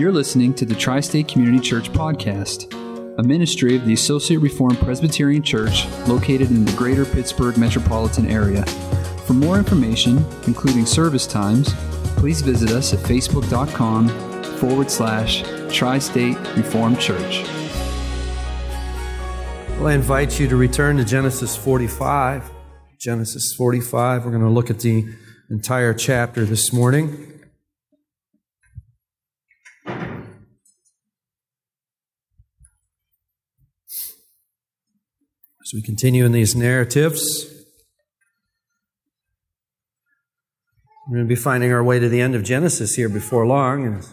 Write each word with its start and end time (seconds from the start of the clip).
You're 0.00 0.12
listening 0.12 0.54
to 0.54 0.64
the 0.64 0.74
Tri 0.74 1.00
State 1.00 1.28
Community 1.28 1.60
Church 1.60 1.92
Podcast, 1.92 2.72
a 3.18 3.22
ministry 3.22 3.76
of 3.76 3.84
the 3.84 3.92
Associate 3.92 4.38
Reformed 4.38 4.78
Presbyterian 4.78 5.42
Church 5.42 5.86
located 6.08 6.48
in 6.48 6.64
the 6.64 6.72
greater 6.72 7.04
Pittsburgh 7.04 7.58
metropolitan 7.58 8.26
area. 8.26 8.64
For 9.26 9.34
more 9.34 9.58
information, 9.58 10.24
including 10.46 10.86
service 10.86 11.26
times, 11.26 11.74
please 12.16 12.40
visit 12.40 12.70
us 12.70 12.94
at 12.94 13.00
facebook.com 13.00 14.08
forward 14.56 14.90
slash 14.90 15.42
Tri 15.70 15.98
State 15.98 16.38
Reformed 16.56 16.98
Church. 16.98 17.42
Well, 19.76 19.88
I 19.88 19.92
invite 19.92 20.40
you 20.40 20.48
to 20.48 20.56
return 20.56 20.96
to 20.96 21.04
Genesis 21.04 21.54
45. 21.58 22.50
Genesis 22.96 23.52
45. 23.52 24.24
We're 24.24 24.30
going 24.30 24.44
to 24.44 24.48
look 24.48 24.70
at 24.70 24.80
the 24.80 25.04
entire 25.50 25.92
chapter 25.92 26.46
this 26.46 26.72
morning. 26.72 27.29
As 35.70 35.74
we 35.74 35.82
continue 35.82 36.24
in 36.24 36.32
these 36.32 36.56
narratives, 36.56 37.46
we're 41.06 41.18
going 41.18 41.28
to 41.28 41.28
be 41.28 41.40
finding 41.40 41.72
our 41.72 41.84
way 41.84 42.00
to 42.00 42.08
the 42.08 42.20
end 42.20 42.34
of 42.34 42.42
Genesis 42.42 42.96
here 42.96 43.08
before 43.08 43.46
long, 43.46 43.86
and 43.86 43.98
it's 43.98 44.12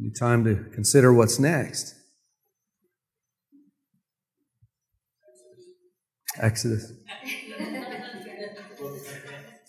be 0.00 0.12
time 0.16 0.44
to 0.44 0.54
consider 0.72 1.12
what's 1.12 1.40
next. 1.40 1.92
Exodus. 6.38 6.92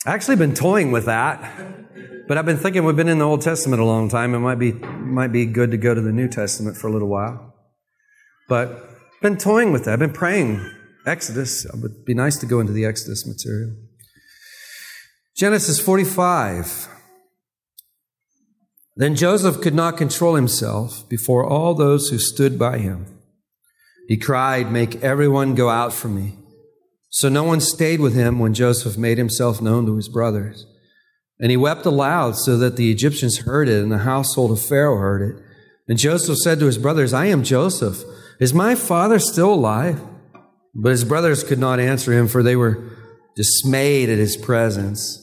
I 0.05 0.12
actually 0.12 0.36
been 0.36 0.54
toying 0.54 0.91
with 0.91 1.05
that, 1.05 1.52
but 2.27 2.38
I've 2.38 2.46
been 2.46 2.58
thinking 2.58 2.84
we've 2.84 2.96
been 2.96 3.10
in 3.10 3.18
the 3.18 3.26
Old 3.26 3.41
Testament 3.41 3.82
a 3.82 3.86
long 3.86 4.08
time. 4.08 4.36
It 4.36 4.40
might 4.40 4.60
be 4.60 4.74
might 4.74 5.32
be 5.32 5.48
good 5.48 5.72
to 5.72 5.77
go 5.77 5.96
to 5.96 6.02
the 6.02 6.12
New 6.12 6.27
Testament 6.27 6.77
for 6.77 6.86
a 6.86 6.91
little 6.91 7.10
while. 7.10 7.55
But 8.48 8.88
been 9.24 9.40
toying 9.40 9.72
with 9.72 9.85
that. 9.85 9.94
I've 9.94 10.00
been 10.00 10.13
praying 10.13 10.63
Exodus. 11.05 11.65
Uh, 11.65 11.77
it 11.77 11.82
would 11.82 12.05
be 12.05 12.13
nice 12.13 12.37
to 12.37 12.46
go 12.46 12.59
into 12.59 12.73
the 12.73 12.85
Exodus 12.85 13.27
material. 13.27 13.76
Genesis 15.35 15.79
45. 15.79 16.87
Then 18.95 19.15
Joseph 19.15 19.62
could 19.62 19.73
not 19.73 19.98
control 19.98 20.35
himself 20.35 21.07
before 21.10 21.45
all 21.45 21.73
those 21.73 22.10
who 22.10 22.20
stood 22.20 22.60
by 22.60 22.77
him. 22.77 23.07
He 24.07 24.18
cried, 24.18 24.71
Make 24.71 25.04
everyone 25.04 25.55
go 25.55 25.70
out 25.70 25.93
from 25.93 26.15
me. 26.15 26.37
So 27.10 27.29
no 27.29 27.43
one 27.43 27.62
stayed 27.62 27.99
with 27.99 28.13
him 28.13 28.40
when 28.40 28.54
Joseph 28.54 28.98
made 28.98 29.17
himself 29.17 29.62
known 29.62 29.85
to 29.85 29.95
his 29.95 30.10
brothers. 30.10 30.65
And 31.40 31.51
he 31.51 31.57
wept 31.57 31.85
aloud 31.85 32.38
so 32.38 32.57
that 32.57 32.76
the 32.76 32.91
Egyptians 32.91 33.40
heard 33.40 33.67
it 33.67 33.82
and 33.82 33.91
the 33.91 33.99
household 33.99 34.51
of 34.51 34.62
Pharaoh 34.62 34.98
heard 34.98 35.21
it. 35.21 35.43
And 35.88 35.98
Joseph 35.98 36.38
said 36.38 36.60
to 36.60 36.65
his 36.67 36.77
brothers, 36.77 37.13
I 37.13 37.26
am 37.26 37.43
Joseph. 37.43 38.04
Is 38.40 38.54
my 38.54 38.76
father 38.76 39.20
still 39.20 39.54
alive? 39.54 40.01
But 40.76 40.91
his 40.91 41.04
brothers 41.04 41.43
could 41.43 41.60
not 41.60 41.79
answer 41.79 42.13
him, 42.13 42.27
for 42.27 42.41
they 42.41 42.55
were 42.55 42.91
dismayed 43.35 44.10
at 44.10 44.18
his 44.18 44.38
presence. 44.38 45.20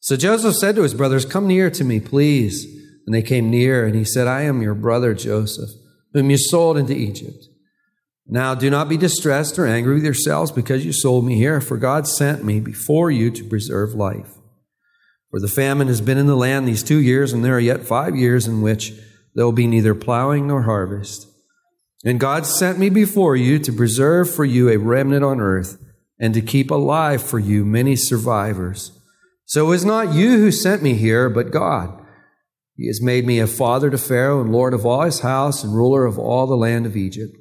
So 0.00 0.16
Joseph 0.16 0.54
said 0.54 0.76
to 0.76 0.82
his 0.82 0.94
brothers, 0.94 1.24
Come 1.24 1.46
near 1.46 1.70
to 1.70 1.84
me, 1.84 2.00
please. 2.00 2.64
And 3.06 3.14
they 3.14 3.22
came 3.22 3.50
near, 3.50 3.86
and 3.86 3.94
he 3.94 4.04
said, 4.04 4.26
I 4.26 4.42
am 4.42 4.62
your 4.62 4.74
brother 4.74 5.14
Joseph, 5.14 5.70
whom 6.12 6.30
you 6.30 6.38
sold 6.38 6.76
into 6.76 6.94
Egypt. 6.94 7.46
Now 8.26 8.54
do 8.54 8.68
not 8.68 8.90
be 8.90 8.98
distressed 8.98 9.58
or 9.58 9.66
angry 9.66 9.94
with 9.94 10.04
yourselves 10.04 10.52
because 10.52 10.84
you 10.84 10.92
sold 10.92 11.24
me 11.24 11.36
here, 11.36 11.62
for 11.62 11.78
God 11.78 12.06
sent 12.06 12.44
me 12.44 12.60
before 12.60 13.10
you 13.10 13.30
to 13.30 13.44
preserve 13.44 13.94
life. 13.94 14.34
For 15.30 15.40
the 15.40 15.48
famine 15.48 15.88
has 15.88 16.02
been 16.02 16.18
in 16.18 16.26
the 16.26 16.36
land 16.36 16.68
these 16.68 16.82
two 16.82 16.98
years, 16.98 17.32
and 17.32 17.44
there 17.44 17.56
are 17.56 17.60
yet 17.60 17.86
five 17.86 18.14
years 18.14 18.46
in 18.46 18.60
which 18.60 18.92
there 19.34 19.44
will 19.44 19.52
be 19.52 19.66
neither 19.66 19.94
plowing 19.94 20.46
nor 20.46 20.62
harvest. 20.62 21.27
And 22.04 22.20
God 22.20 22.46
sent 22.46 22.78
me 22.78 22.90
before 22.90 23.36
you 23.36 23.58
to 23.58 23.72
preserve 23.72 24.32
for 24.32 24.44
you 24.44 24.68
a 24.68 24.76
remnant 24.76 25.24
on 25.24 25.40
earth, 25.40 25.78
and 26.20 26.34
to 26.34 26.40
keep 26.40 26.70
alive 26.70 27.22
for 27.22 27.38
you 27.38 27.64
many 27.64 27.96
survivors. 27.96 28.92
So 29.44 29.66
it 29.66 29.70
was 29.70 29.84
not 29.84 30.14
you 30.14 30.38
who 30.38 30.50
sent 30.50 30.82
me 30.82 30.94
here, 30.94 31.28
but 31.30 31.50
God. 31.50 32.04
He 32.76 32.86
has 32.86 33.02
made 33.02 33.26
me 33.26 33.40
a 33.40 33.46
father 33.46 33.90
to 33.90 33.98
Pharaoh, 33.98 34.40
and 34.40 34.52
lord 34.52 34.74
of 34.74 34.86
all 34.86 35.02
his 35.02 35.20
house, 35.20 35.64
and 35.64 35.74
ruler 35.74 36.06
of 36.06 36.18
all 36.18 36.46
the 36.46 36.56
land 36.56 36.86
of 36.86 36.96
Egypt. 36.96 37.36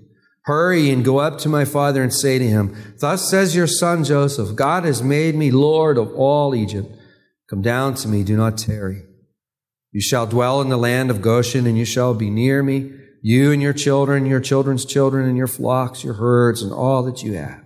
Hurry 0.46 0.90
and 0.90 1.04
go 1.04 1.18
up 1.20 1.38
to 1.40 1.50
my 1.50 1.66
father 1.66 2.02
and 2.02 2.14
say 2.14 2.40
to 2.40 2.48
him, 2.48 2.76
Thus 3.00 3.30
says 3.30 3.56
your 3.56 3.68
son 3.68 4.06
Joseph, 4.06 4.56
God 4.56 4.86
has 4.86 5.04
made 5.04 5.36
me 5.36 5.52
Lord 5.52 5.98
of 5.98 6.14
all 6.14 6.56
Egypt. 6.56 6.90
Come 7.50 7.62
down 7.62 7.96
to 7.96 8.08
me, 8.08 8.24
do 8.24 8.38
not 8.38 8.58
tarry. 8.58 9.04
You 9.92 10.02
shall 10.02 10.26
dwell 10.26 10.62
in 10.62 10.70
the 10.70 10.78
land 10.78 11.12
of 11.12 11.22
Goshen, 11.22 11.68
and 11.68 11.78
you 11.78 11.86
shall 11.86 12.14
be 12.14 12.30
near 12.30 12.64
me, 12.64 12.94
you 13.22 13.52
and 13.52 13.62
your 13.62 13.74
children, 13.74 14.26
your 14.26 14.40
children's 14.40 14.86
children, 14.86 15.28
and 15.28 15.38
your 15.38 15.48
flocks, 15.48 16.04
your 16.04 16.16
herds, 16.16 16.62
and 16.62 16.72
all 16.72 17.04
that 17.04 17.24
you 17.24 17.34
have. 17.34 17.64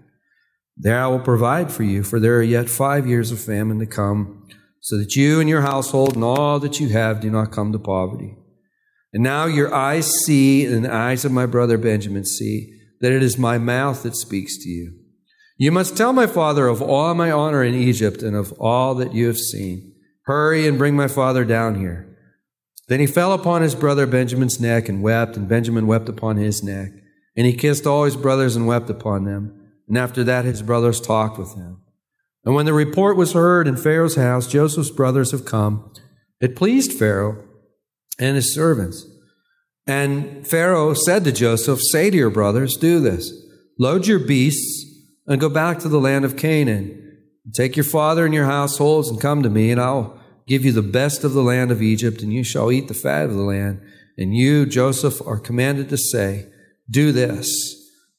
There 0.77 0.99
I 0.99 1.07
will 1.07 1.19
provide 1.19 1.71
for 1.71 1.83
you, 1.83 2.03
for 2.03 2.19
there 2.19 2.37
are 2.37 2.43
yet 2.43 2.69
five 2.69 3.05
years 3.05 3.31
of 3.31 3.39
famine 3.39 3.79
to 3.79 3.85
come, 3.85 4.47
so 4.79 4.97
that 4.97 5.15
you 5.15 5.39
and 5.39 5.47
your 5.47 5.61
household 5.61 6.15
and 6.15 6.23
all 6.23 6.59
that 6.59 6.79
you 6.79 6.89
have 6.89 7.19
do 7.19 7.29
not 7.29 7.51
come 7.51 7.71
to 7.71 7.79
poverty. 7.79 8.35
And 9.13 9.23
now 9.23 9.45
your 9.45 9.73
eyes 9.73 10.09
see, 10.25 10.65
and 10.65 10.85
the 10.85 10.93
eyes 10.93 11.25
of 11.25 11.31
my 11.31 11.45
brother 11.45 11.77
Benjamin 11.77 12.25
see, 12.25 12.79
that 13.01 13.11
it 13.11 13.21
is 13.21 13.37
my 13.37 13.57
mouth 13.57 14.03
that 14.03 14.15
speaks 14.15 14.57
to 14.63 14.69
you. 14.69 14.97
You 15.57 15.71
must 15.71 15.95
tell 15.95 16.13
my 16.13 16.25
father 16.25 16.67
of 16.67 16.81
all 16.81 17.13
my 17.13 17.29
honor 17.29 17.63
in 17.63 17.75
Egypt 17.75 18.23
and 18.23 18.35
of 18.35 18.51
all 18.53 18.95
that 18.95 19.13
you 19.13 19.27
have 19.27 19.37
seen. 19.37 19.93
Hurry 20.23 20.67
and 20.67 20.77
bring 20.77 20.95
my 20.95 21.07
father 21.07 21.45
down 21.45 21.79
here. 21.79 22.10
Then 22.91 22.99
he 22.99 23.07
fell 23.07 23.31
upon 23.31 23.61
his 23.61 23.73
brother 23.73 24.05
Benjamin's 24.05 24.59
neck 24.59 24.89
and 24.89 25.01
wept, 25.01 25.37
and 25.37 25.47
Benjamin 25.47 25.87
wept 25.87 26.09
upon 26.09 26.35
his 26.35 26.61
neck. 26.61 26.91
And 27.37 27.47
he 27.47 27.53
kissed 27.53 27.87
all 27.87 28.03
his 28.03 28.17
brothers 28.17 28.57
and 28.57 28.67
wept 28.67 28.89
upon 28.89 29.23
them. 29.23 29.71
And 29.87 29.97
after 29.97 30.25
that, 30.25 30.43
his 30.43 30.61
brothers 30.61 30.99
talked 30.99 31.39
with 31.39 31.55
him. 31.55 31.81
And 32.43 32.53
when 32.53 32.65
the 32.65 32.73
report 32.73 33.15
was 33.15 33.31
heard 33.31 33.65
in 33.65 33.77
Pharaoh's 33.77 34.17
house, 34.17 34.45
Joseph's 34.45 34.89
brothers 34.89 35.31
have 35.31 35.45
come, 35.45 35.93
it 36.41 36.57
pleased 36.57 36.91
Pharaoh 36.91 37.41
and 38.19 38.35
his 38.35 38.53
servants. 38.53 39.05
And 39.87 40.45
Pharaoh 40.45 40.93
said 40.93 41.23
to 41.23 41.31
Joseph, 41.31 41.79
Say 41.79 42.09
to 42.09 42.17
your 42.17 42.29
brothers, 42.29 42.75
do 42.75 42.99
this 42.99 43.31
load 43.79 44.05
your 44.05 44.19
beasts 44.19 44.85
and 45.27 45.39
go 45.39 45.47
back 45.47 45.79
to 45.79 45.87
the 45.87 46.01
land 46.01 46.25
of 46.25 46.35
Canaan. 46.35 47.21
Take 47.53 47.77
your 47.77 47.85
father 47.85 48.25
and 48.25 48.33
your 48.33 48.47
households 48.47 49.07
and 49.07 49.21
come 49.21 49.43
to 49.43 49.49
me, 49.49 49.71
and 49.71 49.79
I'll 49.79 50.20
give 50.51 50.65
you 50.65 50.73
the 50.73 50.81
best 50.81 51.23
of 51.23 51.31
the 51.31 51.41
land 51.41 51.71
of 51.71 51.81
Egypt, 51.81 52.21
and 52.21 52.33
you 52.33 52.43
shall 52.43 52.73
eat 52.73 52.89
the 52.89 52.93
fat 52.93 53.23
of 53.23 53.33
the 53.33 53.41
land. 53.41 53.81
And 54.17 54.35
you, 54.35 54.65
Joseph, 54.65 55.25
are 55.25 55.39
commanded 55.39 55.87
to 55.87 55.97
say, 55.97 56.47
Do 56.89 57.13
this. 57.13 57.47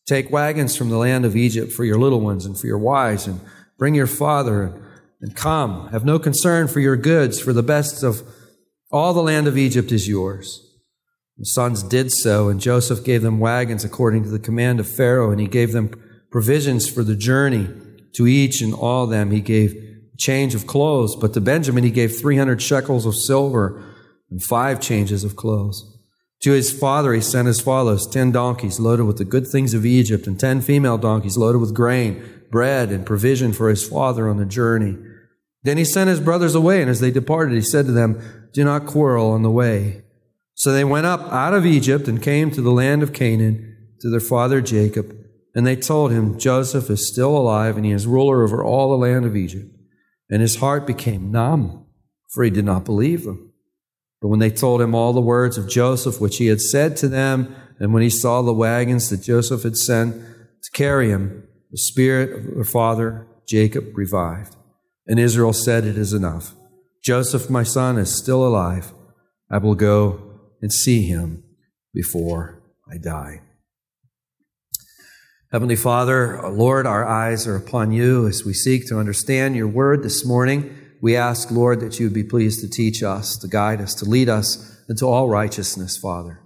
Take 0.07 0.31
wagons 0.31 0.75
from 0.75 0.89
the 0.89 0.97
land 0.97 1.27
of 1.27 1.37
Egypt 1.37 1.73
for 1.73 1.85
your 1.85 1.99
little 1.99 2.23
ones 2.23 2.47
and 2.47 2.59
for 2.59 2.67
your 2.67 2.79
wives, 2.79 3.27
and 3.27 3.39
bring 3.77 3.95
your 3.95 4.07
father, 4.07 4.73
and 5.21 5.37
come. 5.37 5.89
Have 5.89 6.07
no 6.07 6.19
concern 6.19 6.69
for 6.69 6.81
your 6.81 6.97
goods, 6.97 7.39
for 7.39 7.53
the 7.53 7.63
best 7.63 8.03
of 8.03 8.23
all 8.91 9.13
the 9.13 9.23
land 9.23 9.47
of 9.47 9.59
Egypt 9.59 9.93
is 9.93 10.09
yours. 10.09 10.59
The 11.37 11.45
sons 11.45 11.83
did 11.83 12.11
so, 12.11 12.49
and 12.49 12.63
Joseph 12.63 13.05
gave 13.05 13.21
them 13.21 13.41
wagons 13.41 13.85
according 13.85 14.25
to 14.25 14.31
the 14.31 14.39
command 14.39 14.81
of 14.81 14.89
Pharaoh, 14.89 15.31
and 15.31 15.41
he 15.41 15.47
gave 15.47 15.73
them 15.73 15.91
provisions 16.31 16.89
for 16.89 17.05
the 17.05 17.17
journey. 17.17 17.69
To 18.15 18.27
each 18.27 18.63
and 18.63 18.73
all 18.73 19.07
them 19.07 19.31
he 19.31 19.43
gave 19.43 19.92
change 20.23 20.55
of 20.55 20.67
clothes, 20.67 21.17
but 21.17 21.35
to 21.35 21.41
Benjamin 21.41 21.85
he 21.85 21.91
gave 21.91 22.19
300 22.19 22.63
shekels 22.63 23.07
of 23.07 23.15
silver 23.15 23.83
and 24.31 24.43
five 24.43 24.81
changes 24.81 25.25
of 25.25 25.37
clothes. 25.37 25.89
To 26.43 26.53
his 26.53 26.73
father 26.73 27.13
he 27.13 27.21
sent 27.21 27.49
as 27.49 27.61
follows 27.61 28.07
ten 28.07 28.33
donkeys 28.33 28.81
loaded 28.81 29.05
with 29.05 29.19
the 29.19 29.25
good 29.25 29.47
things 29.47 29.75
of 29.75 29.87
Egypt, 29.87 30.27
and 30.27 30.39
ten 30.39 30.61
female 30.61 30.99
donkeys 30.99 31.37
loaded 31.37 31.59
with 31.59 31.75
grain, 31.75 32.23
bread, 32.51 32.91
and 32.91 33.07
provision 33.07 33.53
for 33.53 33.69
his 33.69 33.87
father 33.87 34.29
on 34.29 34.39
the 34.39 34.45
journey. 34.45 34.97
Then 35.63 35.79
he 35.79 35.85
sent 35.85 36.11
his 36.11 36.19
brothers 36.19 36.55
away, 36.55 36.81
and 36.81 36.91
as 36.91 37.01
they 37.01 37.13
departed, 37.13 37.55
he 37.55 37.61
said 37.61 37.87
to 37.87 37.93
them, 37.93 38.21
do 38.53 38.65
not 38.65 38.87
quarrel 38.87 39.31
on 39.31 39.43
the 39.43 39.51
way. 39.51 40.03
So 40.55 40.73
they 40.73 40.85
went 40.85 41.07
up 41.07 41.21
out 41.33 41.55
of 41.55 41.65
Egypt 41.65 42.07
and 42.07 42.23
came 42.23 42.51
to 42.51 42.61
the 42.61 42.71
land 42.71 43.03
of 43.03 43.13
Canaan 43.13 43.77
to 44.01 44.11
their 44.11 44.21
father 44.21 44.61
Jacob. 44.61 45.17
And 45.55 45.67
they 45.67 45.77
told 45.77 46.13
him, 46.13 46.39
Joseph 46.39 46.91
is 46.91 47.11
still 47.11 47.37
alive 47.37 47.77
and 47.77 47.87
he 47.87 47.93
is 47.93 48.07
ruler 48.07 48.43
over 48.43 48.63
all 48.63 48.91
the 48.91 48.97
land 48.97 49.25
of 49.25 49.37
Egypt. 49.37 49.71
And 50.33 50.41
his 50.41 50.57
heart 50.57 50.87
became 50.87 51.31
numb, 51.31 51.85
for 52.31 52.43
he 52.43 52.49
did 52.49 52.65
not 52.65 52.87
believe 52.87 53.25
them. 53.25 53.53
But 54.23 54.29
when 54.29 54.39
they 54.39 54.49
told 54.49 54.81
him 54.81 54.95
all 54.95 55.13
the 55.13 55.21
words 55.21 55.59
of 55.59 55.69
Joseph, 55.69 56.23
which 56.23 56.39
he 56.39 56.47
had 56.47 56.63
said 56.63 56.97
to 56.97 57.09
them, 57.09 57.55
and 57.79 57.93
when 57.93 58.03
he 58.03 58.09
saw 58.09 58.41
the 58.41 58.55
wagons 58.55 59.11
that 59.11 59.21
Joseph 59.21 59.63
had 59.63 59.77
sent 59.77 60.15
to 60.15 60.71
carry 60.73 61.11
him, 61.11 61.47
the 61.71 61.77
spirit 61.77 62.33
of 62.33 62.55
their 62.55 62.65
father 62.65 63.27
Jacob 63.47 63.89
revived. 63.95 64.57
And 65.07 65.21
Israel 65.21 65.53
said, 65.53 65.85
It 65.85 65.99
is 65.99 66.15
enough. 66.15 66.55
Joseph, 67.05 67.51
my 67.51 67.63
son, 67.63 67.99
is 67.99 68.17
still 68.17 68.47
alive. 68.47 68.95
I 69.51 69.59
will 69.59 69.75
go 69.75 70.39
and 70.63 70.73
see 70.73 71.03
him 71.03 71.45
before 71.93 72.63
I 72.91 72.97
die. 72.97 73.43
Heavenly 75.53 75.77
Father, 75.77 76.41
Lord, 76.49 76.87
our 76.87 77.07
eyes 77.07 77.47
are 77.47 77.57
upon 77.57 77.93
you 77.93 78.27
as 78.27 78.43
we 78.43 78.55
seek 78.55 78.89
to 78.89 78.99
understand 78.99 79.55
your 79.55 79.69
word 79.69 80.03
this 80.03 80.25
morning. 80.25 80.75
We 81.03 81.15
ask, 81.15 81.51
Lord, 81.51 81.81
that 81.81 82.01
you 82.01 82.07
would 82.07 82.15
be 82.15 82.25
pleased 82.25 82.63
to 82.63 82.71
teach 82.71 83.03
us, 83.03 83.37
to 83.37 83.49
guide 83.49 83.83
us, 83.83 83.95
to 83.97 84.07
lead 84.07 84.31
us 84.31 84.83
into 84.89 85.05
all 85.05 85.29
righteousness, 85.29 85.99
Father. 85.99 86.41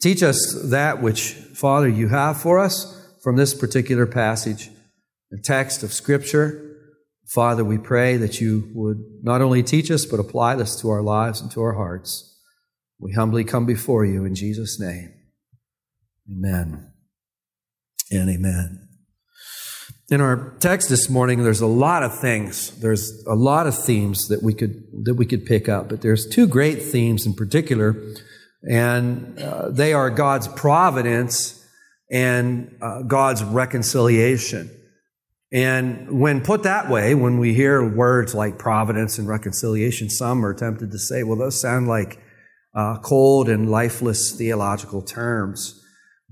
Teach 0.00 0.24
us 0.24 0.60
that 0.64 1.00
which, 1.00 1.34
Father, 1.54 1.88
you 1.88 2.08
have 2.08 2.36
for 2.42 2.58
us 2.58 3.14
from 3.22 3.36
this 3.36 3.54
particular 3.54 4.06
passage, 4.08 4.70
the 5.30 5.38
text 5.40 5.84
of 5.84 5.92
Scripture. 5.92 6.78
Father, 7.28 7.64
we 7.64 7.78
pray 7.78 8.16
that 8.16 8.40
you 8.40 8.68
would 8.74 9.04
not 9.22 9.40
only 9.40 9.62
teach 9.62 9.88
us, 9.88 10.04
but 10.04 10.18
apply 10.18 10.56
this 10.56 10.74
to 10.80 10.90
our 10.90 11.02
lives 11.02 11.40
and 11.40 11.48
to 11.52 11.62
our 11.62 11.74
hearts. 11.74 12.40
We 12.98 13.12
humbly 13.12 13.44
come 13.44 13.66
before 13.66 14.04
you 14.04 14.24
in 14.24 14.34
Jesus' 14.34 14.80
name. 14.80 15.14
Amen 16.28 16.91
and 18.12 18.28
amen. 18.30 18.88
In 20.10 20.20
our 20.20 20.54
text 20.60 20.88
this 20.88 21.08
morning, 21.08 21.42
there's 21.42 21.62
a 21.62 21.66
lot 21.66 22.02
of 22.02 22.18
things. 22.18 22.70
There's 22.80 23.24
a 23.26 23.34
lot 23.34 23.66
of 23.66 23.76
themes 23.76 24.28
that 24.28 24.42
we 24.42 24.52
could 24.52 24.84
that 25.04 25.14
we 25.14 25.24
could 25.24 25.46
pick 25.46 25.68
up, 25.68 25.88
but 25.88 26.02
there's 26.02 26.26
two 26.26 26.46
great 26.46 26.82
themes 26.82 27.24
in 27.24 27.32
particular, 27.32 27.96
and 28.68 29.38
uh, 29.38 29.70
they 29.70 29.94
are 29.94 30.10
God's 30.10 30.48
providence 30.48 31.58
and 32.10 32.76
uh, 32.82 33.02
God's 33.02 33.42
reconciliation. 33.42 34.70
And 35.50 36.20
when 36.20 36.42
put 36.42 36.64
that 36.64 36.90
way, 36.90 37.14
when 37.14 37.38
we 37.38 37.54
hear 37.54 37.86
words 37.86 38.34
like 38.34 38.58
providence 38.58 39.18
and 39.18 39.26
reconciliation, 39.26 40.10
some 40.10 40.44
are 40.44 40.52
tempted 40.52 40.90
to 40.90 40.98
say, 40.98 41.22
"Well, 41.22 41.38
those 41.38 41.58
sound 41.58 41.88
like 41.88 42.18
uh, 42.74 42.98
cold 42.98 43.48
and 43.48 43.70
lifeless 43.70 44.32
theological 44.36 45.02
terms. 45.02 45.81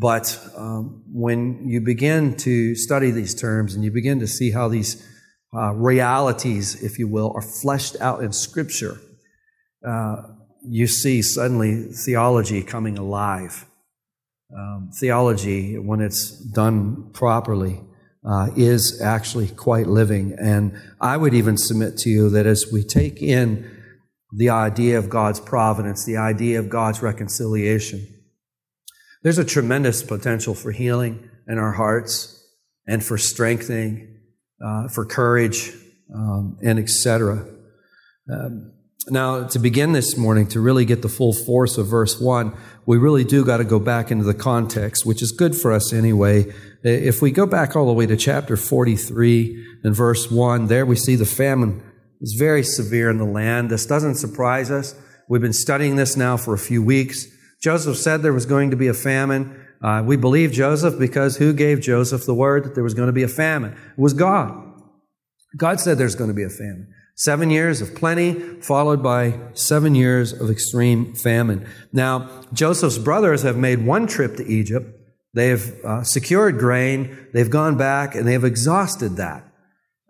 But 0.00 0.38
um, 0.56 1.02
when 1.12 1.68
you 1.68 1.82
begin 1.82 2.34
to 2.38 2.74
study 2.74 3.10
these 3.10 3.34
terms 3.34 3.74
and 3.74 3.84
you 3.84 3.90
begin 3.90 4.18
to 4.20 4.26
see 4.26 4.50
how 4.50 4.66
these 4.68 5.06
uh, 5.54 5.74
realities, 5.74 6.82
if 6.82 6.98
you 6.98 7.06
will, 7.06 7.32
are 7.34 7.42
fleshed 7.42 7.96
out 8.00 8.24
in 8.24 8.32
Scripture, 8.32 8.98
uh, 9.86 10.22
you 10.66 10.86
see 10.86 11.20
suddenly 11.20 11.84
theology 11.92 12.62
coming 12.62 12.96
alive. 12.96 13.66
Um, 14.56 14.90
theology, 14.98 15.78
when 15.78 16.00
it's 16.00 16.30
done 16.30 17.10
properly, 17.12 17.82
uh, 18.24 18.48
is 18.56 19.02
actually 19.02 19.48
quite 19.48 19.86
living. 19.86 20.34
And 20.40 20.80
I 20.98 21.18
would 21.18 21.34
even 21.34 21.58
submit 21.58 21.98
to 21.98 22.10
you 22.10 22.30
that 22.30 22.46
as 22.46 22.72
we 22.72 22.84
take 22.84 23.20
in 23.20 23.70
the 24.32 24.48
idea 24.48 24.98
of 24.98 25.10
God's 25.10 25.40
providence, 25.40 26.06
the 26.06 26.16
idea 26.16 26.58
of 26.58 26.70
God's 26.70 27.02
reconciliation. 27.02 28.06
There's 29.22 29.38
a 29.38 29.44
tremendous 29.44 30.02
potential 30.02 30.54
for 30.54 30.72
healing 30.72 31.28
in 31.46 31.58
our 31.58 31.72
hearts 31.72 32.42
and 32.86 33.04
for 33.04 33.18
strengthening, 33.18 34.18
uh, 34.64 34.88
for 34.88 35.04
courage, 35.04 35.72
um, 36.14 36.58
and 36.62 36.78
etc. 36.78 37.46
Um, 38.32 38.72
now, 39.08 39.44
to 39.44 39.58
begin 39.58 39.92
this 39.92 40.16
morning, 40.16 40.46
to 40.48 40.60
really 40.60 40.84
get 40.84 41.02
the 41.02 41.08
full 41.08 41.32
force 41.32 41.78
of 41.78 41.86
verse 41.86 42.20
1, 42.20 42.56
we 42.86 42.98
really 42.98 43.24
do 43.24 43.44
got 43.44 43.58
to 43.58 43.64
go 43.64 43.78
back 43.78 44.10
into 44.10 44.24
the 44.24 44.34
context, 44.34 45.06
which 45.06 45.22
is 45.22 45.32
good 45.32 45.56
for 45.56 45.72
us 45.72 45.92
anyway. 45.92 46.52
If 46.82 47.22
we 47.22 47.30
go 47.30 47.46
back 47.46 47.76
all 47.76 47.86
the 47.86 47.92
way 47.92 48.06
to 48.06 48.16
chapter 48.16 48.56
43 48.56 49.80
and 49.84 49.94
verse 49.94 50.30
1, 50.30 50.66
there 50.66 50.84
we 50.84 50.96
see 50.96 51.16
the 51.16 51.26
famine 51.26 51.82
is 52.20 52.36
very 52.38 52.62
severe 52.62 53.10
in 53.10 53.18
the 53.18 53.24
land. 53.24 53.70
This 53.70 53.86
doesn't 53.86 54.16
surprise 54.16 54.70
us. 54.70 54.94
We've 55.28 55.40
been 55.40 55.52
studying 55.52 55.96
this 55.96 56.16
now 56.16 56.36
for 56.36 56.54
a 56.54 56.58
few 56.58 56.82
weeks. 56.82 57.26
Joseph 57.60 57.98
said 57.98 58.22
there 58.22 58.32
was 58.32 58.46
going 58.46 58.70
to 58.70 58.76
be 58.76 58.88
a 58.88 58.94
famine. 58.94 59.66
Uh, 59.82 60.02
we 60.04 60.16
believe 60.16 60.52
Joseph 60.52 60.98
because 60.98 61.36
who 61.36 61.52
gave 61.52 61.80
Joseph 61.80 62.24
the 62.24 62.34
word 62.34 62.64
that 62.64 62.74
there 62.74 62.84
was 62.84 62.94
going 62.94 63.08
to 63.08 63.12
be 63.12 63.22
a 63.22 63.28
famine? 63.28 63.72
It 63.72 63.98
was 63.98 64.14
God. 64.14 64.66
God 65.56 65.80
said 65.80 65.98
there's 65.98 66.14
going 66.14 66.30
to 66.30 66.34
be 66.34 66.42
a 66.42 66.50
famine. 66.50 66.92
Seven 67.16 67.50
years 67.50 67.82
of 67.82 67.94
plenty, 67.94 68.32
followed 68.62 69.02
by 69.02 69.38
seven 69.52 69.94
years 69.94 70.32
of 70.32 70.48
extreme 70.48 71.14
famine. 71.14 71.66
Now, 71.92 72.30
Joseph's 72.52 72.96
brothers 72.96 73.42
have 73.42 73.58
made 73.58 73.84
one 73.84 74.06
trip 74.06 74.36
to 74.36 74.46
Egypt. 74.46 74.96
They've 75.34 75.84
uh, 75.84 76.02
secured 76.02 76.58
grain. 76.58 77.28
They've 77.34 77.50
gone 77.50 77.76
back 77.76 78.14
and 78.14 78.26
they've 78.26 78.42
exhausted 78.42 79.16
that. 79.16 79.44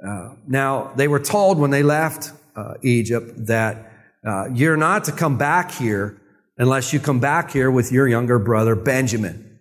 Uh, 0.07 0.35
now, 0.47 0.93
they 0.95 1.09
were 1.09 1.19
told 1.19 1.59
when 1.59 1.71
they 1.71 1.83
left 1.83 2.33
uh, 2.55 2.75
Egypt 2.83 3.47
that 3.47 3.93
uh, 4.25 4.45
you're 4.53 4.77
not 4.77 5.05
to 5.05 5.13
come 5.13 5.37
back 5.37 5.73
here 5.73 6.20
unless 6.61 6.93
you 6.93 7.01
come 7.01 7.21
back 7.21 7.51
here 7.51 7.71
with 7.71 7.91
your 7.91 8.07
younger 8.07 8.39
brother 8.39 8.77
Benjamin. 8.77 9.59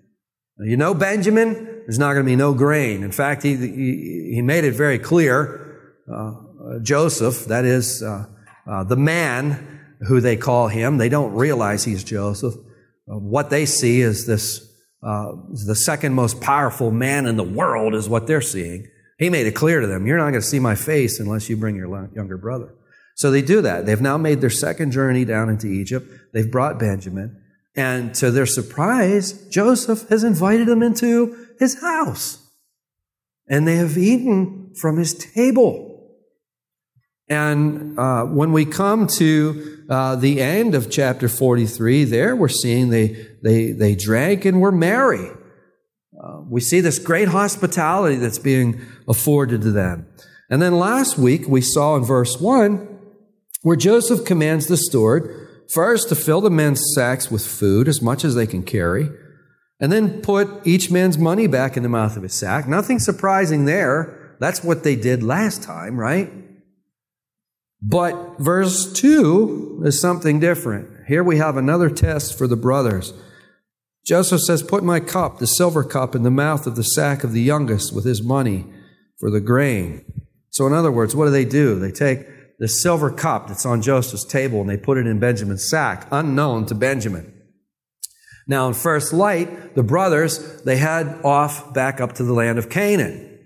Now, 0.57 0.65
you 0.65 0.75
know 0.75 0.93
Benjamin? 0.93 1.53
There's 1.85 1.97
not 1.97 2.13
going 2.13 2.25
to 2.25 2.29
be 2.29 2.35
no 2.35 2.53
grain. 2.53 3.03
In 3.03 3.13
fact, 3.13 3.41
he, 3.41 3.55
he, 3.55 4.31
he 4.35 4.41
made 4.41 4.65
it 4.65 4.73
very 4.73 4.99
clear. 4.99 5.95
Uh, 6.13 6.33
Joseph, 6.83 7.45
that 7.45 7.63
is 7.63 8.03
uh, 8.03 8.25
the 8.83 8.97
man 8.97 9.95
who 10.07 10.19
they 10.19 10.35
call 10.35 10.67
him, 10.67 10.97
they 10.97 11.09
don't 11.09 11.33
realize 11.33 11.85
he's 11.85 12.03
Joseph. 12.03 12.55
what 13.05 13.49
they 13.49 13.65
see 13.65 14.01
is 14.01 14.27
this 14.27 14.65
the 15.01 15.75
second 15.75 16.13
most 16.13 16.41
powerful 16.41 16.91
man 16.91 17.25
in 17.25 17.37
the 17.37 17.43
world, 17.43 17.95
is 17.95 18.09
what 18.09 18.27
they're 18.27 18.41
seeing. 18.41 18.87
He 19.17 19.29
made 19.29 19.47
it 19.47 19.55
clear 19.55 19.79
to 19.79 19.87
them, 19.87 20.05
You're 20.05 20.17
not 20.17 20.31
going 20.31 20.41
to 20.41 20.47
see 20.47 20.59
my 20.59 20.75
face 20.75 21.21
unless 21.21 21.49
you 21.49 21.55
bring 21.55 21.77
your 21.77 22.09
younger 22.13 22.37
brother. 22.37 22.73
So 23.19 23.31
they 23.31 23.41
do 23.41 23.61
that. 23.63 23.85
They've 23.85 23.99
now 23.99 24.17
made 24.17 24.39
their 24.39 24.49
second 24.49 24.91
journey 24.91 25.25
down 25.25 25.49
into 25.49 25.67
Egypt. 25.67 26.09
They've 26.31 26.49
brought 26.49 26.79
Benjamin. 26.79 27.43
And 27.75 28.15
to 28.15 28.31
their 28.31 28.45
surprise, 28.45 29.33
Joseph 29.49 30.07
has 30.07 30.23
invited 30.23 30.69
them 30.69 30.81
into 30.81 31.35
his 31.59 31.81
house. 31.81 32.49
And 33.45 33.67
they 33.67 33.75
have 33.75 33.97
eaten 33.97 34.73
from 34.79 34.95
his 34.95 35.13
table. 35.13 36.15
And 37.27 37.99
uh, 37.99 38.23
when 38.23 38.53
we 38.53 38.63
come 38.63 39.05
to 39.17 39.83
uh, 39.89 40.15
the 40.15 40.39
end 40.39 40.73
of 40.73 40.89
chapter 40.89 41.27
43, 41.27 42.05
there 42.05 42.37
we're 42.37 42.47
seeing 42.47 42.89
they, 42.89 43.27
they, 43.43 43.73
they 43.73 43.95
drank 43.95 44.45
and 44.45 44.61
were 44.61 44.71
merry. 44.71 45.29
Uh, 46.17 46.39
we 46.47 46.61
see 46.61 46.79
this 46.79 46.99
great 46.99 47.27
hospitality 47.27 48.15
that's 48.15 48.39
being 48.39 48.79
afforded 49.09 49.61
to 49.63 49.71
them. 49.71 50.07
And 50.49 50.61
then 50.61 50.77
last 50.77 51.17
week 51.17 51.49
we 51.49 51.59
saw 51.59 51.97
in 51.97 52.05
verse 52.05 52.39
1 52.39 52.95
where 53.61 53.75
Joseph 53.75 54.25
commands 54.25 54.67
the 54.67 54.77
steward 54.77 55.47
first 55.69 56.09
to 56.09 56.15
fill 56.15 56.41
the 56.41 56.49
men's 56.49 56.83
sacks 56.95 57.29
with 57.29 57.45
food 57.45 57.87
as 57.87 58.01
much 58.01 58.25
as 58.25 58.35
they 58.35 58.47
can 58.47 58.63
carry, 58.63 59.09
and 59.79 59.91
then 59.91 60.21
put 60.21 60.65
each 60.65 60.91
man's 60.91 61.17
money 61.17 61.47
back 61.47 61.77
in 61.77 61.83
the 61.83 61.89
mouth 61.89 62.17
of 62.17 62.23
his 62.23 62.33
sack. 62.33 62.67
Nothing 62.67 62.99
surprising 62.99 63.65
there. 63.65 64.35
That's 64.39 64.63
what 64.63 64.83
they 64.83 64.95
did 64.95 65.23
last 65.23 65.63
time, 65.63 65.99
right? 65.99 66.31
But 67.81 68.39
verse 68.39 68.91
2 68.93 69.83
is 69.85 69.99
something 69.99 70.39
different. 70.39 70.89
Here 71.07 71.23
we 71.23 71.37
have 71.37 71.55
another 71.55 71.89
test 71.89 72.37
for 72.37 72.47
the 72.47 72.57
brothers. 72.57 73.13
Joseph 74.05 74.41
says, 74.41 74.63
Put 74.63 74.83
my 74.83 74.99
cup, 74.99 75.37
the 75.37 75.47
silver 75.47 75.83
cup, 75.83 76.15
in 76.15 76.23
the 76.23 76.31
mouth 76.31 76.67
of 76.67 76.75
the 76.75 76.83
sack 76.83 77.23
of 77.23 77.31
the 77.31 77.41
youngest 77.41 77.93
with 77.93 78.05
his 78.05 78.21
money 78.21 78.65
for 79.19 79.29
the 79.29 79.39
grain. 79.39 80.03
So, 80.49 80.67
in 80.67 80.73
other 80.73 80.91
words, 80.91 81.15
what 81.15 81.25
do 81.25 81.31
they 81.31 81.45
do? 81.45 81.79
They 81.79 81.91
take 81.91 82.25
the 82.59 82.67
silver 82.67 83.09
cup 83.09 83.47
that's 83.47 83.65
on 83.65 83.81
Joseph's 83.81 84.25
table 84.25 84.61
and 84.61 84.69
they 84.69 84.77
put 84.77 84.97
it 84.97 85.07
in 85.07 85.19
Benjamin's 85.19 85.67
sack, 85.67 86.07
unknown 86.11 86.65
to 86.67 86.75
Benjamin. 86.75 87.33
Now, 88.47 88.67
in 88.67 88.73
first 88.73 89.13
light, 89.13 89.75
the 89.75 89.83
brothers, 89.83 90.63
they 90.63 90.77
head 90.77 91.21
off 91.23 91.73
back 91.73 92.01
up 92.01 92.13
to 92.13 92.23
the 92.23 92.33
land 92.33 92.57
of 92.57 92.69
Canaan. 92.69 93.39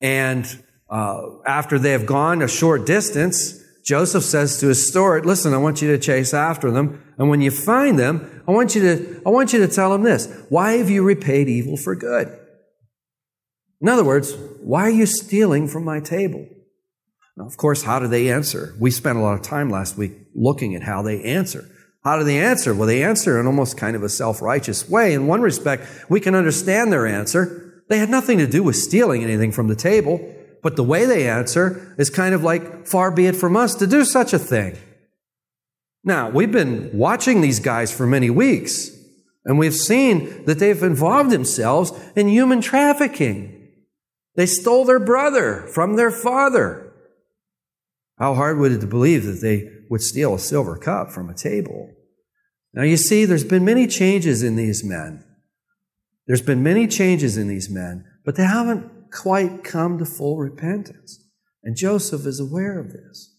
And 0.00 0.46
uh, 0.90 1.20
after 1.46 1.78
they 1.78 1.92
have 1.92 2.06
gone 2.06 2.42
a 2.42 2.48
short 2.48 2.86
distance, 2.86 3.62
Joseph 3.84 4.24
says 4.24 4.58
to 4.60 4.68
his 4.68 4.88
steward, 4.88 5.24
listen, 5.24 5.54
I 5.54 5.58
want 5.58 5.80
you 5.80 5.88
to 5.88 5.98
chase 5.98 6.34
after 6.34 6.70
them. 6.70 7.02
And 7.18 7.28
when 7.28 7.40
you 7.40 7.50
find 7.50 7.98
them, 7.98 8.42
I 8.48 8.52
want 8.52 8.74
you 8.74 8.82
to, 8.82 9.22
I 9.24 9.30
want 9.30 9.52
you 9.52 9.60
to 9.60 9.68
tell 9.68 9.90
them 9.92 10.02
this. 10.02 10.26
Why 10.48 10.72
have 10.72 10.90
you 10.90 11.02
repaid 11.02 11.48
evil 11.48 11.76
for 11.76 11.94
good? 11.94 12.36
In 13.80 13.88
other 13.88 14.04
words, 14.04 14.34
why 14.62 14.82
are 14.82 14.90
you 14.90 15.06
stealing 15.06 15.68
from 15.68 15.84
my 15.84 16.00
table? 16.00 16.46
Now, 17.38 17.46
of 17.46 17.56
course, 17.56 17.84
how 17.84 18.00
do 18.00 18.08
they 18.08 18.32
answer? 18.32 18.74
We 18.80 18.90
spent 18.90 19.16
a 19.16 19.20
lot 19.22 19.34
of 19.34 19.42
time 19.42 19.70
last 19.70 19.96
week 19.96 20.10
looking 20.34 20.74
at 20.74 20.82
how 20.82 21.02
they 21.02 21.22
answer. 21.22 21.64
How 22.02 22.18
do 22.18 22.24
they 22.24 22.38
answer? 22.38 22.74
Well, 22.74 22.88
they 22.88 23.04
answer 23.04 23.38
in 23.38 23.46
almost 23.46 23.76
kind 23.76 23.94
of 23.94 24.02
a 24.02 24.08
self-righteous 24.08 24.88
way. 24.88 25.14
In 25.14 25.28
one 25.28 25.40
respect, 25.40 25.86
we 26.08 26.18
can 26.18 26.34
understand 26.34 26.92
their 26.92 27.06
answer. 27.06 27.84
They 27.88 27.98
had 27.98 28.10
nothing 28.10 28.38
to 28.38 28.46
do 28.48 28.64
with 28.64 28.74
stealing 28.74 29.22
anything 29.22 29.52
from 29.52 29.68
the 29.68 29.76
table. 29.76 30.34
But 30.64 30.74
the 30.74 30.82
way 30.82 31.06
they 31.06 31.28
answer 31.28 31.94
is 31.96 32.10
kind 32.10 32.34
of 32.34 32.42
like, 32.42 32.88
far 32.88 33.12
be 33.12 33.26
it 33.26 33.36
from 33.36 33.56
us 33.56 33.76
to 33.76 33.86
do 33.86 34.04
such 34.04 34.32
a 34.32 34.38
thing. 34.38 34.76
Now, 36.02 36.30
we've 36.30 36.50
been 36.50 36.90
watching 36.92 37.40
these 37.40 37.60
guys 37.60 37.94
for 37.94 38.04
many 38.04 38.30
weeks, 38.30 38.90
and 39.44 39.60
we've 39.60 39.76
seen 39.76 40.44
that 40.46 40.58
they've 40.58 40.82
involved 40.82 41.30
themselves 41.30 41.92
in 42.16 42.26
human 42.26 42.60
trafficking. 42.60 43.68
They 44.34 44.46
stole 44.46 44.84
their 44.84 44.98
brother 44.98 45.68
from 45.72 45.94
their 45.94 46.10
father. 46.10 46.87
How 48.18 48.34
hard 48.34 48.58
would 48.58 48.72
it 48.72 48.80
to 48.80 48.86
believe 48.86 49.24
that 49.24 49.40
they 49.40 49.70
would 49.88 50.02
steal 50.02 50.34
a 50.34 50.38
silver 50.38 50.76
cup 50.76 51.10
from 51.10 51.30
a 51.30 51.34
table? 51.34 51.90
Now, 52.74 52.82
you 52.82 52.96
see, 52.96 53.24
there's 53.24 53.44
been 53.44 53.64
many 53.64 53.86
changes 53.86 54.42
in 54.42 54.56
these 54.56 54.84
men. 54.84 55.24
There's 56.26 56.42
been 56.42 56.62
many 56.62 56.86
changes 56.86 57.36
in 57.36 57.48
these 57.48 57.70
men, 57.70 58.04
but 58.24 58.36
they 58.36 58.44
haven't 58.44 59.10
quite 59.10 59.64
come 59.64 59.98
to 59.98 60.04
full 60.04 60.36
repentance. 60.36 61.24
And 61.62 61.76
Joseph 61.76 62.26
is 62.26 62.38
aware 62.38 62.78
of 62.78 62.92
this. 62.92 63.34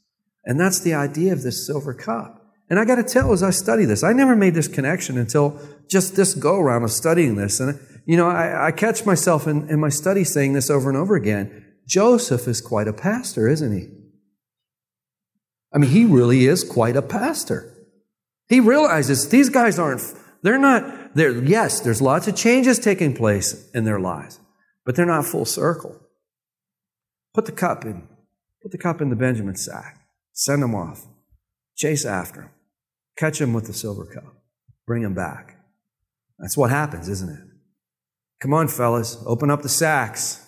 And 0.45 0.59
that's 0.59 0.79
the 0.79 0.93
idea 0.93 1.33
of 1.33 1.43
this 1.43 1.67
silver 1.67 1.93
cup. 1.93 2.39
And 2.69 2.79
I 2.79 2.86
got 2.86 2.95
to 2.95 3.03
tell 3.03 3.31
as 3.33 3.43
I 3.43 3.50
study 3.50 3.86
this, 3.86 4.03
I 4.03 4.13
never 4.13 4.36
made 4.36 4.53
this 4.53 4.67
connection 4.67 5.17
until 5.17 5.59
just 5.88 6.15
this 6.15 6.33
go 6.33 6.57
around 6.57 6.83
of 6.83 6.91
studying 6.91 7.36
this. 7.36 7.59
And, 7.59 7.79
you 8.05 8.17
know, 8.17 8.29
I, 8.29 8.67
I 8.67 8.71
catch 8.71 9.05
myself 9.05 9.48
in, 9.48 9.69
in 9.69 9.79
my 9.79 9.89
study 9.89 10.24
saying 10.24 10.53
this 10.53 10.69
over 10.69 10.89
and 10.89 10.98
over 10.98 11.15
again. 11.15 11.65
Joseph 11.88 12.48
is 12.48 12.62
quite 12.62 12.88
a 12.88 12.93
pastor, 12.93 13.48
isn't 13.48 13.77
he? 13.77 13.99
I 15.74 15.78
mean, 15.78 15.92
he 15.92 16.06
really 16.06 16.46
is 16.46 16.64
quite 16.64 16.96
a 16.96 17.02
pastor. 17.02 17.76
He 18.48 18.60
realizes 18.60 19.30
these 19.30 19.50
guys 19.50 19.78
aren't, 19.78 20.02
they're 20.42 20.58
not, 20.58 21.16
they're, 21.16 21.44
yes, 21.44 21.80
there's 21.80 22.02
lots 22.02 22.28
of 22.28 22.36
changes 22.36 22.80
taking 22.80 23.14
place 23.14 23.70
in 23.74 23.84
their 23.84 24.00
lives, 24.00 24.40
but 24.86 24.96
they're 24.96 25.06
not 25.06 25.26
full 25.26 25.46
circle. 25.46 26.00
Put 27.34 27.46
the 27.46 27.52
cup 27.52 27.86
in, 27.86 28.08
put 28.64 28.72
the 28.72 28.78
cup 28.80 29.02
in 29.02 29.10
the 29.10 29.16
Benjamin 29.16 29.56
sack, 29.56 30.00
send 30.34 30.64
them 30.64 30.74
off, 30.74 31.06
chase 31.76 32.06
after 32.06 32.42
them. 32.42 32.50
Catch 33.18 33.40
them 33.40 33.54
with 33.54 33.68
the 33.68 33.74
silver 33.74 34.06
cup. 34.06 34.34
Bring 34.88 35.04
them 35.04 35.14
back. 35.14 35.58
That's 36.40 36.56
what 36.56 36.70
happens, 36.70 37.10
isn't 37.10 37.30
it? 37.30 37.42
Come 38.42 38.54
on, 38.54 38.70
fellas, 38.70 39.22
open 39.26 39.52
up 39.52 39.62
the 39.62 39.70
sacks. 39.70 40.48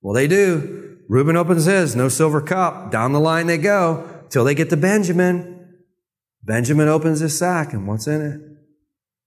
Well, 0.00 0.14
they 0.14 0.28
do. 0.28 0.98
Reuben 1.08 1.36
opens 1.36 1.64
his, 1.64 1.96
no 1.96 2.08
silver 2.08 2.40
cup. 2.40 2.92
Down 2.92 3.12
the 3.12 3.20
line 3.20 3.48
they 3.48 3.58
go 3.58 4.13
till 4.34 4.42
they 4.42 4.54
get 4.56 4.68
to 4.68 4.76
Benjamin. 4.76 5.76
Benjamin 6.42 6.88
opens 6.88 7.20
his 7.20 7.38
sack, 7.38 7.72
and 7.72 7.86
what's 7.86 8.08
in 8.08 8.20
it? 8.20 8.40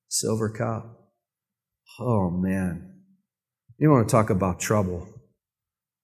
Silver 0.10 0.50
cup. 0.50 1.14
Oh, 1.98 2.30
man. 2.30 3.04
You 3.78 3.90
want 3.90 4.06
to 4.06 4.12
talk 4.12 4.30
about 4.30 4.60
trouble? 4.60 5.08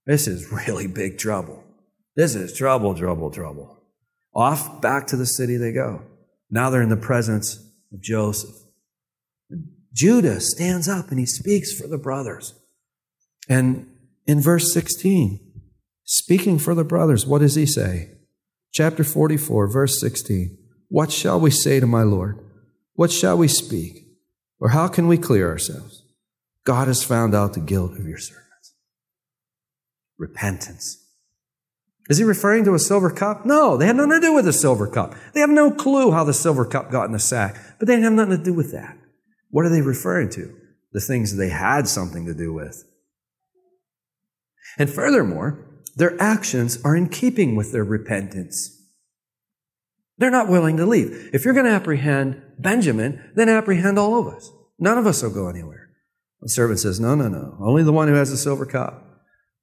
This 0.05 0.25
is 0.25 0.53
really 0.53 0.87
big 0.87 1.17
trouble. 1.17 1.65
This 2.15 2.33
is 2.33 2.57
trouble, 2.57 2.95
trouble, 2.95 3.29
trouble. 3.29 3.77
Off 4.33 4.81
back 4.81 5.07
to 5.07 5.17
the 5.17 5.25
city 5.25 5.57
they 5.57 5.73
go. 5.73 6.03
Now 6.49 6.69
they're 6.69 6.81
in 6.81 6.87
the 6.87 6.95
presence 6.95 7.57
of 7.91 8.01
Joseph. 8.01 8.55
Judah 9.93 10.39
stands 10.39 10.87
up 10.87 11.09
and 11.09 11.19
he 11.19 11.25
speaks 11.25 11.73
for 11.73 11.87
the 11.87 11.97
brothers. 11.97 12.53
And 13.49 13.85
in 14.25 14.39
verse 14.39 14.73
16, 14.73 15.41
speaking 16.05 16.57
for 16.57 16.73
the 16.73 16.85
brothers, 16.85 17.27
what 17.27 17.39
does 17.39 17.55
he 17.55 17.65
say? 17.65 18.11
Chapter 18.73 19.03
44, 19.03 19.67
verse 19.67 19.99
16. 19.99 20.57
What 20.89 21.11
shall 21.11 21.39
we 21.39 21.51
say 21.51 21.79
to 21.79 21.85
my 21.85 22.01
Lord? 22.01 22.39
What 22.95 23.11
shall 23.11 23.37
we 23.37 23.47
speak? 23.47 24.07
Or 24.59 24.69
how 24.69 24.87
can 24.87 25.07
we 25.07 25.19
clear 25.19 25.47
ourselves? 25.47 26.03
God 26.63 26.87
has 26.87 27.03
found 27.03 27.35
out 27.35 27.53
the 27.53 27.59
guilt 27.59 27.91
of 27.99 28.07
your 28.07 28.17
servants. 28.17 28.73
Repentance. 30.17 31.05
Is 32.09 32.17
he 32.17 32.23
referring 32.23 32.63
to 32.63 32.73
a 32.73 32.79
silver 32.79 33.11
cup? 33.11 33.45
No, 33.45 33.77
they 33.77 33.85
had 33.85 33.95
nothing 33.95 34.13
to 34.13 34.19
do 34.19 34.33
with 34.33 34.45
the 34.45 34.53
silver 34.53 34.87
cup. 34.87 35.13
They 35.35 35.41
have 35.41 35.51
no 35.51 35.69
clue 35.69 36.11
how 36.11 36.23
the 36.23 36.33
silver 36.33 36.65
cup 36.65 36.89
got 36.89 37.05
in 37.05 37.11
the 37.11 37.19
sack, 37.19 37.55
but 37.77 37.87
they 37.87 37.93
didn't 37.93 38.05
have 38.05 38.13
nothing 38.13 38.37
to 38.39 38.43
do 38.43 38.55
with 38.55 38.71
that. 38.71 38.97
What 39.51 39.65
are 39.65 39.69
they 39.69 39.81
referring 39.81 40.31
to? 40.31 40.51
The 40.93 40.99
things 40.99 41.37
they 41.37 41.49
had 41.49 41.87
something 41.87 42.25
to 42.25 42.33
do 42.33 42.51
with. 42.51 42.83
And 44.79 44.89
furthermore, 44.89 45.63
their 45.95 46.19
actions 46.21 46.79
are 46.83 46.95
in 46.95 47.09
keeping 47.09 47.55
with 47.55 47.71
their 47.71 47.83
repentance. 47.83 48.81
They're 50.17 50.31
not 50.31 50.49
willing 50.49 50.77
to 50.77 50.85
leave. 50.85 51.29
If 51.33 51.43
you're 51.43 51.53
going 51.53 51.65
to 51.65 51.71
apprehend 51.71 52.41
Benjamin, 52.59 53.31
then 53.35 53.49
apprehend 53.49 53.97
all 53.97 54.19
of 54.19 54.33
us. 54.33 54.51
None 54.79 54.97
of 54.97 55.07
us 55.07 55.21
will 55.21 55.33
go 55.33 55.47
anywhere. 55.47 55.89
The 56.41 56.49
servant 56.49 56.79
says, 56.79 56.99
No, 56.99 57.15
no, 57.15 57.27
no. 57.27 57.57
Only 57.59 57.83
the 57.83 57.93
one 57.93 58.07
who 58.07 58.15
has 58.15 58.31
a 58.31 58.37
silver 58.37 58.65
cup. 58.65 59.03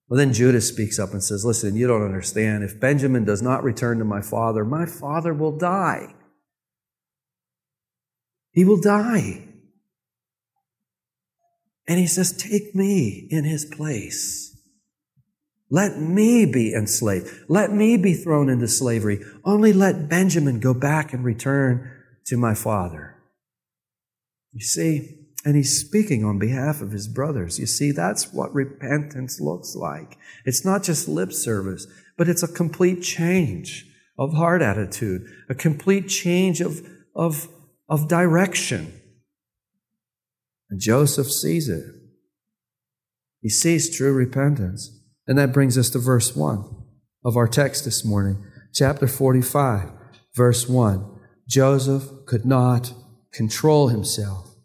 Well, 0.08 0.18
then 0.18 0.32
Judah 0.32 0.60
speaks 0.60 0.98
up 0.98 1.12
and 1.12 1.22
says, 1.22 1.44
Listen, 1.44 1.76
you 1.76 1.86
don't 1.86 2.04
understand. 2.04 2.64
If 2.64 2.80
Benjamin 2.80 3.24
does 3.24 3.42
not 3.42 3.62
return 3.62 3.98
to 3.98 4.04
my 4.04 4.20
father, 4.20 4.64
my 4.64 4.86
father 4.86 5.32
will 5.32 5.56
die. 5.56 6.14
He 8.50 8.64
will 8.64 8.80
die. 8.80 9.46
And 11.86 11.98
he 11.98 12.06
says, 12.06 12.36
Take 12.36 12.74
me 12.74 13.28
in 13.30 13.44
his 13.44 13.64
place. 13.64 14.49
Let 15.70 15.98
me 15.98 16.46
be 16.46 16.74
enslaved. 16.74 17.30
Let 17.48 17.72
me 17.72 17.96
be 17.96 18.14
thrown 18.14 18.48
into 18.48 18.66
slavery. 18.66 19.24
Only 19.44 19.72
let 19.72 20.08
Benjamin 20.08 20.58
go 20.58 20.74
back 20.74 21.12
and 21.12 21.24
return 21.24 21.90
to 22.26 22.36
my 22.36 22.54
father. 22.54 23.16
You 24.52 24.60
see, 24.60 25.28
and 25.44 25.56
he's 25.56 25.80
speaking 25.80 26.24
on 26.24 26.38
behalf 26.38 26.80
of 26.80 26.90
his 26.90 27.06
brothers. 27.06 27.58
You 27.58 27.66
see, 27.66 27.92
that's 27.92 28.32
what 28.32 28.52
repentance 28.52 29.40
looks 29.40 29.76
like. 29.76 30.18
It's 30.44 30.64
not 30.64 30.82
just 30.82 31.08
lip 31.08 31.32
service, 31.32 31.86
but 32.18 32.28
it's 32.28 32.42
a 32.42 32.48
complete 32.48 33.02
change 33.02 33.86
of 34.18 34.34
heart 34.34 34.60
attitude, 34.60 35.22
a 35.48 35.54
complete 35.54 36.08
change 36.08 36.60
of, 36.60 36.86
of, 37.14 37.48
of 37.88 38.08
direction. 38.08 38.92
And 40.68 40.80
Joseph 40.80 41.30
sees 41.30 41.68
it. 41.68 41.84
He 43.40 43.48
sees 43.48 43.96
true 43.96 44.12
repentance. 44.12 44.99
And 45.30 45.38
that 45.38 45.52
brings 45.52 45.78
us 45.78 45.90
to 45.90 46.00
verse 46.00 46.34
1 46.34 46.64
of 47.24 47.36
our 47.36 47.46
text 47.46 47.84
this 47.84 48.04
morning, 48.04 48.44
chapter 48.74 49.06
45, 49.06 49.92
verse 50.34 50.68
1. 50.68 51.20
Joseph 51.48 52.26
could 52.26 52.44
not 52.44 52.92
control 53.32 53.90
himself 53.90 54.56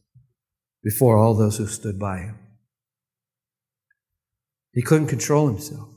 before 0.84 1.18
all 1.18 1.36
those 1.36 1.58
who 1.58 1.68
stood 1.68 2.00
by 2.00 2.18
him. 2.18 2.40
He 4.74 4.82
couldn't 4.82 5.06
control 5.06 5.50
himself. 5.50 5.88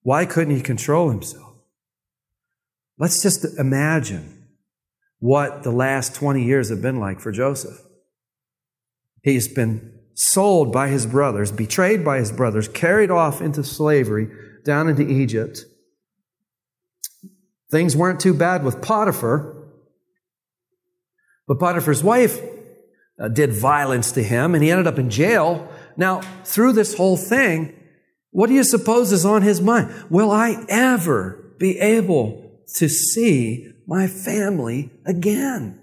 Why 0.00 0.24
couldn't 0.24 0.56
he 0.56 0.62
control 0.62 1.10
himself? 1.10 1.58
Let's 2.96 3.22
just 3.22 3.44
imagine 3.58 4.42
what 5.18 5.64
the 5.64 5.70
last 5.70 6.14
20 6.14 6.42
years 6.42 6.70
have 6.70 6.80
been 6.80 6.98
like 6.98 7.20
for 7.20 7.30
Joseph. 7.30 7.78
He's 9.22 9.48
been 9.48 9.99
sold 10.20 10.70
by 10.70 10.88
his 10.88 11.06
brothers, 11.06 11.50
betrayed 11.50 12.04
by 12.04 12.18
his 12.18 12.30
brothers, 12.30 12.68
carried 12.68 13.10
off 13.10 13.40
into 13.40 13.64
slavery 13.64 14.28
down 14.66 14.86
into 14.86 15.08
Egypt. 15.08 15.64
Things 17.70 17.96
weren't 17.96 18.20
too 18.20 18.34
bad 18.34 18.62
with 18.62 18.82
Potiphar, 18.82 19.56
but 21.48 21.58
Potiphar's 21.58 22.04
wife 22.04 22.38
uh, 23.18 23.28
did 23.28 23.54
violence 23.54 24.12
to 24.12 24.22
him 24.22 24.54
and 24.54 24.62
he 24.62 24.70
ended 24.70 24.86
up 24.86 24.98
in 24.98 25.08
jail. 25.08 25.66
Now, 25.96 26.20
through 26.44 26.74
this 26.74 26.94
whole 26.94 27.16
thing, 27.16 27.74
what 28.30 28.48
do 28.48 28.54
you 28.54 28.64
suppose 28.64 29.12
is 29.12 29.24
on 29.24 29.40
his 29.40 29.62
mind? 29.62 29.90
Will 30.10 30.30
I 30.30 30.66
ever 30.68 31.54
be 31.58 31.78
able 31.78 32.60
to 32.76 32.88
see 32.90 33.72
my 33.86 34.06
family 34.06 34.90
again? 35.06 35.79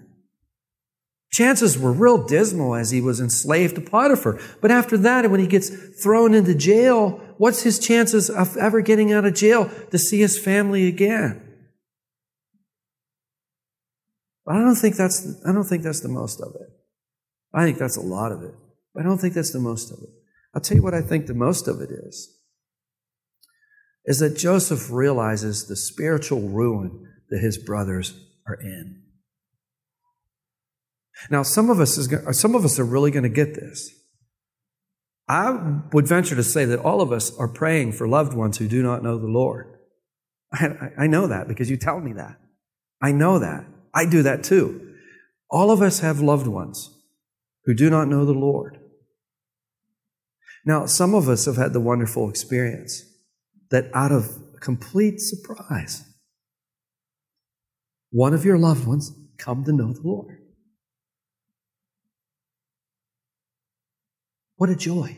Chances 1.30 1.78
were 1.78 1.92
real 1.92 2.26
dismal 2.26 2.74
as 2.74 2.90
he 2.90 3.00
was 3.00 3.20
enslaved 3.20 3.74
to 3.74 3.80
Potiphar. 3.80 4.40
But 4.60 4.70
after 4.70 4.96
that, 4.98 5.30
when 5.30 5.40
he 5.40 5.46
gets 5.46 5.68
thrown 6.02 6.32
into 6.34 6.54
jail, 6.54 7.20
what's 7.36 7.62
his 7.62 7.78
chances 7.78 8.30
of 8.30 8.56
ever 8.56 8.80
getting 8.80 9.12
out 9.12 9.26
of 9.26 9.34
jail 9.34 9.70
to 9.90 9.98
see 9.98 10.20
his 10.20 10.38
family 10.38 10.88
again? 10.88 11.44
I 14.46 14.54
don't 14.54 14.76
think 14.76 14.96
that's, 14.96 15.44
I 15.46 15.52
don't 15.52 15.64
think 15.64 15.82
that's 15.82 16.00
the 16.00 16.08
most 16.08 16.40
of 16.40 16.54
it. 16.54 16.68
I 17.52 17.64
think 17.64 17.76
that's 17.76 17.98
a 17.98 18.02
lot 18.02 18.32
of 18.32 18.42
it. 18.42 18.54
But 18.94 19.04
I 19.04 19.06
don't 19.06 19.18
think 19.18 19.34
that's 19.34 19.52
the 19.52 19.58
most 19.58 19.92
of 19.92 19.98
it. 20.02 20.08
I'll 20.54 20.62
tell 20.62 20.76
you 20.76 20.82
what 20.82 20.94
I 20.94 21.02
think 21.02 21.26
the 21.26 21.34
most 21.34 21.68
of 21.68 21.82
it 21.82 21.90
is. 21.90 22.34
Is 24.06 24.20
that 24.20 24.38
Joseph 24.38 24.90
realizes 24.90 25.66
the 25.66 25.76
spiritual 25.76 26.48
ruin 26.48 27.06
that 27.28 27.40
his 27.40 27.58
brothers 27.58 28.18
are 28.46 28.54
in. 28.54 29.02
Now, 31.30 31.42
some 31.42 31.70
of 31.70 31.80
us 31.80 31.98
is 31.98 32.12
some 32.38 32.54
of 32.54 32.64
us 32.64 32.78
are 32.78 32.84
really 32.84 33.10
going 33.10 33.24
to 33.24 33.28
get 33.28 33.54
this. 33.54 33.90
I 35.28 35.80
would 35.92 36.08
venture 36.08 36.36
to 36.36 36.42
say 36.42 36.64
that 36.64 36.80
all 36.80 37.02
of 37.02 37.12
us 37.12 37.36
are 37.36 37.48
praying 37.48 37.92
for 37.92 38.08
loved 38.08 38.32
ones 38.32 38.56
who 38.56 38.66
do 38.66 38.82
not 38.82 39.02
know 39.02 39.18
the 39.18 39.26
Lord. 39.26 39.66
I, 40.52 40.90
I 40.96 41.06
know 41.06 41.26
that 41.26 41.48
because 41.48 41.68
you 41.68 41.76
tell 41.76 42.00
me 42.00 42.14
that. 42.14 42.36
I 43.02 43.12
know 43.12 43.38
that. 43.38 43.66
I 43.94 44.06
do 44.06 44.22
that 44.22 44.42
too. 44.42 44.94
All 45.50 45.70
of 45.70 45.82
us 45.82 46.00
have 46.00 46.20
loved 46.20 46.46
ones 46.46 46.90
who 47.64 47.74
do 47.74 47.90
not 47.90 48.08
know 48.08 48.24
the 48.24 48.32
Lord. 48.32 48.78
Now, 50.64 50.86
some 50.86 51.14
of 51.14 51.28
us 51.28 51.44
have 51.46 51.56
had 51.56 51.72
the 51.72 51.80
wonderful 51.80 52.28
experience 52.28 53.02
that 53.70 53.90
out 53.94 54.12
of 54.12 54.30
complete 54.60 55.20
surprise, 55.20 56.04
one 58.10 58.34
of 58.34 58.44
your 58.44 58.58
loved 58.58 58.86
ones 58.86 59.12
come 59.36 59.64
to 59.64 59.72
know 59.72 59.92
the 59.92 60.02
Lord. 60.02 60.37
What 64.58 64.70
a 64.70 64.76
joy. 64.76 65.16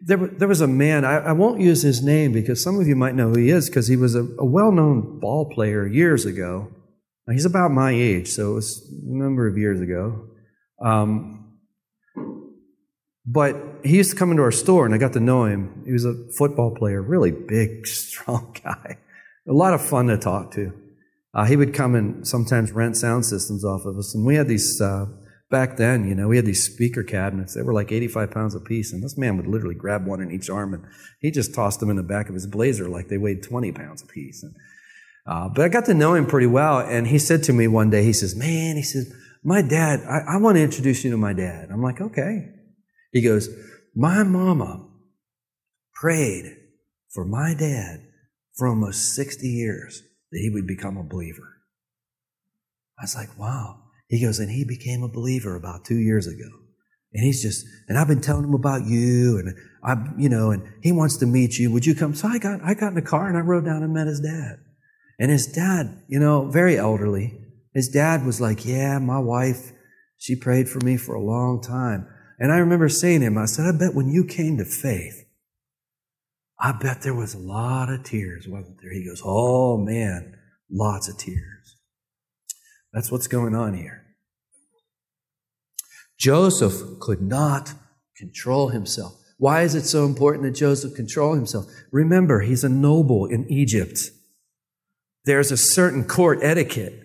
There, 0.00 0.16
there 0.16 0.48
was 0.48 0.60
a 0.60 0.68
man, 0.68 1.04
I, 1.04 1.16
I, 1.16 1.32
won't 1.32 1.60
use 1.60 1.82
his 1.82 2.02
name 2.02 2.32
because 2.32 2.62
some 2.62 2.78
of 2.78 2.86
you 2.86 2.94
might 2.94 3.14
know 3.14 3.30
who 3.30 3.38
he 3.38 3.50
is 3.50 3.68
because 3.68 3.88
he 3.88 3.96
was 3.96 4.14
a, 4.14 4.20
a 4.38 4.44
well 4.44 4.70
known 4.70 5.18
ball 5.18 5.50
player 5.50 5.86
years 5.86 6.24
ago. 6.24 6.68
Now, 7.26 7.32
he's 7.32 7.46
about 7.46 7.72
my 7.72 7.90
age, 7.90 8.28
so 8.28 8.52
it 8.52 8.54
was 8.54 8.88
a 8.88 9.16
number 9.16 9.48
of 9.48 9.58
years 9.58 9.80
ago. 9.80 10.28
Um, 10.80 11.58
but 13.26 13.56
he 13.82 13.96
used 13.96 14.10
to 14.10 14.16
come 14.16 14.30
into 14.30 14.42
our 14.44 14.52
store, 14.52 14.86
and 14.86 14.94
I 14.94 14.98
got 14.98 15.14
to 15.14 15.20
know 15.20 15.44
him. 15.44 15.82
He 15.84 15.92
was 15.92 16.04
a 16.04 16.14
football 16.38 16.72
player, 16.72 17.02
really 17.02 17.32
big, 17.32 17.86
strong 17.86 18.56
guy. 18.62 18.98
A 19.48 19.52
lot 19.52 19.74
of 19.74 19.84
fun 19.84 20.06
to 20.06 20.18
talk 20.18 20.52
to. 20.52 20.72
Uh, 21.34 21.46
he 21.46 21.56
would 21.56 21.74
come 21.74 21.94
and 21.94 22.26
sometimes 22.26 22.70
rent 22.70 22.96
sound 22.96 23.26
systems 23.26 23.64
off 23.64 23.84
of 23.86 23.96
us. 23.98 24.14
And 24.14 24.24
we 24.24 24.36
had 24.36 24.46
these, 24.46 24.80
uh, 24.80 25.06
back 25.50 25.76
then, 25.76 26.08
you 26.08 26.14
know, 26.14 26.28
we 26.28 26.36
had 26.36 26.46
these 26.46 26.64
speaker 26.64 27.02
cabinets. 27.02 27.54
They 27.54 27.62
were 27.62 27.72
like 27.72 27.92
85 27.92 28.30
pounds 28.30 28.54
a 28.54 28.60
piece. 28.60 28.92
And 28.92 29.02
this 29.02 29.16
man 29.16 29.36
would 29.36 29.46
literally 29.46 29.74
grab 29.74 30.06
one 30.06 30.20
in 30.20 30.30
each 30.30 30.50
arm 30.50 30.74
and 30.74 30.84
he 31.20 31.30
just 31.30 31.54
tossed 31.54 31.80
them 31.80 31.90
in 31.90 31.96
the 31.96 32.02
back 32.02 32.28
of 32.28 32.34
his 32.34 32.46
blazer 32.46 32.88
like 32.88 33.08
they 33.08 33.18
weighed 33.18 33.42
20 33.42 33.72
pounds 33.72 34.02
a 34.02 34.06
piece. 34.06 34.42
And, 34.42 34.54
uh, 35.26 35.48
but 35.48 35.64
I 35.64 35.68
got 35.68 35.84
to 35.86 35.94
know 35.94 36.14
him 36.14 36.26
pretty 36.26 36.46
well. 36.46 36.80
And 36.80 37.06
he 37.06 37.18
said 37.18 37.42
to 37.44 37.52
me 37.52 37.68
one 37.68 37.90
day, 37.90 38.02
he 38.02 38.12
says, 38.12 38.36
man, 38.36 38.76
he 38.76 38.82
says, 38.82 39.12
my 39.44 39.62
dad, 39.62 40.00
I, 40.00 40.34
I 40.34 40.36
want 40.38 40.56
to 40.56 40.62
introduce 40.62 41.04
you 41.04 41.10
to 41.12 41.16
my 41.16 41.32
dad. 41.32 41.68
I'm 41.70 41.82
like, 41.82 42.00
okay. 42.00 42.48
He 43.12 43.22
goes, 43.22 43.48
my 43.94 44.24
mama 44.24 44.88
prayed 45.94 46.56
for 47.08 47.24
my 47.24 47.54
dad 47.54 48.06
for 48.54 48.66
almost 48.66 49.14
60 49.14 49.46
years 49.46 50.02
that 50.32 50.38
he 50.38 50.50
would 50.50 50.66
become 50.66 50.96
a 50.96 51.04
believer. 51.04 51.62
I 52.98 53.04
was 53.04 53.14
like, 53.14 53.38
wow. 53.38 53.85
He 54.08 54.22
goes, 54.22 54.38
and 54.38 54.50
he 54.50 54.64
became 54.64 55.02
a 55.02 55.08
believer 55.08 55.56
about 55.56 55.84
two 55.84 55.98
years 55.98 56.26
ago. 56.26 56.48
And 57.12 57.24
he's 57.24 57.42
just, 57.42 57.66
and 57.88 57.98
I've 57.98 58.08
been 58.08 58.20
telling 58.20 58.44
him 58.44 58.54
about 58.54 58.86
you, 58.86 59.38
and 59.38 59.56
I, 59.82 59.96
you 60.18 60.28
know, 60.28 60.50
and 60.50 60.62
he 60.82 60.92
wants 60.92 61.16
to 61.18 61.26
meet 61.26 61.58
you. 61.58 61.72
Would 61.72 61.86
you 61.86 61.94
come? 61.94 62.14
So 62.14 62.28
I 62.28 62.38
got, 62.38 62.60
I 62.62 62.74
got 62.74 62.88
in 62.88 62.94
the 62.94 63.02
car 63.02 63.28
and 63.28 63.36
I 63.36 63.40
rode 63.40 63.64
down 63.64 63.82
and 63.82 63.94
met 63.94 64.06
his 64.06 64.20
dad. 64.20 64.58
And 65.18 65.30
his 65.30 65.46
dad, 65.46 66.02
you 66.08 66.18
know, 66.18 66.50
very 66.50 66.76
elderly. 66.76 67.38
His 67.72 67.88
dad 67.88 68.26
was 68.26 68.40
like, 68.40 68.66
yeah, 68.66 68.98
my 68.98 69.18
wife, 69.18 69.72
she 70.18 70.36
prayed 70.36 70.68
for 70.68 70.80
me 70.80 70.96
for 70.96 71.14
a 71.14 71.22
long 71.22 71.62
time. 71.62 72.06
And 72.38 72.52
I 72.52 72.58
remember 72.58 72.88
saying 72.88 73.20
to 73.20 73.26
him, 73.26 73.38
I 73.38 73.46
said, 73.46 73.66
I 73.66 73.76
bet 73.76 73.94
when 73.94 74.10
you 74.10 74.24
came 74.24 74.58
to 74.58 74.64
faith, 74.64 75.24
I 76.58 76.72
bet 76.72 77.02
there 77.02 77.14
was 77.14 77.34
a 77.34 77.38
lot 77.38 77.90
of 77.90 78.04
tears, 78.04 78.46
wasn't 78.48 78.78
there? 78.82 78.92
He 78.92 79.06
goes, 79.06 79.22
Oh 79.24 79.76
man, 79.78 80.36
lots 80.70 81.08
of 81.08 81.18
tears. 81.18 81.55
That's 82.96 83.12
what's 83.12 83.26
going 83.26 83.54
on 83.54 83.74
here. 83.74 84.06
Joseph 86.18 86.98
could 86.98 87.20
not 87.20 87.74
control 88.16 88.70
himself. 88.70 89.12
Why 89.36 89.64
is 89.64 89.74
it 89.74 89.84
so 89.84 90.06
important 90.06 90.44
that 90.44 90.52
Joseph 90.52 90.94
control 90.94 91.34
himself? 91.34 91.66
Remember, 91.92 92.40
he's 92.40 92.64
a 92.64 92.70
noble 92.70 93.26
in 93.26 93.46
Egypt. 93.52 93.98
There's 95.26 95.52
a 95.52 95.58
certain 95.58 96.04
court 96.04 96.38
etiquette. 96.40 97.02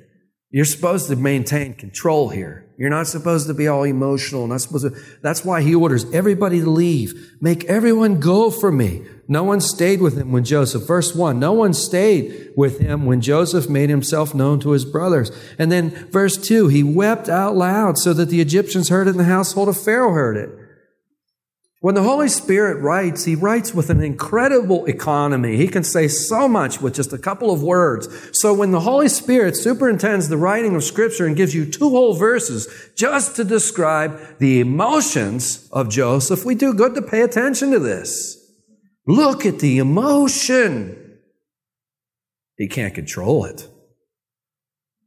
You're 0.50 0.64
supposed 0.64 1.10
to 1.10 1.18
maintain 1.18 1.74
control 1.74 2.30
here. 2.30 2.74
You're 2.78 2.90
not 2.90 3.08
supposed 3.08 3.48
to 3.48 3.54
be 3.54 3.68
all 3.68 3.84
emotional. 3.84 4.48
Not 4.48 4.62
supposed 4.62 4.96
to, 4.96 5.02
that's 5.22 5.44
why 5.44 5.62
he 5.62 5.76
orders 5.76 6.06
everybody 6.14 6.62
to 6.62 6.70
leave. 6.70 7.34
Make 7.42 7.66
everyone 7.66 8.22
go 8.22 8.50
for 8.50 8.72
me. 8.72 9.06
No 9.32 9.46
one 9.46 9.62
stayed 9.62 10.02
with 10.02 10.18
him 10.18 10.34
when 10.34 10.44
Joseph, 10.44 10.86
verse 10.86 11.16
one, 11.16 11.40
no 11.40 11.54
one 11.54 11.74
stayed 11.74 12.52
with 12.58 12.80
him 12.80 13.06
when 13.06 13.22
Joseph 13.22 13.70
made 13.70 13.90
himself 13.90 14.36
known 14.36 14.60
to 14.60 14.72
his 14.72 14.84
brothers. 14.84 15.32
And 15.58 15.72
then 15.72 15.92
verse 16.12 16.36
two, 16.36 16.68
he 16.68 16.84
wept 16.84 17.30
out 17.30 17.56
loud 17.56 17.98
so 17.98 18.12
that 18.12 18.26
the 18.26 18.42
Egyptians 18.42 18.90
heard 18.90 19.08
it 19.08 19.12
and 19.12 19.20
the 19.22 19.24
household 19.24 19.70
of 19.70 19.82
Pharaoh 19.82 20.12
heard 20.12 20.36
it. 20.36 20.50
When 21.80 21.96
the 21.96 22.04
Holy 22.04 22.28
Spirit 22.28 22.82
writes, 22.82 23.24
He 23.24 23.36
writes 23.36 23.74
with 23.74 23.90
an 23.90 24.04
incredible 24.04 24.86
economy. 24.86 25.56
He 25.56 25.70
can 25.70 25.86
say 25.86 26.10
so 26.10 26.50
much 26.50 26.82
with 26.82 26.96
just 26.96 27.14
a 27.14 27.18
couple 27.18 27.52
of 27.52 27.64
words. 27.64 28.10
So 28.34 28.54
when 28.54 28.72
the 28.72 28.82
Holy 28.82 29.08
Spirit 29.08 29.56
superintends 29.56 30.28
the 30.28 30.36
writing 30.36 30.76
of 30.76 30.84
Scripture 30.84 31.26
and 31.26 31.38
gives 31.38 31.56
you 31.56 31.66
two 31.66 31.90
whole 31.90 32.16
verses 32.16 32.68
just 32.98 33.38
to 33.38 33.46
describe 33.46 34.40
the 34.40 34.60
emotions 34.60 35.70
of 35.72 35.88
Joseph, 35.88 36.44
we 36.44 36.54
do 36.54 36.74
good 36.74 36.96
to 36.96 37.02
pay 37.02 37.22
attention 37.22 37.72
to 37.72 37.80
this. 37.80 38.41
Look 39.08 39.46
at 39.46 39.60
the 39.60 39.80
emotion. 39.80 41.20
He 42.58 42.68
can't 42.68 42.94
control 42.94 43.46
it. 43.46 43.68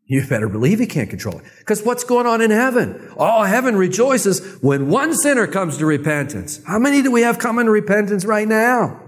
You 0.06 0.26
better 0.26 0.48
believe 0.48 0.80
he 0.80 0.86
can't 0.86 1.08
control 1.08 1.38
it. 1.38 1.44
Because 1.60 1.82
what's 1.82 2.04
going 2.04 2.26
on 2.26 2.42
in 2.42 2.50
heaven? 2.50 3.12
All 3.16 3.44
heaven 3.44 3.74
rejoices 3.76 4.58
when 4.60 4.88
one 4.88 5.14
sinner 5.16 5.46
comes 5.46 5.78
to 5.78 5.86
repentance. 5.86 6.62
How 6.64 6.78
many 6.78 7.00
do 7.00 7.10
we 7.10 7.22
have 7.22 7.38
coming 7.38 7.64
to 7.64 7.70
repentance 7.70 8.24
right 8.24 8.46
now? 8.46 9.00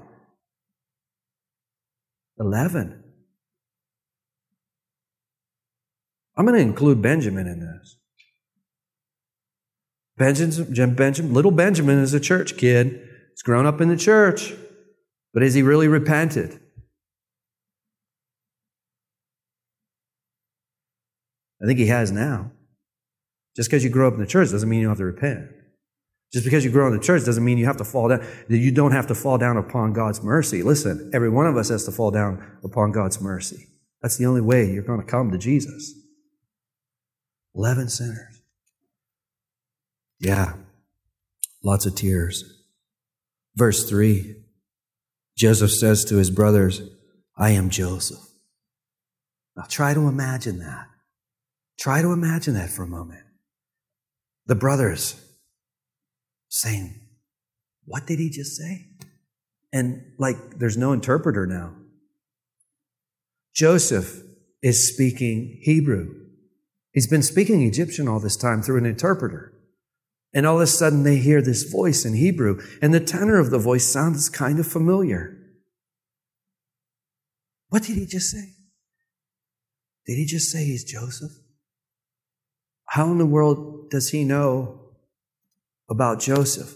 Eleven. 2.39 3.03
I'm 6.39 6.47
going 6.47 6.57
to 6.57 6.63
include 6.63 7.03
Benjamin 7.03 7.47
in 7.47 7.61
this. 7.61 7.97
Benjamin, 10.19 11.35
little 11.35 11.51
Benjamin 11.51 11.99
is 11.99 12.15
a 12.15 12.21
church 12.21 12.57
kid. 12.57 13.07
He's 13.33 13.43
grown 13.43 13.67
up 13.67 13.81
in 13.81 13.89
the 13.89 13.97
church. 13.97 14.55
But 15.37 15.43
has 15.43 15.53
he 15.53 15.61
really 15.61 15.87
repented? 15.87 16.59
I 21.63 21.67
think 21.67 21.79
he 21.79 21.89
has 21.89 22.11
now. 22.11 22.53
Just 23.55 23.69
because 23.69 23.85
you 23.85 23.91
grow 23.91 24.09
up 24.09 24.15
in 24.15 24.21
the 24.21 24.27
church 24.27 24.51
doesn't 24.51 24.67
mean 24.67 24.81
you 24.81 24.89
have 24.89 24.97
to 24.97 25.05
repent. 25.05 25.51
Just 26.33 26.47
because 26.47 26.65
you 26.65 26.71
grow 26.71 26.87
in 26.87 26.95
the 26.95 27.05
church 27.05 27.27
doesn't 27.27 27.45
mean 27.45 27.59
you 27.59 27.67
have 27.67 27.77
to 27.77 27.85
fall 27.85 28.09
down, 28.09 28.27
you 28.49 28.73
don't 28.73 28.93
have 28.93 29.09
to 29.09 29.15
fall 29.15 29.37
down 29.37 29.59
upon 29.59 29.93
God's 29.93 30.23
mercy. 30.23 30.63
Listen, 30.63 31.11
every 31.13 31.29
one 31.29 31.47
of 31.47 31.59
us 31.59 31.69
has 31.69 31.85
to 31.85 31.93
fall 31.93 32.11
down 32.11 32.43
upon 32.65 32.93
God's 32.93 33.21
mercy. 33.21 33.67
That's 34.01 34.17
the 34.17 34.25
only 34.25 34.41
way 34.41 34.73
you're 34.73 34.85
going 34.85 35.03
to 35.03 35.07
come 35.07 35.31
to 35.33 35.39
Jesus. 35.39 35.93
11 37.55 37.91
sinners. 37.91 38.41
Yeah. 40.19 40.55
Lots 41.63 41.85
of 41.85 41.95
tears. 41.95 42.43
Verse 43.55 43.87
3 43.87 44.46
Joseph 45.37 45.71
says 45.71 46.05
to 46.07 46.17
his 46.17 46.31
brothers, 46.31 46.83
I 47.37 47.51
am 47.51 47.71
Joseph. 47.71 48.19
Now 49.57 49.65
try 49.69 49.95
to 49.95 50.09
imagine 50.09 50.59
that. 50.61 50.87
Try 51.79 52.03
to 52.03 52.13
imagine 52.13 52.55
that 52.55 52.71
for 52.71 52.83
a 52.83 52.89
moment. 52.89 53.25
The 54.47 54.55
brothers 54.55 55.21
saying, 56.49 56.95
What 57.85 58.07
did 58.07 58.19
he 58.19 58.31
just 58.31 58.57
say? 58.57 58.87
And 59.73 60.13
like, 60.19 60.59
there's 60.59 60.79
no 60.79 60.93
interpreter 60.93 61.47
now. 61.47 61.75
Joseph 63.55 64.23
is 64.63 64.93
speaking 64.93 65.59
Hebrew. 65.63 66.15
He's 66.93 67.07
been 67.07 67.23
speaking 67.23 67.63
Egyptian 67.63 68.09
all 68.09 68.21
this 68.21 68.37
time 68.37 68.63
through 68.63 68.79
an 68.79 68.87
interpreter. 68.87 69.53
And 70.37 70.47
all 70.47 70.57
of 70.57 70.61
a 70.61 70.67
sudden 70.67 71.03
they 71.03 71.17
hear 71.17 71.41
this 71.41 71.63
voice 71.63 72.05
in 72.05 72.13
Hebrew, 72.13 72.61
and 72.83 72.93
the 72.93 73.01
tenor 73.01 73.39
of 73.39 73.49
the 73.49 73.59
voice 73.59 73.91
sounds 73.91 74.29
kind 74.29 74.61
of 74.61 74.67
familiar. 74.67 75.35
What 77.71 77.85
did 77.85 77.97
he 77.97 78.05
just 78.05 78.31
say? 78.31 78.53
Did 80.05 80.17
he 80.17 80.27
just 80.27 80.53
say 80.53 80.67
he's 80.67 80.85
Joseph? 80.85 81.33
How 82.85 83.11
in 83.11 83.17
the 83.17 83.25
world 83.25 83.89
does 83.89 84.11
he 84.11 84.25
know 84.25 84.91
about 85.89 86.21
Joseph? 86.21 86.75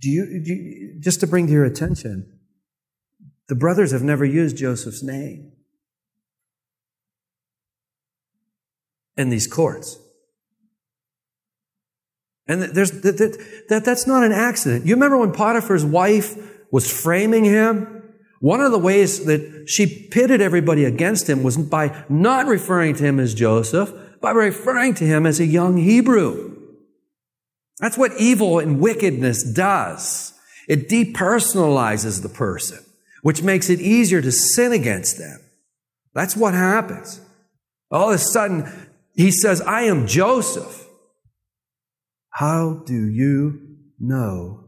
Do 0.00 0.08
you, 0.08 0.42
do 0.42 0.54
you, 0.54 0.96
just 0.98 1.20
to 1.20 1.26
bring 1.26 1.46
to 1.48 1.52
your 1.52 1.66
attention, 1.66 2.38
the 3.48 3.54
brothers 3.54 3.92
have 3.92 4.02
never 4.02 4.24
used 4.24 4.56
Joseph's 4.56 5.02
name 5.02 5.52
in 9.18 9.28
these 9.28 9.46
courts. 9.46 9.98
And 12.46 12.62
there's, 12.62 12.90
that, 13.02 13.18
that, 13.68 13.84
that's 13.84 14.06
not 14.06 14.24
an 14.24 14.32
accident. 14.32 14.86
You 14.86 14.94
remember 14.94 15.18
when 15.18 15.32
Potiphar's 15.32 15.84
wife 15.84 16.36
was 16.72 16.90
framing 16.90 17.44
him? 17.44 18.02
One 18.40 18.60
of 18.60 18.72
the 18.72 18.78
ways 18.78 19.24
that 19.26 19.66
she 19.68 20.08
pitted 20.10 20.40
everybody 20.40 20.84
against 20.84 21.28
him 21.28 21.44
was 21.44 21.56
by 21.56 22.04
not 22.08 22.46
referring 22.46 22.96
to 22.96 23.04
him 23.04 23.20
as 23.20 23.34
Joseph, 23.34 23.92
by 24.20 24.32
referring 24.32 24.94
to 24.94 25.04
him 25.04 25.26
as 25.26 25.38
a 25.38 25.46
young 25.46 25.76
Hebrew. 25.76 26.58
That's 27.78 27.96
what 27.96 28.12
evil 28.18 28.58
and 28.58 28.80
wickedness 28.80 29.44
does. 29.44 30.32
It 30.68 30.88
depersonalizes 30.88 32.22
the 32.22 32.28
person, 32.28 32.78
which 33.22 33.42
makes 33.42 33.70
it 33.70 33.80
easier 33.80 34.20
to 34.20 34.32
sin 34.32 34.72
against 34.72 35.18
them. 35.18 35.40
That's 36.14 36.36
what 36.36 36.54
happens. 36.54 37.20
All 37.90 38.10
of 38.10 38.16
a 38.16 38.18
sudden, 38.18 38.70
he 39.14 39.30
says, 39.30 39.60
I 39.60 39.82
am 39.82 40.06
Joseph. 40.06 40.86
How 42.42 42.82
do 42.84 43.08
you 43.08 43.76
know 44.00 44.64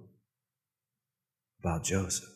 about 1.58 1.82
Joseph? 1.82 2.28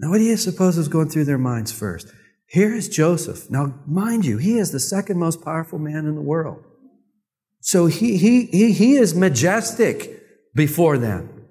Now, 0.00 0.10
what 0.10 0.18
do 0.18 0.24
you 0.24 0.36
suppose 0.36 0.76
is 0.76 0.88
going 0.88 1.10
through 1.10 1.26
their 1.26 1.38
minds 1.38 1.70
first? 1.70 2.12
Here 2.48 2.74
is 2.74 2.88
Joseph. 2.88 3.52
Now, 3.52 3.72
mind 3.86 4.26
you, 4.26 4.38
he 4.38 4.58
is 4.58 4.72
the 4.72 4.80
second 4.80 5.20
most 5.20 5.44
powerful 5.44 5.78
man 5.78 6.06
in 6.06 6.16
the 6.16 6.20
world. 6.20 6.64
So 7.60 7.86
he, 7.86 8.16
he, 8.16 8.46
he, 8.46 8.72
he 8.72 8.96
is 8.96 9.14
majestic 9.14 10.24
before 10.56 10.98
them. 10.98 11.46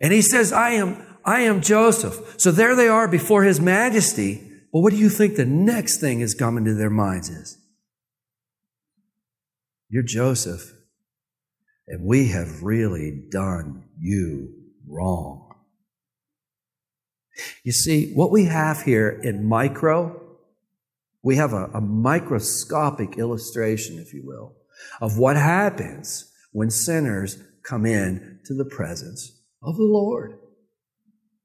And 0.00 0.12
he 0.12 0.22
says, 0.22 0.52
I 0.52 0.70
am, 0.70 1.04
I 1.24 1.40
am 1.40 1.60
Joseph. 1.60 2.36
So 2.40 2.52
there 2.52 2.76
they 2.76 2.86
are 2.86 3.08
before 3.08 3.42
his 3.42 3.60
majesty. 3.60 4.52
Well, 4.72 4.84
what 4.84 4.92
do 4.92 4.98
you 4.98 5.08
think 5.08 5.34
the 5.34 5.44
next 5.44 5.98
thing 5.98 6.20
is 6.20 6.34
coming 6.34 6.64
to 6.64 6.74
their 6.74 6.90
minds 6.90 7.28
is? 7.28 7.58
You're 9.94 10.02
Joseph, 10.02 10.74
and 11.86 12.04
we 12.04 12.26
have 12.30 12.64
really 12.64 13.12
done 13.30 13.84
you 13.96 14.52
wrong. 14.88 15.54
You 17.62 17.70
see, 17.70 18.12
what 18.12 18.32
we 18.32 18.46
have 18.46 18.82
here 18.82 19.08
in 19.08 19.44
micro, 19.44 20.20
we 21.22 21.36
have 21.36 21.52
a, 21.52 21.66
a 21.66 21.80
microscopic 21.80 23.18
illustration, 23.18 24.00
if 24.00 24.12
you 24.12 24.24
will, 24.26 24.56
of 25.00 25.16
what 25.16 25.36
happens 25.36 26.28
when 26.50 26.70
sinners 26.70 27.38
come 27.62 27.86
in 27.86 28.40
to 28.46 28.54
the 28.54 28.64
presence 28.64 29.44
of 29.62 29.76
the 29.76 29.84
Lord. 29.84 30.40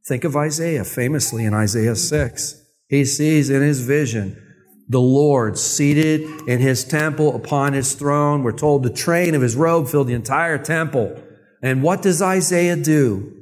Think 0.08 0.24
of 0.24 0.36
Isaiah, 0.36 0.86
famously 0.86 1.46
in 1.46 1.54
Isaiah 1.54 1.96
6. 1.96 2.66
He 2.88 3.06
sees 3.06 3.52
in 3.52 3.62
his 3.62 3.82
vision 3.82 4.49
the 4.90 5.00
Lord 5.00 5.58
seated 5.58 6.22
in 6.48 6.60
his 6.60 6.84
temple 6.84 7.36
upon 7.36 7.74
his 7.74 7.94
throne. 7.94 8.42
We're 8.42 8.52
told 8.52 8.82
the 8.82 8.90
train 8.90 9.36
of 9.36 9.44
his 9.44 9.56
robe 9.56 9.88
filled 9.88 10.08
the 10.08 10.16
entire 10.16 10.58
temple. 10.58 11.22
And 11.62 11.84
what 11.84 12.02
does 12.02 12.22
Isaiah 12.24 12.76
do? 12.76 13.36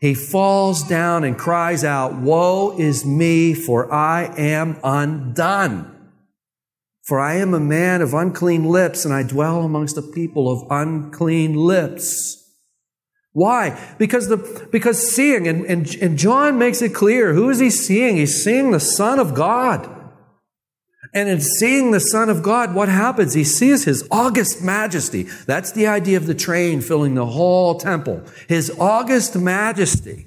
He 0.00 0.14
falls 0.14 0.82
down 0.82 1.22
and 1.22 1.38
cries 1.38 1.84
out, 1.84 2.14
Woe 2.14 2.76
is 2.78 3.04
me, 3.04 3.52
for 3.54 3.92
I 3.92 4.34
am 4.36 4.78
undone. 4.82 5.90
For 7.02 7.20
I 7.20 7.34
am 7.36 7.52
a 7.52 7.60
man 7.60 8.00
of 8.00 8.14
unclean 8.14 8.64
lips, 8.64 9.04
and 9.04 9.12
I 9.12 9.22
dwell 9.22 9.62
amongst 9.62 9.98
a 9.98 10.02
people 10.02 10.50
of 10.50 10.66
unclean 10.70 11.54
lips. 11.54 12.40
Why? 13.32 13.94
Because 13.98 14.28
the 14.28 14.68
because 14.70 15.14
seeing, 15.14 15.46
and, 15.48 15.66
and, 15.66 15.92
and 15.96 16.16
John 16.16 16.58
makes 16.58 16.80
it 16.80 16.94
clear, 16.94 17.34
who 17.34 17.50
is 17.50 17.58
he 17.58 17.68
seeing? 17.68 18.16
He's 18.16 18.42
seeing 18.42 18.70
the 18.70 18.80
Son 18.80 19.18
of 19.18 19.34
God. 19.34 20.03
And 21.14 21.28
in 21.28 21.40
seeing 21.40 21.92
the 21.92 22.00
Son 22.00 22.28
of 22.28 22.42
God, 22.42 22.74
what 22.74 22.88
happens? 22.88 23.34
He 23.34 23.44
sees 23.44 23.84
his 23.84 24.06
august 24.10 24.62
majesty. 24.62 25.28
That's 25.46 25.70
the 25.70 25.86
idea 25.86 26.16
of 26.16 26.26
the 26.26 26.34
train 26.34 26.80
filling 26.80 27.14
the 27.14 27.24
whole 27.24 27.78
temple. 27.78 28.24
His 28.48 28.68
august 28.80 29.36
majesty. 29.36 30.26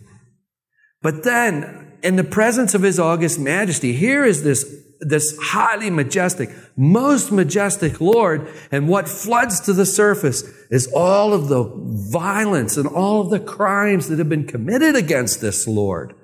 But 1.02 1.26
then, 1.26 1.91
in 2.02 2.15
the 2.15 2.23
presence 2.23 2.73
of 2.73 2.84
his 2.84 3.00
august 3.00 3.38
majesty, 3.38 3.91
here 3.91 4.23
is 4.23 4.43
this, 4.43 4.63
this 5.02 5.38
highly 5.41 5.89
majestic, 5.89 6.52
most 6.78 7.34
majestic 7.34 8.00
Lord. 8.00 8.47
And 8.71 8.88
what 8.88 9.10
floods 9.10 9.60
to 9.62 9.73
the 9.73 9.86
surface 9.86 10.43
is 10.71 10.89
all 10.95 11.34
of 11.34 11.50
the 11.50 11.69
violence 12.13 12.78
and 12.78 12.88
all 12.88 13.19
of 13.19 13.30
the 13.30 13.41
crimes 13.41 14.08
that 14.08 14.19
have 14.19 14.30
been 14.30 14.47
committed 14.47 14.95
against 14.95 15.41
this 15.41 15.67
Lord. 15.67 16.15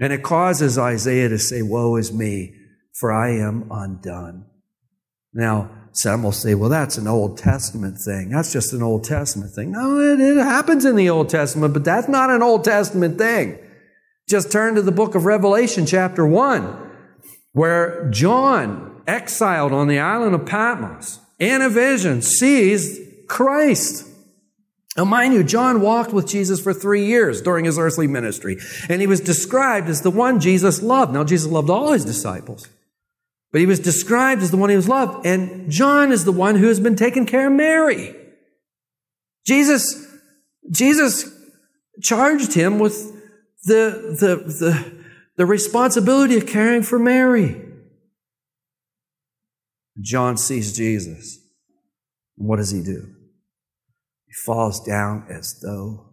And 0.00 0.10
it 0.10 0.22
causes 0.22 0.78
Isaiah 0.78 1.28
to 1.28 1.38
say, 1.38 1.60
Woe 1.60 1.96
is 1.96 2.10
me 2.14 2.56
for 2.92 3.12
I 3.12 3.30
am 3.30 3.66
undone. 3.70 4.46
Now, 5.32 5.70
some 5.92 6.22
will 6.22 6.32
say, 6.32 6.54
well, 6.54 6.70
that's 6.70 6.98
an 6.98 7.06
Old 7.06 7.38
Testament 7.38 7.98
thing. 7.98 8.30
That's 8.30 8.52
just 8.52 8.72
an 8.72 8.82
Old 8.82 9.04
Testament 9.04 9.52
thing. 9.52 9.72
No, 9.72 9.98
it, 10.00 10.20
it, 10.20 10.36
happens 10.36 10.84
in 10.84 10.96
the 10.96 11.10
Old 11.10 11.28
Testament, 11.28 11.72
but 11.72 11.84
that's 11.84 12.08
not 12.08 12.30
an 12.30 12.42
Old 12.42 12.64
Testament 12.64 13.18
thing. 13.18 13.58
Just 14.28 14.52
turn 14.52 14.74
to 14.76 14.82
the 14.82 14.92
book 14.92 15.14
of 15.14 15.24
Revelation, 15.24 15.86
chapter 15.86 16.24
1, 16.26 16.90
where 17.52 18.08
John, 18.10 19.02
exiled 19.06 19.72
on 19.72 19.88
the 19.88 19.98
island 19.98 20.34
of 20.34 20.46
Patmos, 20.46 21.18
in 21.38 21.62
a 21.62 21.68
vision, 21.68 22.22
sees 22.22 23.00
Christ. 23.26 24.06
Now, 24.96 25.04
mind 25.04 25.34
you, 25.34 25.42
John 25.42 25.80
walked 25.80 26.12
with 26.12 26.26
Jesus 26.26 26.60
for 26.60 26.72
three 26.72 27.06
years 27.06 27.40
during 27.40 27.64
his 27.64 27.78
earthly 27.78 28.06
ministry, 28.06 28.58
and 28.88 29.00
he 29.00 29.06
was 29.06 29.20
described 29.20 29.88
as 29.88 30.02
the 30.02 30.10
one 30.10 30.40
Jesus 30.40 30.82
loved. 30.82 31.12
Now, 31.12 31.24
Jesus 31.24 31.50
loved 31.50 31.70
all 31.70 31.92
his 31.92 32.04
disciples. 32.04 32.68
But 33.52 33.60
he 33.60 33.66
was 33.66 33.80
described 33.80 34.42
as 34.42 34.50
the 34.50 34.56
one 34.56 34.70
he 34.70 34.76
was 34.76 34.88
loved. 34.88 35.26
And 35.26 35.70
John 35.70 36.12
is 36.12 36.24
the 36.24 36.32
one 36.32 36.56
who 36.56 36.68
has 36.68 36.78
been 36.78 36.96
taking 36.96 37.26
care 37.26 37.48
of 37.48 37.52
Mary. 37.52 38.14
Jesus, 39.44 40.06
Jesus 40.70 41.28
charged 42.00 42.54
him 42.54 42.78
with 42.78 43.12
the, 43.64 44.16
the, 44.20 44.36
the, 44.36 45.04
the 45.36 45.46
responsibility 45.46 46.36
of 46.36 46.46
caring 46.46 46.82
for 46.82 46.98
Mary. 46.98 47.60
John 50.00 50.36
sees 50.36 50.76
Jesus. 50.76 51.38
And 52.38 52.48
what 52.48 52.56
does 52.56 52.70
he 52.70 52.82
do? 52.82 53.14
He 54.26 54.32
falls 54.46 54.80
down 54.84 55.26
as 55.28 55.58
though 55.60 56.10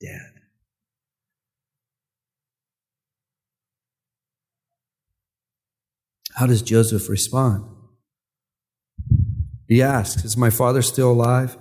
dead. 0.00 0.29
How 6.40 6.46
does 6.46 6.62
Joseph 6.62 7.10
respond? 7.10 7.66
He 9.68 9.82
asks, 9.82 10.24
Is 10.24 10.38
my 10.38 10.48
father 10.48 10.80
still 10.80 11.12
alive? 11.12 11.58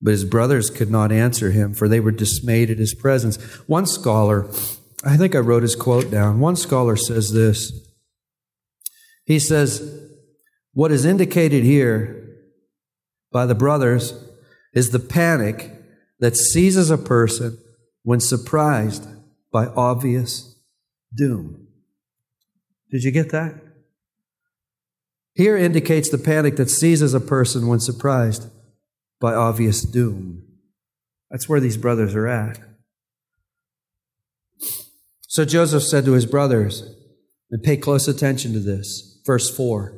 But 0.00 0.12
his 0.12 0.24
brothers 0.24 0.70
could 0.70 0.90
not 0.90 1.12
answer 1.12 1.50
him, 1.50 1.74
for 1.74 1.88
they 1.88 2.00
were 2.00 2.10
dismayed 2.10 2.70
at 2.70 2.78
his 2.78 2.94
presence. 2.94 3.36
One 3.66 3.84
scholar, 3.84 4.48
I 5.04 5.18
think 5.18 5.34
I 5.34 5.40
wrote 5.40 5.62
his 5.62 5.76
quote 5.76 6.10
down. 6.10 6.40
One 6.40 6.56
scholar 6.56 6.96
says 6.96 7.34
this. 7.34 7.70
He 9.26 9.38
says, 9.38 10.08
What 10.72 10.90
is 10.90 11.04
indicated 11.04 11.62
here 11.62 12.38
by 13.30 13.44
the 13.44 13.54
brothers 13.54 14.14
is 14.72 14.88
the 14.88 15.00
panic 15.00 15.70
that 16.18 16.38
seizes 16.38 16.90
a 16.90 16.96
person 16.96 17.58
when 18.04 18.20
surprised 18.20 19.06
by 19.52 19.66
obvious 19.66 20.58
doom. 21.14 21.66
Did 22.90 23.04
you 23.04 23.10
get 23.10 23.32
that? 23.32 23.71
Here 25.34 25.56
indicates 25.56 26.10
the 26.10 26.18
panic 26.18 26.56
that 26.56 26.70
seizes 26.70 27.14
a 27.14 27.20
person 27.20 27.66
when 27.66 27.80
surprised 27.80 28.50
by 29.20 29.34
obvious 29.34 29.82
doom. 29.82 30.42
That's 31.30 31.48
where 31.48 31.60
these 31.60 31.76
brothers 31.76 32.14
are 32.14 32.28
at. 32.28 32.58
So 35.26 35.46
Joseph 35.46 35.84
said 35.84 36.04
to 36.04 36.12
his 36.12 36.26
brothers, 36.26 36.82
and 37.52 37.62
pay 37.62 37.76
close 37.76 38.08
attention 38.08 38.54
to 38.54 38.60
this, 38.60 39.20
verse 39.24 39.54
4. 39.54 39.94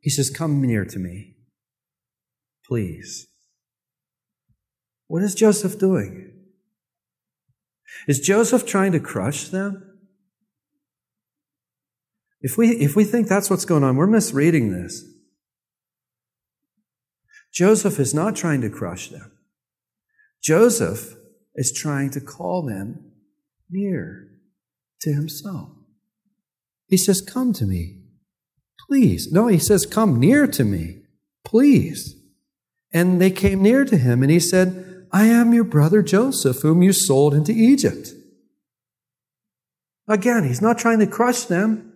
He 0.00 0.10
says, 0.10 0.30
Come 0.30 0.60
near 0.60 0.84
to 0.84 0.98
me, 0.98 1.36
please. 2.66 3.28
What 5.06 5.22
is 5.22 5.34
Joseph 5.34 5.78
doing? 5.78 6.32
Is 8.06 8.20
Joseph 8.20 8.66
trying 8.66 8.92
to 8.92 9.00
crush 9.00 9.48
them? 9.48 9.87
If 12.40 12.56
we, 12.56 12.70
if 12.70 12.94
we 12.94 13.04
think 13.04 13.26
that's 13.26 13.50
what's 13.50 13.64
going 13.64 13.84
on, 13.84 13.96
we're 13.96 14.06
misreading 14.06 14.70
this. 14.70 15.04
Joseph 17.52 17.98
is 17.98 18.14
not 18.14 18.36
trying 18.36 18.60
to 18.60 18.70
crush 18.70 19.08
them. 19.08 19.32
Joseph 20.42 21.14
is 21.54 21.72
trying 21.72 22.10
to 22.10 22.20
call 22.20 22.62
them 22.62 23.12
near 23.68 24.28
to 25.00 25.12
himself. 25.12 25.70
He 26.86 26.96
says, 26.96 27.20
Come 27.20 27.52
to 27.54 27.66
me, 27.66 28.02
please. 28.88 29.32
No, 29.32 29.48
he 29.48 29.58
says, 29.58 29.86
Come 29.86 30.20
near 30.20 30.46
to 30.46 30.64
me, 30.64 31.02
please. 31.44 32.14
And 32.92 33.20
they 33.20 33.30
came 33.30 33.62
near 33.62 33.84
to 33.84 33.96
him, 33.96 34.22
and 34.22 34.30
he 34.30 34.40
said, 34.40 35.06
I 35.12 35.26
am 35.26 35.52
your 35.52 35.64
brother 35.64 36.02
Joseph, 36.02 36.62
whom 36.62 36.82
you 36.82 36.92
sold 36.92 37.34
into 37.34 37.52
Egypt. 37.52 38.08
Again, 40.06 40.44
he's 40.44 40.62
not 40.62 40.78
trying 40.78 41.00
to 41.00 41.06
crush 41.06 41.42
them. 41.44 41.87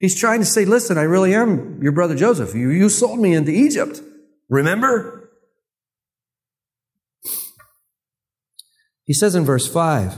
He's 0.00 0.18
trying 0.18 0.40
to 0.40 0.46
say, 0.46 0.64
listen, 0.64 0.96
I 0.96 1.02
really 1.02 1.34
am 1.34 1.80
your 1.82 1.92
brother 1.92 2.16
Joseph. 2.16 2.54
You, 2.54 2.70
you 2.70 2.88
sold 2.88 3.20
me 3.20 3.34
into 3.34 3.52
Egypt. 3.52 4.00
Remember? 4.48 5.30
He 9.04 9.12
says 9.12 9.34
in 9.34 9.44
verse 9.44 9.68
5, 9.68 10.16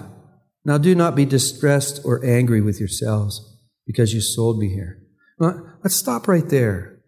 Now 0.64 0.78
do 0.78 0.94
not 0.94 1.16
be 1.16 1.24
distressed 1.24 2.00
or 2.04 2.24
angry 2.24 2.60
with 2.60 2.78
yourselves 2.78 3.58
because 3.84 4.14
you 4.14 4.20
sold 4.20 4.58
me 4.58 4.68
here. 4.68 5.02
Uh, 5.40 5.54
let's 5.82 5.96
stop 5.96 6.28
right 6.28 6.48
there. 6.48 7.00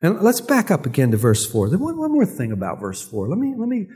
And 0.00 0.20
let's 0.20 0.40
back 0.40 0.70
up 0.70 0.86
again 0.86 1.10
to 1.10 1.16
verse 1.16 1.44
4. 1.44 1.70
One, 1.70 1.98
one 1.98 2.12
more 2.12 2.26
thing 2.26 2.52
about 2.52 2.78
verse 2.78 3.02
4. 3.02 3.28
Let 3.28 3.38
me, 3.38 3.54
let 3.56 3.68
me 3.68 3.88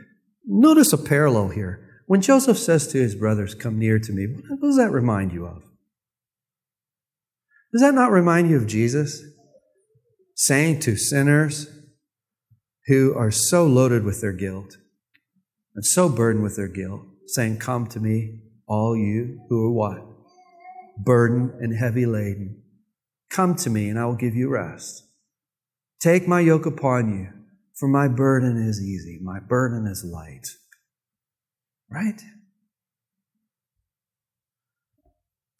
notice 0.44 0.92
a 0.92 0.98
parallel 0.98 1.50
here. 1.50 2.02
When 2.06 2.20
Joseph 2.20 2.58
says 2.58 2.88
to 2.88 2.98
his 2.98 3.14
brothers, 3.14 3.54
Come 3.54 3.78
near 3.78 4.00
to 4.00 4.12
me, 4.12 4.26
what 4.48 4.60
does 4.60 4.78
that 4.78 4.90
remind 4.90 5.32
you 5.32 5.46
of? 5.46 5.62
Does 7.72 7.80
that 7.80 7.94
not 7.94 8.10
remind 8.10 8.50
you 8.50 8.56
of 8.56 8.66
Jesus 8.66 9.22
saying 10.34 10.80
to 10.80 10.96
sinners 10.96 11.68
who 12.86 13.14
are 13.14 13.30
so 13.30 13.66
loaded 13.66 14.04
with 14.04 14.20
their 14.20 14.32
guilt 14.32 14.76
and 15.74 15.84
so 15.84 16.08
burdened 16.08 16.44
with 16.44 16.56
their 16.56 16.68
guilt, 16.68 17.02
saying, 17.26 17.58
Come 17.58 17.86
to 17.88 18.00
me, 18.00 18.40
all 18.66 18.96
you 18.96 19.40
who 19.48 19.64
are 19.66 19.70
what? 19.70 20.04
Burdened 20.98 21.52
and 21.60 21.76
heavy 21.76 22.04
laden. 22.04 22.62
Come 23.30 23.54
to 23.56 23.70
me, 23.70 23.88
and 23.88 23.98
I 23.98 24.04
will 24.04 24.16
give 24.16 24.34
you 24.34 24.50
rest. 24.50 25.04
Take 26.00 26.28
my 26.28 26.40
yoke 26.40 26.66
upon 26.66 27.18
you, 27.18 27.28
for 27.74 27.88
my 27.88 28.08
burden 28.08 28.58
is 28.58 28.82
easy, 28.82 29.18
my 29.22 29.40
burden 29.40 29.86
is 29.86 30.04
light. 30.04 30.48
Right? 31.88 32.20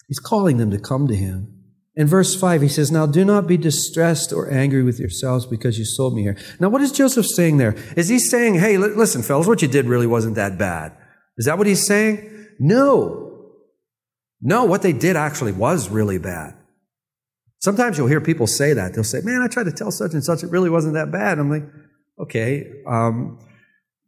He's 0.09 0.19
calling 0.19 0.59
them 0.59 0.71
to 0.71 0.79
come 0.79 1.09
to 1.09 1.17
him. 1.17 1.62
In 1.95 2.07
verse 2.07 2.35
5, 2.35 2.63
he 2.63 2.69
says, 2.69 2.91
Now 2.91 3.07
do 3.07 3.25
not 3.25 3.47
be 3.47 3.57
distressed 3.57 4.33
or 4.33 4.51
angry 4.51 4.83
with 4.83 4.99
yourselves 4.99 5.45
because 5.45 5.79
you 5.79 5.85
sold 5.85 6.15
me 6.15 6.23
here. 6.23 6.39
Now, 6.59 6.71
what 6.71 6.81
is 6.81 6.91
Joseph 6.91 7.27
saying 7.27 7.59
there? 7.59 7.75
Is 7.97 8.09
he 8.09 8.19
saying, 8.19 8.55
Hey, 8.55 8.79
listen, 8.79 9.23
fellas, 9.23 9.47
what 9.47 9.61
you 9.61 9.69
did 9.69 9.87
really 9.87 10.07
wasn't 10.07 10.37
that 10.37 10.57
bad? 10.57 10.97
Is 11.37 11.47
that 11.47 11.59
what 11.59 11.67
he's 11.67 11.87
saying? 11.87 12.49
No. 12.59 13.51
No, 14.41 14.65
what 14.65 14.83
they 14.83 14.93
did 14.93 15.17
actually 15.17 15.53
was 15.53 15.91
really 15.91 16.19
bad. 16.19 16.55
Sometimes 17.61 17.97
you'll 17.97 18.09
hear 18.09 18.21
people 18.21 18.47
say 18.47 18.73
that. 18.73 18.95
They'll 18.95 19.05
say, 19.05 19.21
Man, 19.23 19.43
I 19.43 19.49
tried 19.49 19.65
to 19.65 19.73
tell 19.73 19.91
such 19.91 20.15
and 20.15 20.25
such, 20.25 20.43
it 20.43 20.51
really 20.51 20.71
wasn't 20.71 20.95
that 20.95 21.13
bad. 21.13 21.39
I'm 21.39 21.51
like, 21.51 21.65
Okay, 22.19 22.71
um, 22.87 23.39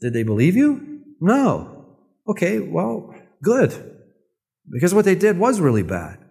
did 0.00 0.14
they 0.14 0.22
believe 0.22 0.56
you? 0.56 1.02
No. 1.20 1.86
Okay, 2.26 2.60
well, 2.60 3.14
good. 3.42 3.72
Because 4.70 4.94
what 4.94 5.04
they 5.04 5.14
did 5.14 5.38
was 5.38 5.60
really 5.60 5.82
bad. 5.82 6.23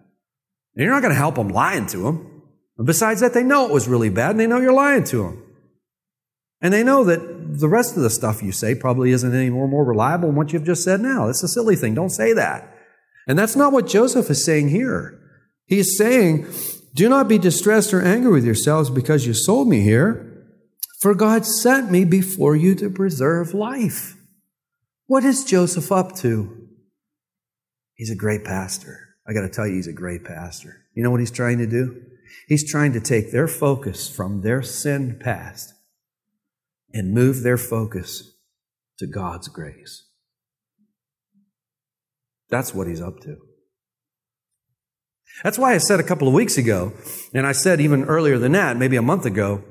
And 0.74 0.84
you're 0.84 0.92
not 0.92 1.02
going 1.02 1.14
to 1.14 1.18
help 1.18 1.36
them 1.36 1.48
lying 1.48 1.86
to 1.86 1.98
them. 1.98 2.42
And 2.76 2.86
besides 2.86 3.20
that, 3.20 3.34
they 3.34 3.44
know 3.44 3.66
it 3.66 3.72
was 3.72 3.88
really 3.88 4.10
bad 4.10 4.32
and 4.32 4.40
they 4.40 4.46
know 4.46 4.60
you're 4.60 4.72
lying 4.72 5.04
to 5.04 5.22
them. 5.22 5.42
And 6.60 6.72
they 6.72 6.82
know 6.82 7.04
that 7.04 7.58
the 7.60 7.68
rest 7.68 7.96
of 7.96 8.02
the 8.02 8.10
stuff 8.10 8.42
you 8.42 8.50
say 8.50 8.74
probably 8.74 9.10
isn't 9.10 9.34
any 9.34 9.50
more, 9.50 9.68
more 9.68 9.84
reliable 9.84 10.28
than 10.28 10.36
what 10.36 10.52
you've 10.52 10.64
just 10.64 10.82
said 10.82 11.00
now. 11.00 11.26
That's 11.26 11.42
a 11.42 11.48
silly 11.48 11.76
thing. 11.76 11.94
Don't 11.94 12.10
say 12.10 12.32
that. 12.32 12.74
And 13.28 13.38
that's 13.38 13.56
not 13.56 13.72
what 13.72 13.86
Joseph 13.86 14.30
is 14.30 14.44
saying 14.44 14.70
here. 14.70 15.20
He's 15.66 15.96
saying, 15.96 16.46
Do 16.94 17.08
not 17.08 17.28
be 17.28 17.38
distressed 17.38 17.94
or 17.94 18.02
angry 18.02 18.32
with 18.32 18.44
yourselves 18.44 18.90
because 18.90 19.26
you 19.26 19.34
sold 19.34 19.68
me 19.68 19.80
here, 19.80 20.46
for 21.00 21.14
God 21.14 21.46
sent 21.46 21.90
me 21.90 22.04
before 22.04 22.56
you 22.56 22.74
to 22.76 22.90
preserve 22.90 23.54
life. 23.54 24.16
What 25.06 25.24
is 25.24 25.44
Joseph 25.44 25.92
up 25.92 26.16
to? 26.16 26.66
He's 27.94 28.10
a 28.10 28.16
great 28.16 28.44
pastor. 28.44 29.03
I 29.26 29.32
got 29.32 29.42
to 29.42 29.48
tell 29.48 29.66
you, 29.66 29.74
he's 29.74 29.86
a 29.86 29.92
great 29.92 30.24
pastor. 30.24 30.84
You 30.94 31.02
know 31.02 31.10
what 31.10 31.20
he's 31.20 31.30
trying 31.30 31.58
to 31.58 31.66
do? 31.66 32.02
He's 32.48 32.68
trying 32.68 32.92
to 32.92 33.00
take 33.00 33.32
their 33.32 33.48
focus 33.48 34.08
from 34.08 34.42
their 34.42 34.62
sin 34.62 35.18
past 35.20 35.72
and 36.92 37.12
move 37.14 37.42
their 37.42 37.58
focus 37.58 38.36
to 38.98 39.06
God's 39.06 39.48
grace. 39.48 40.06
That's 42.50 42.74
what 42.74 42.86
he's 42.86 43.00
up 43.00 43.20
to. 43.20 43.36
That's 45.42 45.58
why 45.58 45.74
I 45.74 45.78
said 45.78 45.98
a 45.98 46.04
couple 46.04 46.28
of 46.28 46.34
weeks 46.34 46.56
ago, 46.58 46.92
and 47.32 47.46
I 47.46 47.52
said 47.52 47.80
even 47.80 48.04
earlier 48.04 48.38
than 48.38 48.52
that, 48.52 48.76
maybe 48.76 48.96
a 48.96 49.02
month 49.02 49.24
ago, 49.26 49.64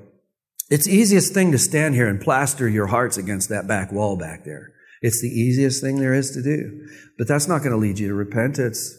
it's 0.70 0.86
the 0.86 0.96
easiest 0.96 1.34
thing 1.34 1.52
to 1.52 1.58
stand 1.58 1.96
here 1.96 2.08
and 2.08 2.20
plaster 2.20 2.68
your 2.68 2.88
hearts 2.88 3.18
against 3.18 3.50
that 3.50 3.68
back 3.68 3.92
wall 3.92 4.18
back 4.18 4.44
there. 4.44 4.74
It's 5.02 5.22
the 5.22 5.28
easiest 5.28 5.82
thing 5.82 6.00
there 6.00 6.14
is 6.14 6.32
to 6.32 6.42
do. 6.42 6.88
But 7.18 7.28
that's 7.28 7.48
not 7.48 7.60
going 7.60 7.72
to 7.72 7.78
lead 7.78 8.00
you 8.00 8.08
to 8.08 8.14
repentance. 8.14 8.98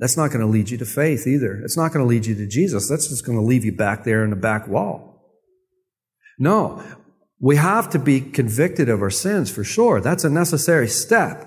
That's 0.00 0.16
not 0.16 0.28
going 0.28 0.40
to 0.40 0.46
lead 0.46 0.70
you 0.70 0.78
to 0.78 0.86
faith 0.86 1.26
either. 1.26 1.60
It's 1.62 1.76
not 1.76 1.92
going 1.92 2.02
to 2.02 2.08
lead 2.08 2.24
you 2.24 2.34
to 2.34 2.46
Jesus. 2.46 2.88
That's 2.88 3.08
just 3.10 3.26
going 3.26 3.36
to 3.36 3.44
leave 3.44 3.66
you 3.66 3.72
back 3.72 4.04
there 4.04 4.24
in 4.24 4.30
the 4.30 4.36
back 4.36 4.66
wall. 4.66 5.36
No, 6.38 6.82
we 7.38 7.56
have 7.56 7.90
to 7.90 7.98
be 7.98 8.22
convicted 8.22 8.88
of 8.88 9.02
our 9.02 9.10
sins 9.10 9.50
for 9.50 9.62
sure. 9.62 10.00
That's 10.00 10.24
a 10.24 10.30
necessary 10.30 10.88
step. 10.88 11.46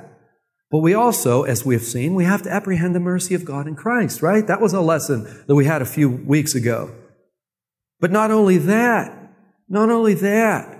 But 0.70 0.80
we 0.80 0.94
also, 0.94 1.44
as 1.44 1.66
we 1.66 1.74
have 1.74 1.84
seen, 1.84 2.14
we 2.14 2.26
have 2.26 2.44
to 2.44 2.52
apprehend 2.52 2.94
the 2.94 3.00
mercy 3.00 3.34
of 3.34 3.44
God 3.44 3.68
in 3.68 3.76
Christ, 3.76 4.22
right? 4.22 4.46
That 4.46 4.62
was 4.62 4.74
a 4.74 4.82
lesson 4.82 5.24
that 5.48 5.56
we 5.56 5.66
had 5.66 5.82
a 5.82 5.86
few 5.86 6.08
weeks 6.10 6.54
ago. 6.54 6.94
But 8.00 8.12
not 8.12 8.30
only 8.30 8.58
that, 8.60 9.32
not 9.68 9.90
only 9.90 10.14
that, 10.14 10.80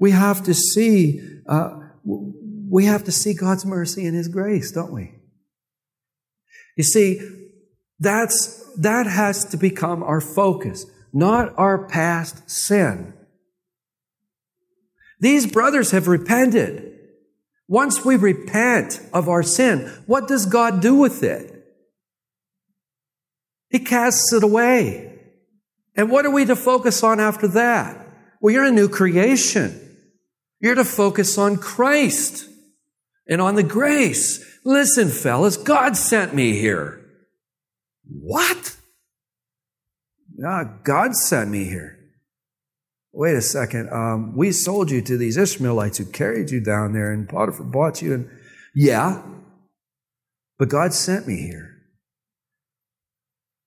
we 0.00 0.10
have 0.10 0.42
to 0.44 0.54
see, 0.54 1.20
uh, 1.48 1.78
we 2.04 2.86
have 2.86 3.04
to 3.04 3.12
see 3.12 3.34
God's 3.34 3.64
mercy 3.64 4.06
and 4.06 4.16
His 4.16 4.26
grace, 4.26 4.72
don't 4.72 4.92
we? 4.92 5.12
You 6.76 6.84
see, 6.84 7.20
that's, 7.98 8.62
that 8.78 9.06
has 9.06 9.44
to 9.46 9.56
become 9.56 10.02
our 10.02 10.20
focus, 10.20 10.86
not 11.12 11.52
our 11.56 11.86
past 11.86 12.50
sin. 12.50 13.14
These 15.20 15.46
brothers 15.46 15.92
have 15.92 16.08
repented. 16.08 16.90
Once 17.66 18.04
we 18.04 18.16
repent 18.16 19.00
of 19.12 19.28
our 19.28 19.42
sin, 19.42 19.90
what 20.06 20.28
does 20.28 20.46
God 20.46 20.82
do 20.82 20.94
with 20.94 21.22
it? 21.22 21.50
He 23.70 23.78
casts 23.78 24.32
it 24.32 24.42
away. 24.42 25.18
And 25.96 26.10
what 26.10 26.26
are 26.26 26.30
we 26.30 26.44
to 26.44 26.56
focus 26.56 27.02
on 27.02 27.20
after 27.20 27.48
that? 27.48 28.06
Well, 28.40 28.52
you're 28.52 28.64
a 28.64 28.70
new 28.70 28.88
creation. 28.88 29.80
You're 30.60 30.74
to 30.74 30.84
focus 30.84 31.38
on 31.38 31.56
Christ 31.56 32.46
and 33.26 33.40
on 33.40 33.54
the 33.54 33.62
grace. 33.62 34.44
Listen, 34.64 35.10
fellas, 35.10 35.56
God 35.56 35.96
sent 35.96 36.34
me 36.34 36.58
here. 36.58 37.00
What? 38.06 38.76
Ah, 40.44 40.78
God 40.82 41.14
sent 41.14 41.50
me 41.50 41.64
here. 41.64 41.98
Wait 43.12 43.36
a 43.36 43.42
second. 43.42 43.90
Um, 43.92 44.34
we 44.34 44.50
sold 44.50 44.90
you 44.90 45.00
to 45.02 45.16
these 45.16 45.36
Ishmaelites 45.36 45.98
who 45.98 46.06
carried 46.06 46.50
you 46.50 46.60
down 46.60 46.92
there, 46.92 47.12
and 47.12 47.28
Potiphar 47.28 47.64
bought 47.64 48.02
you. 48.02 48.14
And 48.14 48.30
yeah, 48.74 49.22
but 50.58 50.68
God 50.68 50.92
sent 50.92 51.28
me 51.28 51.36
here. 51.36 51.70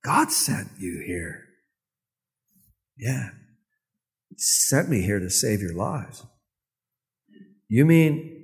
God 0.04 0.32
sent 0.32 0.70
you 0.80 1.04
here. 1.06 1.46
Yeah, 2.98 3.30
He 4.30 4.36
sent 4.38 4.90
me 4.90 5.02
here 5.02 5.20
to 5.20 5.30
save 5.30 5.62
your 5.62 5.74
lives. 5.74 6.26
You 7.70 7.86
mean 7.86 8.37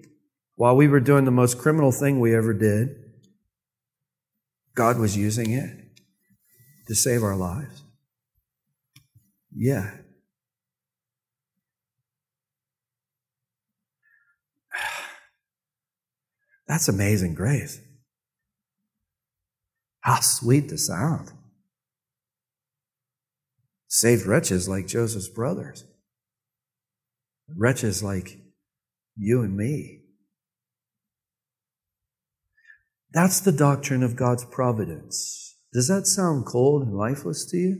while 0.55 0.75
we 0.75 0.87
were 0.87 0.99
doing 0.99 1.25
the 1.25 1.31
most 1.31 1.57
criminal 1.57 1.91
thing 1.91 2.19
we 2.19 2.35
ever 2.35 2.53
did, 2.53 2.95
God 4.75 4.99
was 4.99 5.17
using 5.17 5.51
it 5.51 5.71
to 6.87 6.95
save 6.95 7.23
our 7.23 7.35
lives? 7.35 7.83
Yeah. 9.55 9.91
That's 16.67 16.87
amazing 16.87 17.35
grace. 17.35 17.79
How 20.01 20.19
sweet 20.19 20.69
the 20.69 20.77
sound. 20.77 21.31
Saved 23.87 24.25
wretches 24.25 24.67
like 24.67 24.87
Joseph's 24.87 25.29
brothers, 25.29 25.85
wretches 27.47 28.03
like 28.03 28.39
you 29.15 29.43
and 29.43 29.55
me. 29.55 30.02
That's 33.13 33.39
the 33.39 33.51
doctrine 33.51 34.01
of 34.01 34.15
God's 34.15 34.43
providence. 34.43 35.55
Does 35.71 35.87
that 35.87 36.07
sound 36.07 36.45
cold 36.45 36.81
and 36.81 36.95
lifeless 36.95 37.45
to 37.51 37.57
you? 37.57 37.79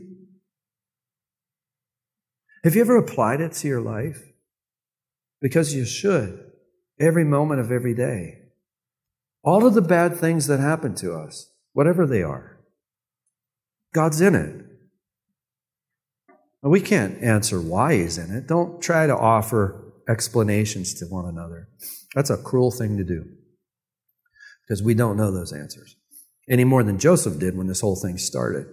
Have 2.62 2.76
you 2.76 2.80
ever 2.80 2.96
applied 2.96 3.40
it 3.40 3.52
to 3.54 3.68
your 3.68 3.80
life? 3.80 4.22
Because 5.40 5.74
you 5.74 5.84
should, 5.84 6.40
every 7.00 7.24
moment 7.24 7.60
of 7.60 7.72
every 7.72 7.94
day. 7.94 8.38
All 9.42 9.66
of 9.66 9.74
the 9.74 9.82
bad 9.82 10.16
things 10.16 10.46
that 10.46 10.60
happen 10.60 10.94
to 10.96 11.14
us, 11.14 11.50
whatever 11.72 12.06
they 12.06 12.22
are, 12.22 12.60
God's 13.92 14.20
in 14.20 14.34
it. 14.34 14.64
And 16.62 16.72
we 16.72 16.80
can't 16.80 17.22
answer 17.22 17.60
why 17.60 17.96
He's 17.96 18.16
in 18.18 18.34
it. 18.34 18.46
Don't 18.46 18.80
try 18.80 19.06
to 19.06 19.16
offer 19.16 19.92
explanations 20.08 20.94
to 20.94 21.06
one 21.06 21.26
another. 21.26 21.68
That's 22.14 22.30
a 22.30 22.38
cruel 22.38 22.70
thing 22.70 22.96
to 22.96 23.04
do 23.04 23.26
because 24.66 24.82
we 24.82 24.94
don't 24.94 25.16
know 25.16 25.30
those 25.30 25.52
answers 25.52 25.96
any 26.48 26.64
more 26.64 26.82
than 26.82 26.98
Joseph 26.98 27.38
did 27.38 27.56
when 27.56 27.66
this 27.66 27.80
whole 27.80 27.96
thing 27.96 28.18
started. 28.18 28.66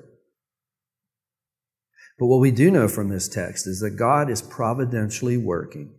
But 2.20 2.28
what 2.28 2.40
we 2.40 2.52
do 2.52 2.70
know 2.70 2.88
from 2.88 3.10
this 3.10 3.28
text 3.28 3.66
is 3.66 3.80
that 3.80 3.92
God 3.92 4.30
is 4.30 4.42
providentially 4.42 5.38
working 5.38 5.94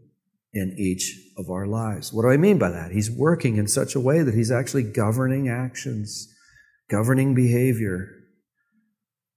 in 0.52 0.74
each 0.78 1.18
of 1.36 1.50
our 1.50 1.66
lives. 1.66 2.12
What 2.12 2.22
do 2.22 2.30
I 2.30 2.36
mean 2.36 2.58
by 2.58 2.70
that? 2.70 2.92
He's 2.92 3.10
working 3.10 3.56
in 3.56 3.66
such 3.66 3.94
a 3.94 4.00
way 4.00 4.22
that 4.22 4.34
He's 4.34 4.50
actually 4.50 4.84
governing 4.84 5.48
actions, 5.48 6.28
governing 6.90 7.34
behavior. 7.34 8.08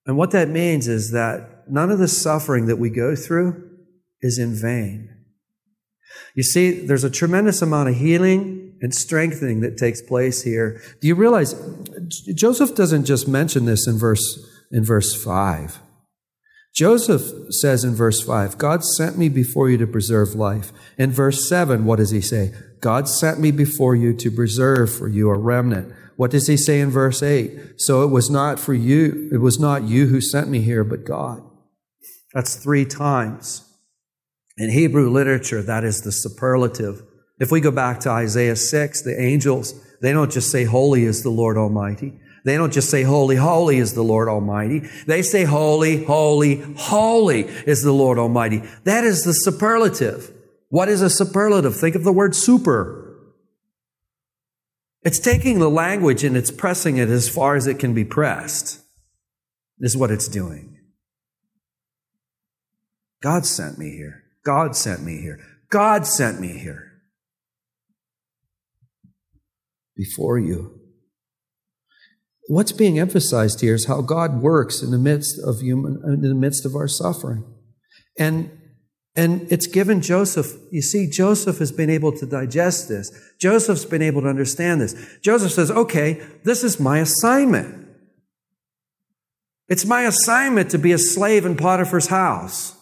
And 0.06 0.18
what 0.18 0.32
that 0.32 0.50
means 0.50 0.88
is 0.88 1.12
that 1.12 1.64
none 1.68 1.90
of 1.90 2.00
the 2.00 2.08
suffering 2.08 2.68
that 2.68 2.76
we 2.76 2.90
go 2.90 3.16
through 3.16 3.70
is 4.22 4.38
in 4.38 4.54
vain. 4.54 5.10
You 6.36 6.44
see, 6.44 6.86
there's 6.86 7.04
a 7.04 7.10
tremendous 7.10 7.62
amount 7.62 7.90
of 7.90 7.96
healing 7.96 8.65
and 8.82 8.94
strengthening 8.94 9.62
that 9.62 9.78
takes 9.78 10.02
place 10.02 10.44
here. 10.44 10.82
Do 11.02 11.08
you 11.08 11.16
realize 11.16 11.56
Joseph 12.34 12.76
doesn't 12.76 13.06
just 13.06 13.28
mention 13.28 13.66
this 13.66 13.88
in 13.88 13.98
verse 13.98 14.52
in 14.72 14.84
verse 14.84 15.22
5. 15.22 15.80
Joseph 16.74 17.54
says 17.54 17.86
in 17.86 17.96
verse 17.96 18.22
5, 18.22 18.58
God 18.58 18.84
sent 18.84 19.18
me 19.18 19.30
before 19.30 19.70
you 19.70 19.78
to 19.78 19.88
preserve 19.88 20.36
life. 20.36 20.74
In 20.98 21.12
verse 21.12 21.48
7, 21.48 21.86
what 21.86 21.98
does 21.98 22.12
he 22.12 22.20
say? 22.20 22.54
God 22.82 23.08
sent 23.08 23.40
me 23.40 23.52
before 23.52 23.96
you 23.96 24.14
to 24.18 24.30
preserve 24.30 24.94
for 24.94 25.08
you 25.08 25.30
a 25.30 25.38
remnant. 25.38 25.94
What 26.18 26.32
does 26.32 26.48
he 26.48 26.58
say 26.58 26.82
in 26.82 26.90
verse 26.90 27.24
8? 27.24 27.76
So 27.78 28.04
it 28.04 28.12
was 28.12 28.30
not 28.30 28.60
for 28.60 28.74
you, 28.74 29.30
it 29.32 29.38
was 29.38 29.60
not 29.60 29.84
you 29.84 30.08
who 30.08 30.20
sent 30.20 30.50
me 30.50 30.62
here, 30.62 30.84
but 30.84 31.06
God. 31.06 31.42
That's 32.34 32.56
three 32.58 32.86
times. 32.86 33.62
In 34.58 34.70
Hebrew 34.70 35.10
literature, 35.10 35.62
that 35.62 35.86
is 35.86 36.02
the 36.02 36.12
superlative. 36.12 37.02
If 37.40 37.52
we 37.52 37.62
go 37.62 37.72
back 37.72 38.00
to 38.02 38.10
Isaiah 38.10 38.56
6, 38.56 39.02
the 39.02 39.20
angels, 39.20 39.74
they 40.02 40.14
don't 40.14 40.32
just 40.32 40.52
say, 40.52 40.64
Holy 40.64 41.04
is 41.04 41.24
the 41.24 41.30
Lord 41.30 41.58
Almighty. 41.58 42.20
They 42.46 42.58
don't 42.58 42.72
just 42.72 42.90
say, 42.90 43.04
Holy, 43.04 43.36
holy 43.36 43.78
is 43.78 43.94
the 43.94 44.04
Lord 44.04 44.28
Almighty. 44.28 44.88
They 45.08 45.22
say, 45.22 45.44
Holy, 45.44 46.06
holy, 46.06 46.62
holy 46.78 47.42
is 47.42 47.82
the 47.82 47.92
Lord 47.92 48.18
Almighty. 48.20 48.62
That 48.84 49.04
is 49.04 49.24
the 49.24 49.34
superlative. 49.34 50.32
What 50.70 50.88
is 50.88 51.02
a 51.02 51.10
superlative? 51.10 51.76
Think 51.76 51.96
of 51.96 52.04
the 52.04 52.14
word 52.14 52.36
super. 52.36 53.02
It's 55.04 55.20
taking 55.20 55.60
the 55.60 55.70
language 55.70 56.24
and 56.24 56.36
it's 56.36 56.52
pressing 56.52 56.98
it 56.98 57.10
as 57.10 57.30
far 57.30 57.56
as 57.56 57.68
it 57.68 57.80
can 57.80 57.94
be 57.94 58.04
pressed, 58.04 58.82
is 59.80 59.96
what 59.96 60.10
it's 60.10 60.28
doing. 60.28 60.80
God 63.22 63.46
sent 63.46 63.78
me 63.78 63.92
here. 63.92 64.24
God 64.44 64.76
sent 64.76 65.04
me 65.04 65.22
here. 65.22 65.40
God 65.70 66.06
sent 66.06 66.40
me 66.40 66.58
here. 66.58 66.95
Before 69.96 70.38
you. 70.38 70.80
What's 72.48 72.72
being 72.72 73.00
emphasized 73.00 73.62
here 73.62 73.74
is 73.74 73.86
how 73.86 74.02
God 74.02 74.42
works 74.42 74.84
in 74.84 74.92
the 74.92 75.00
midst 75.00 75.40
of 75.44 75.62
human, 75.62 76.02
in 76.06 76.22
the 76.22 76.36
midst 76.36 76.66
of 76.66 76.76
our 76.76 76.88
suffering. 76.88 77.44
And 78.20 78.52
and 79.18 79.50
it's 79.50 79.68
given 79.68 80.02
Joseph, 80.02 80.58
you 80.72 80.82
see, 80.82 81.10
Joseph 81.10 81.60
has 81.60 81.72
been 81.72 81.90
able 81.90 82.12
to 82.18 82.26
digest 82.26 82.90
this. 82.90 83.12
Joseph's 83.40 83.86
been 83.86 84.02
able 84.02 84.22
to 84.24 84.28
understand 84.28 84.82
this. 84.82 84.94
Joseph 85.22 85.54
says, 85.54 85.72
okay, 85.72 86.22
this 86.44 86.66
is 86.66 86.82
my 86.82 87.00
assignment. 87.00 87.88
It's 89.70 89.86
my 89.86 90.02
assignment 90.02 90.70
to 90.72 90.78
be 90.78 90.92
a 90.92 90.98
slave 90.98 91.46
in 91.46 91.56
Potiphar's 91.56 92.08
house. 92.08 92.78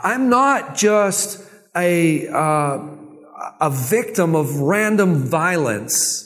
I'm 0.00 0.28
not 0.28 0.74
just 0.74 1.48
a, 1.76 2.26
uh, 2.26 2.78
a 3.60 3.70
victim 3.70 4.34
of 4.34 4.60
random 4.60 5.16
violence. 5.16 6.24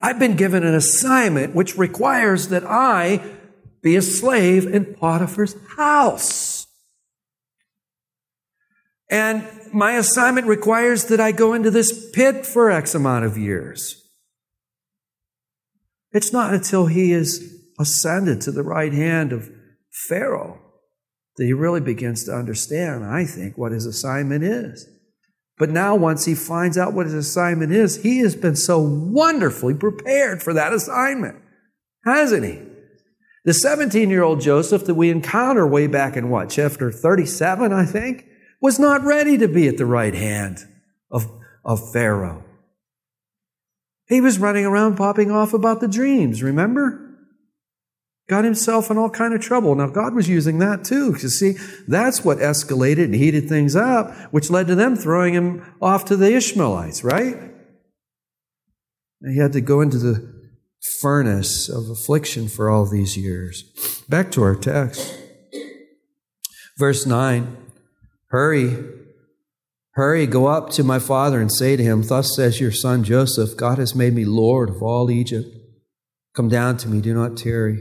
I've 0.00 0.18
been 0.18 0.36
given 0.36 0.62
an 0.62 0.74
assignment 0.74 1.54
which 1.54 1.76
requires 1.76 2.48
that 2.48 2.64
I 2.64 3.20
be 3.82 3.96
a 3.96 4.02
slave 4.02 4.66
in 4.66 4.94
Potiphar's 4.94 5.56
house. 5.76 6.66
And 9.10 9.46
my 9.72 9.92
assignment 9.92 10.46
requires 10.46 11.06
that 11.06 11.20
I 11.20 11.32
go 11.32 11.54
into 11.54 11.70
this 11.70 12.10
pit 12.12 12.46
for 12.46 12.70
X 12.70 12.94
amount 12.94 13.24
of 13.24 13.38
years. 13.38 14.04
It's 16.12 16.32
not 16.32 16.54
until 16.54 16.86
he 16.86 17.12
is 17.12 17.54
ascended 17.78 18.40
to 18.42 18.52
the 18.52 18.62
right 18.62 18.92
hand 18.92 19.32
of 19.32 19.50
Pharaoh 19.90 20.67
that 21.38 21.44
he 21.44 21.52
really 21.52 21.80
begins 21.80 22.24
to 22.24 22.34
understand, 22.34 23.04
I 23.04 23.24
think, 23.24 23.56
what 23.56 23.72
his 23.72 23.86
assignment 23.86 24.44
is. 24.44 24.86
But 25.56 25.70
now, 25.70 25.96
once 25.96 26.24
he 26.24 26.34
finds 26.34 26.76
out 26.76 26.92
what 26.92 27.06
his 27.06 27.14
assignment 27.14 27.72
is, 27.72 28.02
he 28.02 28.18
has 28.18 28.36
been 28.36 28.56
so 28.56 28.78
wonderfully 28.78 29.74
prepared 29.74 30.42
for 30.42 30.52
that 30.52 30.72
assignment, 30.72 31.36
hasn't 32.04 32.44
he? 32.44 32.62
The 33.44 33.54
17 33.54 34.10
year 34.10 34.22
old 34.22 34.40
Joseph 34.40 34.84
that 34.84 34.94
we 34.94 35.10
encounter 35.10 35.66
way 35.66 35.86
back 35.86 36.16
in 36.16 36.28
what, 36.28 36.50
chapter 36.50 36.92
37, 36.92 37.72
I 37.72 37.86
think, 37.86 38.26
was 38.60 38.78
not 38.78 39.04
ready 39.04 39.38
to 39.38 39.48
be 39.48 39.68
at 39.68 39.78
the 39.78 39.86
right 39.86 40.14
hand 40.14 40.58
of, 41.10 41.26
of 41.64 41.92
Pharaoh. 41.92 42.44
He 44.08 44.20
was 44.20 44.38
running 44.38 44.64
around 44.64 44.96
popping 44.96 45.30
off 45.30 45.54
about 45.54 45.80
the 45.80 45.88
dreams, 45.88 46.42
remember? 46.42 47.07
Got 48.28 48.44
himself 48.44 48.90
in 48.90 48.98
all 48.98 49.08
kind 49.08 49.32
of 49.32 49.40
trouble. 49.40 49.74
Now 49.74 49.88
God 49.88 50.14
was 50.14 50.28
using 50.28 50.58
that 50.58 50.84
too. 50.84 51.16
You 51.20 51.28
see, 51.28 51.54
that's 51.86 52.24
what 52.24 52.38
escalated 52.38 53.04
and 53.04 53.14
heated 53.14 53.48
things 53.48 53.74
up, 53.74 54.14
which 54.32 54.50
led 54.50 54.66
to 54.66 54.74
them 54.74 54.96
throwing 54.96 55.32
him 55.32 55.64
off 55.80 56.04
to 56.06 56.16
the 56.16 56.34
Ishmaelites, 56.34 57.02
right? 57.02 57.36
And 59.20 59.34
he 59.34 59.40
had 59.40 59.54
to 59.54 59.62
go 59.62 59.80
into 59.80 59.98
the 59.98 60.38
furnace 61.00 61.68
of 61.70 61.88
affliction 61.88 62.48
for 62.48 62.68
all 62.70 62.84
these 62.84 63.16
years. 63.16 63.64
Back 64.08 64.30
to 64.32 64.42
our 64.42 64.54
text. 64.54 65.18
Verse 66.78 67.06
9 67.06 67.56
Hurry, 68.28 68.76
hurry, 69.92 70.26
go 70.26 70.48
up 70.48 70.68
to 70.70 70.84
my 70.84 70.98
father 70.98 71.40
and 71.40 71.50
say 71.50 71.76
to 71.76 71.82
him, 71.82 72.02
Thus 72.02 72.36
says 72.36 72.60
your 72.60 72.72
son 72.72 73.04
Joseph, 73.04 73.56
God 73.56 73.78
has 73.78 73.94
made 73.94 74.12
me 74.12 74.26
Lord 74.26 74.68
of 74.68 74.82
all 74.82 75.10
Egypt. 75.10 75.48
Come 76.34 76.50
down 76.50 76.76
to 76.78 76.88
me, 76.88 77.00
do 77.00 77.14
not 77.14 77.38
tarry. 77.38 77.78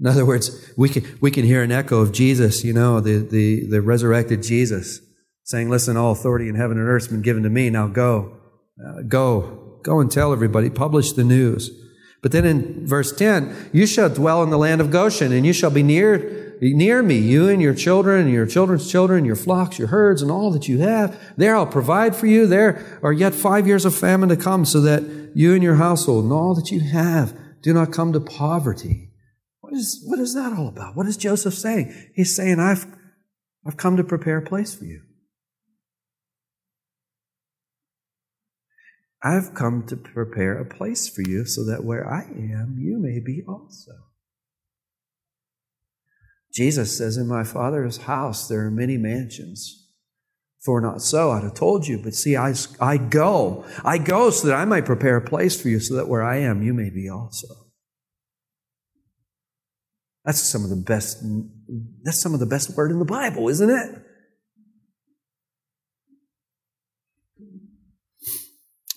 In 0.00 0.06
other 0.06 0.26
words, 0.26 0.72
we 0.76 0.88
can, 0.88 1.04
we 1.20 1.30
can 1.30 1.44
hear 1.44 1.62
an 1.62 1.70
echo 1.70 2.00
of 2.00 2.12
Jesus, 2.12 2.64
you 2.64 2.72
know, 2.72 3.00
the, 3.00 3.18
the, 3.18 3.66
the 3.68 3.80
resurrected 3.80 4.42
Jesus, 4.42 5.00
saying, 5.44 5.70
Listen, 5.70 5.96
all 5.96 6.12
authority 6.12 6.48
in 6.48 6.56
heaven 6.56 6.78
and 6.78 6.88
earth 6.88 7.04
has 7.04 7.12
been 7.12 7.22
given 7.22 7.44
to 7.44 7.50
me. 7.50 7.70
Now 7.70 7.86
go, 7.86 8.36
uh, 8.84 9.02
go, 9.02 9.78
go 9.82 10.00
and 10.00 10.10
tell 10.10 10.32
everybody, 10.32 10.68
publish 10.68 11.12
the 11.12 11.24
news. 11.24 11.70
But 12.22 12.32
then 12.32 12.44
in 12.44 12.86
verse 12.86 13.14
10, 13.14 13.70
you 13.72 13.86
shall 13.86 14.08
dwell 14.08 14.42
in 14.42 14.50
the 14.50 14.58
land 14.58 14.80
of 14.80 14.90
Goshen, 14.90 15.30
and 15.30 15.46
you 15.46 15.52
shall 15.52 15.70
be 15.70 15.82
near, 15.82 16.56
near 16.60 17.02
me, 17.02 17.18
you 17.18 17.48
and 17.48 17.60
your 17.60 17.74
children, 17.74 18.22
and 18.22 18.32
your 18.32 18.46
children's 18.46 18.90
children, 18.90 19.26
your 19.26 19.36
flocks, 19.36 19.78
your 19.78 19.88
herds, 19.88 20.22
and 20.22 20.30
all 20.30 20.50
that 20.52 20.66
you 20.66 20.78
have. 20.78 21.20
There 21.36 21.54
I'll 21.54 21.66
provide 21.66 22.16
for 22.16 22.26
you. 22.26 22.46
There 22.46 22.98
are 23.02 23.12
yet 23.12 23.34
five 23.34 23.66
years 23.66 23.84
of 23.84 23.94
famine 23.94 24.30
to 24.30 24.36
come, 24.36 24.64
so 24.64 24.80
that 24.80 25.02
you 25.34 25.52
and 25.52 25.62
your 25.62 25.74
household 25.76 26.24
and 26.24 26.32
all 26.32 26.54
that 26.54 26.70
you 26.70 26.80
have 26.80 27.36
do 27.60 27.74
not 27.74 27.92
come 27.92 28.12
to 28.14 28.20
poverty. 28.20 29.10
What 29.74 29.80
is, 29.80 30.04
what 30.06 30.20
is 30.20 30.34
that 30.34 30.52
all 30.52 30.68
about? 30.68 30.94
What 30.94 31.08
is 31.08 31.16
Joseph 31.16 31.54
saying? 31.54 31.92
He's 32.14 32.36
saying, 32.36 32.60
I've, 32.60 32.86
I've 33.66 33.76
come 33.76 33.96
to 33.96 34.04
prepare 34.04 34.38
a 34.38 34.46
place 34.46 34.72
for 34.72 34.84
you. 34.84 35.02
I've 39.20 39.52
come 39.52 39.84
to 39.88 39.96
prepare 39.96 40.56
a 40.56 40.64
place 40.64 41.08
for 41.08 41.22
you 41.22 41.44
so 41.44 41.64
that 41.64 41.82
where 41.82 42.08
I 42.08 42.22
am, 42.22 42.76
you 42.78 43.00
may 43.00 43.18
be 43.18 43.42
also. 43.48 43.90
Jesus 46.52 46.96
says, 46.96 47.16
In 47.16 47.26
my 47.26 47.42
Father's 47.42 47.96
house 47.96 48.46
there 48.46 48.64
are 48.64 48.70
many 48.70 48.96
mansions. 48.96 49.88
For 50.60 50.80
not 50.80 51.02
so, 51.02 51.32
I'd 51.32 51.42
have 51.42 51.54
told 51.54 51.88
you. 51.88 51.98
But 51.98 52.14
see, 52.14 52.36
I, 52.36 52.54
I 52.80 52.96
go. 52.96 53.64
I 53.84 53.98
go 53.98 54.30
so 54.30 54.46
that 54.46 54.56
I 54.56 54.66
might 54.66 54.86
prepare 54.86 55.16
a 55.16 55.28
place 55.28 55.60
for 55.60 55.68
you 55.68 55.80
so 55.80 55.96
that 55.96 56.06
where 56.06 56.22
I 56.22 56.36
am, 56.36 56.62
you 56.62 56.72
may 56.72 56.90
be 56.90 57.08
also. 57.08 57.63
That's 60.24 60.50
some 60.50 60.64
of 60.64 60.70
the 60.70 60.76
best, 60.76 61.22
that's 62.02 62.20
some 62.20 62.32
of 62.32 62.40
the 62.40 62.46
best 62.46 62.76
word 62.76 62.90
in 62.90 62.98
the 62.98 63.04
Bible, 63.04 63.48
isn't 63.48 63.70
it? 63.70 64.02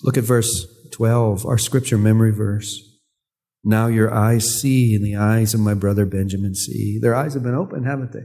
Look 0.03 0.17
at 0.17 0.23
verse 0.23 0.67
12, 0.93 1.45
our 1.45 1.57
scripture 1.57 1.97
memory 1.97 2.31
verse. 2.31 2.81
Now 3.63 3.87
your 3.87 4.13
eyes 4.13 4.45
see, 4.45 4.95
and 4.95 5.03
the 5.03 5.17
eyes 5.17 5.53
of 5.53 5.59
my 5.59 5.73
brother 5.73 6.05
Benjamin 6.05 6.55
see. 6.55 6.97
Their 7.01 7.15
eyes 7.15 7.33
have 7.33 7.43
been 7.43 7.55
opened, 7.55 7.85
haven't 7.85 8.13
they? 8.13 8.23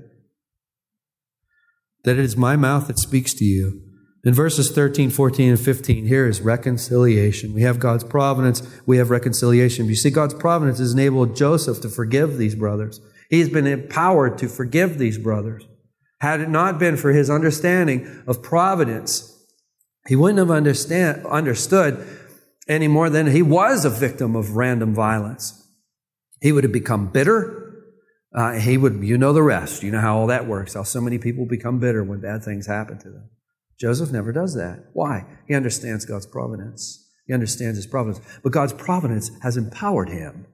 That 2.05 2.19
it 2.19 2.25
is 2.25 2.37
my 2.37 2.55
mouth 2.55 2.87
that 2.87 3.01
speaks 3.01 3.35
to 3.35 3.45
you. 3.45 3.83
In 4.25 4.35
verses 4.35 4.71
13, 4.71 5.11
14, 5.11 5.51
and 5.51 5.61
15, 5.61 6.07
here 6.07 6.29
is 6.29 6.41
reconciliation. 6.41 7.53
We 7.53 7.63
have 7.63 7.81
God's 7.81 8.05
providence, 8.05 8.63
we 8.87 8.99
have 8.99 9.11
reconciliation. 9.11 9.87
You 9.87 9.97
see, 9.97 10.11
God's 10.11 10.35
providence 10.35 10.79
has 10.79 10.93
enabled 10.93 11.35
Joseph 11.35 11.81
to 11.81 11.89
forgive 11.89 12.39
these 12.39 12.55
brothers. 12.55 13.01
He's 13.31 13.49
been 13.49 13.67
empowered 13.67 14.39
to 14.39 14.49
forgive 14.49 14.99
these 14.99 15.19
brothers. 15.19 15.67
Had 16.21 16.41
it 16.41 16.49
not 16.49 16.79
been 16.79 16.97
for 16.97 17.11
his 17.13 17.31
understanding 17.31 18.23
of 18.29 18.43
providence, 18.43 19.29
he 20.07 20.15
wouldn't 20.15 20.39
have 20.39 20.53
understand, 20.53 21.27
understood 21.27 22.07
any 22.69 22.87
more 22.87 23.11
than 23.11 23.27
he 23.27 23.43
was 23.43 23.85
a 23.85 23.91
victim 23.91 24.37
of 24.37 24.55
random 24.55 24.95
violence. 24.95 25.69
He 26.41 26.53
would 26.53 26.63
have 26.63 26.73
become 26.73 27.09
bitter. 27.09 27.59
Uh, 28.33 28.53
he 28.53 28.79
would, 28.79 29.03
you 29.03 29.19
know 29.19 29.33
the 29.33 29.43
rest. 29.43 29.83
You 29.83 29.91
know 29.91 30.01
how 30.01 30.19
all 30.19 30.27
that 30.29 30.47
works, 30.47 30.75
how 30.75 30.85
so 30.85 31.01
many 31.01 31.19
people 31.19 31.45
become 31.45 31.81
bitter 31.81 32.05
when 32.05 32.21
bad 32.21 32.45
things 32.45 32.69
happen 32.69 32.99
to 32.99 33.11
them. 33.11 33.31
Joseph 33.79 34.13
never 34.13 34.33
does 34.33 34.55
that. 34.55 34.91
Why? 34.93 35.27
He 35.47 35.55
understands 35.55 36.05
God's 36.05 36.27
providence. 36.27 37.11
He 37.27 37.35
understands 37.35 37.77
his 37.77 37.87
providence. 37.87 38.25
But 38.43 38.53
God's 38.53 38.73
providence 38.73 39.31
has 39.43 39.57
empowered 39.57 40.09
him. 40.09 40.47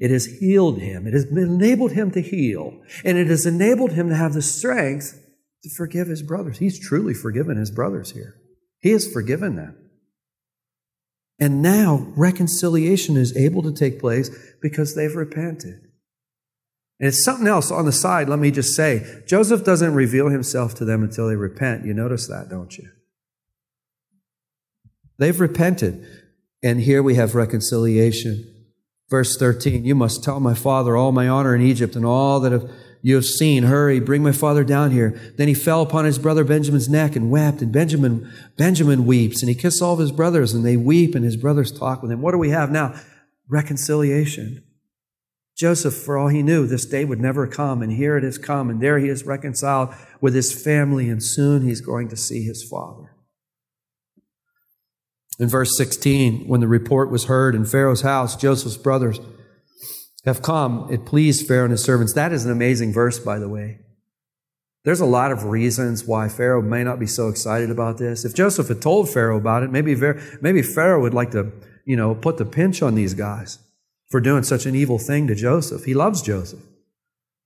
It 0.00 0.10
has 0.10 0.26
healed 0.26 0.78
him. 0.78 1.06
It 1.06 1.14
has 1.14 1.24
enabled 1.24 1.92
him 1.92 2.10
to 2.12 2.20
heal. 2.20 2.80
And 3.04 3.16
it 3.16 3.28
has 3.28 3.46
enabled 3.46 3.92
him 3.92 4.08
to 4.08 4.16
have 4.16 4.34
the 4.34 4.42
strength 4.42 5.20
to 5.62 5.70
forgive 5.76 6.08
his 6.08 6.22
brothers. 6.22 6.58
He's 6.58 6.78
truly 6.78 7.14
forgiven 7.14 7.56
his 7.56 7.70
brothers 7.70 8.12
here. 8.12 8.34
He 8.80 8.90
has 8.90 9.10
forgiven 9.10 9.56
them. 9.56 9.76
And 11.38 11.60
now 11.60 12.12
reconciliation 12.16 13.16
is 13.16 13.36
able 13.36 13.62
to 13.62 13.72
take 13.72 14.00
place 14.00 14.30
because 14.62 14.94
they've 14.94 15.14
repented. 15.14 15.85
And 16.98 17.08
it's 17.08 17.24
something 17.24 17.46
else 17.46 17.70
on 17.70 17.84
the 17.84 17.92
side, 17.92 18.28
let 18.28 18.38
me 18.38 18.50
just 18.50 18.74
say. 18.74 19.22
Joseph 19.26 19.64
doesn't 19.64 19.94
reveal 19.94 20.28
himself 20.28 20.74
to 20.76 20.84
them 20.84 21.02
until 21.02 21.28
they 21.28 21.36
repent. 21.36 21.84
You 21.84 21.92
notice 21.92 22.26
that, 22.28 22.48
don't 22.48 22.76
you? 22.76 22.88
They've 25.18 25.38
repented. 25.38 26.06
And 26.62 26.80
here 26.80 27.02
we 27.02 27.14
have 27.16 27.34
reconciliation. 27.34 28.52
Verse 29.08 29.36
13 29.36 29.84
You 29.84 29.94
must 29.94 30.24
tell 30.24 30.40
my 30.40 30.54
father 30.54 30.96
all 30.96 31.12
my 31.12 31.28
honor 31.28 31.54
in 31.54 31.62
Egypt 31.62 31.96
and 31.96 32.06
all 32.06 32.40
that 32.40 32.52
have 32.52 32.70
you 33.06 33.14
have 33.14 33.24
seen, 33.24 33.62
hurry, 33.62 34.00
bring 34.00 34.24
my 34.24 34.32
father 34.32 34.64
down 34.64 34.90
here. 34.90 35.10
Then 35.36 35.46
he 35.46 35.54
fell 35.54 35.80
upon 35.80 36.06
his 36.06 36.18
brother 36.18 36.42
Benjamin's 36.42 36.88
neck 36.88 37.14
and 37.14 37.30
wept. 37.30 37.62
And 37.62 37.70
Benjamin, 37.70 38.28
Benjamin 38.56 39.06
weeps. 39.06 39.42
And 39.42 39.48
he 39.48 39.54
kissed 39.54 39.80
all 39.80 39.92
of 39.92 40.00
his 40.00 40.10
brothers 40.10 40.54
and 40.54 40.66
they 40.66 40.76
weep 40.76 41.14
and 41.14 41.24
his 41.24 41.36
brothers 41.36 41.70
talk 41.70 42.02
with 42.02 42.10
him. 42.10 42.20
What 42.20 42.32
do 42.32 42.38
we 42.38 42.50
have 42.50 42.72
now? 42.72 43.00
Reconciliation. 43.48 44.64
Joseph, 45.56 45.94
for 45.94 46.18
all 46.18 46.28
he 46.28 46.42
knew, 46.42 46.66
this 46.66 46.84
day 46.84 47.04
would 47.06 47.20
never 47.20 47.46
come. 47.46 47.80
And 47.82 47.90
here 47.90 48.16
it 48.18 48.24
has 48.24 48.36
come. 48.36 48.68
And 48.68 48.80
there 48.80 48.98
he 48.98 49.08
is 49.08 49.24
reconciled 49.24 49.94
with 50.20 50.34
his 50.34 50.52
family. 50.52 51.08
And 51.08 51.22
soon 51.22 51.62
he's 51.62 51.80
going 51.80 52.08
to 52.08 52.16
see 52.16 52.44
his 52.44 52.66
father. 52.70 53.14
In 55.38 55.48
verse 55.48 55.76
16, 55.76 56.46
when 56.46 56.60
the 56.60 56.68
report 56.68 57.10
was 57.10 57.24
heard 57.24 57.54
in 57.54 57.64
Pharaoh's 57.64 58.02
house, 58.02 58.36
Joseph's 58.36 58.76
brothers 58.76 59.18
have 60.24 60.42
come. 60.42 60.88
It 60.90 61.06
pleased 61.06 61.46
Pharaoh 61.46 61.64
and 61.64 61.72
his 61.72 61.84
servants. 61.84 62.12
That 62.12 62.32
is 62.32 62.44
an 62.44 62.52
amazing 62.52 62.92
verse, 62.92 63.18
by 63.18 63.38
the 63.38 63.48
way. 63.48 63.80
There's 64.84 65.00
a 65.00 65.06
lot 65.06 65.32
of 65.32 65.44
reasons 65.44 66.04
why 66.04 66.28
Pharaoh 66.28 66.62
may 66.62 66.84
not 66.84 66.98
be 66.98 67.06
so 67.06 67.28
excited 67.28 67.70
about 67.70 67.98
this. 67.98 68.24
If 68.24 68.34
Joseph 68.34 68.68
had 68.68 68.80
told 68.80 69.10
Pharaoh 69.10 69.36
about 69.36 69.62
it, 69.62 69.70
maybe, 69.70 69.96
maybe 70.40 70.62
Pharaoh 70.62 71.00
would 71.02 71.14
like 71.14 71.32
to, 71.32 71.52
you 71.84 71.96
know, 71.96 72.14
put 72.14 72.36
the 72.36 72.44
pinch 72.44 72.82
on 72.82 72.94
these 72.94 73.14
guys 73.14 73.58
for 74.08 74.20
doing 74.20 74.42
such 74.42 74.66
an 74.66 74.74
evil 74.74 74.98
thing 74.98 75.26
to 75.26 75.34
Joseph. 75.34 75.84
He 75.84 75.94
loves 75.94 76.22
Joseph. 76.22 76.60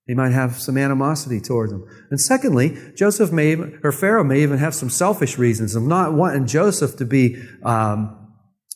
He 0.06 0.14
might 0.14 0.32
have 0.32 0.60
some 0.60 0.76
animosity 0.76 1.40
towards 1.40 1.72
him. 1.72 1.86
And 2.10 2.20
secondly, 2.20 2.76
Joseph 2.96 3.30
may, 3.30 3.52
even, 3.52 3.78
or 3.84 3.92
Pharaoh 3.92 4.24
may 4.24 4.42
even 4.42 4.58
have 4.58 4.74
some 4.74 4.90
selfish 4.90 5.38
reasons 5.38 5.76
of 5.76 5.84
not 5.84 6.14
wanting 6.14 6.46
Joseph 6.46 6.96
to 6.96 7.04
be, 7.04 7.40
um, 7.62 8.34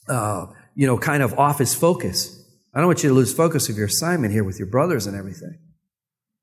uh, 0.08 0.46
you 0.76 0.86
know, 0.86 0.96
kind 0.96 1.22
of 1.22 1.36
off 1.38 1.58
his 1.58 1.74
focus. 1.74 2.40
I 2.72 2.78
don't 2.78 2.86
want 2.86 3.02
you 3.02 3.08
to 3.08 3.14
lose 3.14 3.34
focus 3.34 3.68
of 3.68 3.76
your 3.76 3.86
assignment 3.86 4.32
here 4.32 4.44
with 4.44 4.58
your 4.58 4.68
brothers 4.68 5.06
and 5.06 5.16
everything. 5.16 5.58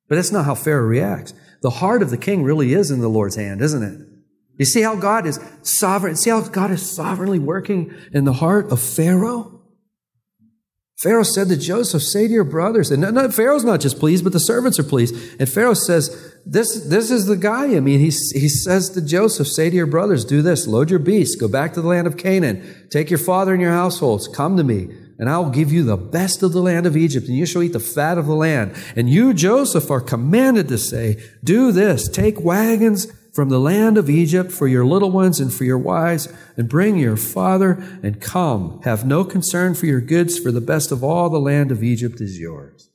But 0.09 0.15
that's 0.15 0.31
not 0.31 0.45
how 0.45 0.55
Pharaoh 0.55 0.87
reacts. 0.87 1.33
The 1.61 1.69
heart 1.69 2.01
of 2.01 2.09
the 2.09 2.17
king 2.17 2.43
really 2.43 2.73
is 2.73 2.91
in 2.91 2.99
the 2.99 3.07
Lord's 3.07 3.35
hand, 3.35 3.61
isn't 3.61 3.83
it? 3.83 3.97
You 4.57 4.65
see 4.65 4.81
how 4.81 4.95
God 4.95 5.25
is 5.25 5.39
sovereign. 5.63 6.15
See 6.15 6.29
how 6.29 6.41
God 6.41 6.69
is 6.69 6.93
sovereignly 6.93 7.39
working 7.39 7.93
in 8.13 8.25
the 8.25 8.33
heart 8.33 8.71
of 8.71 8.81
Pharaoh? 8.81 9.50
Pharaoh 11.01 11.23
said 11.23 11.49
to 11.49 11.57
Joseph, 11.57 12.03
say 12.03 12.27
to 12.27 12.33
your 12.33 12.43
brothers, 12.43 12.91
and 12.91 13.01
not, 13.01 13.33
Pharaoh's 13.33 13.63
not 13.63 13.79
just 13.79 13.99
pleased, 13.99 14.23
but 14.23 14.33
the 14.33 14.39
servants 14.39 14.77
are 14.77 14.83
pleased. 14.83 15.15
And 15.39 15.49
Pharaoh 15.49 15.73
says, 15.73 16.35
this, 16.45 16.85
this 16.87 17.09
is 17.09 17.25
the 17.25 17.37
guy. 17.37 17.75
I 17.75 17.79
mean, 17.79 17.99
he, 17.99 18.11
he 18.33 18.47
says 18.47 18.91
to 18.91 19.01
Joseph, 19.01 19.47
say 19.47 19.71
to 19.71 19.75
your 19.75 19.87
brothers, 19.87 20.23
do 20.23 20.43
this, 20.43 20.67
load 20.67 20.91
your 20.91 20.99
beasts, 20.99 21.35
go 21.35 21.47
back 21.47 21.73
to 21.73 21.81
the 21.81 21.87
land 21.87 22.05
of 22.05 22.17
Canaan, 22.17 22.87
take 22.91 23.09
your 23.09 23.17
father 23.17 23.53
and 23.53 23.61
your 23.61 23.71
households, 23.71 24.27
come 24.27 24.57
to 24.57 24.63
me, 24.63 24.95
and 25.17 25.27
I 25.27 25.39
will 25.39 25.49
give 25.49 25.71
you 25.71 25.83
the 25.83 25.97
best 25.97 26.43
of 26.43 26.51
the 26.51 26.61
land 26.61 26.85
of 26.85 26.95
Egypt, 26.95 27.27
and 27.27 27.35
you 27.35 27.47
shall 27.47 27.63
eat 27.63 27.73
the 27.73 27.79
fat 27.79 28.19
of 28.19 28.27
the 28.27 28.35
land. 28.35 28.75
And 28.95 29.09
you, 29.09 29.33
Joseph, 29.33 29.89
are 29.89 30.01
commanded 30.01 30.67
to 30.67 30.77
say, 30.77 31.19
do 31.43 31.71
this, 31.71 32.07
take 32.07 32.39
wagons, 32.41 33.07
from 33.31 33.49
the 33.49 33.59
land 33.59 33.97
of 33.97 34.09
Egypt 34.09 34.51
for 34.51 34.67
your 34.67 34.85
little 34.85 35.11
ones 35.11 35.39
and 35.39 35.53
for 35.53 35.63
your 35.63 35.77
wives, 35.77 36.27
and 36.57 36.67
bring 36.67 36.97
your 36.97 37.17
father 37.17 37.71
and 38.03 38.21
come. 38.21 38.81
Have 38.83 39.05
no 39.05 39.23
concern 39.23 39.73
for 39.73 39.85
your 39.85 40.01
goods, 40.01 40.37
for 40.37 40.51
the 40.51 40.61
best 40.61 40.91
of 40.91 41.03
all 41.03 41.29
the 41.29 41.39
land 41.39 41.71
of 41.71 41.83
Egypt 41.83 42.19
is 42.19 42.39
yours. 42.39 42.89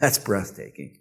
That's 0.00 0.18
breathtaking. 0.18 0.98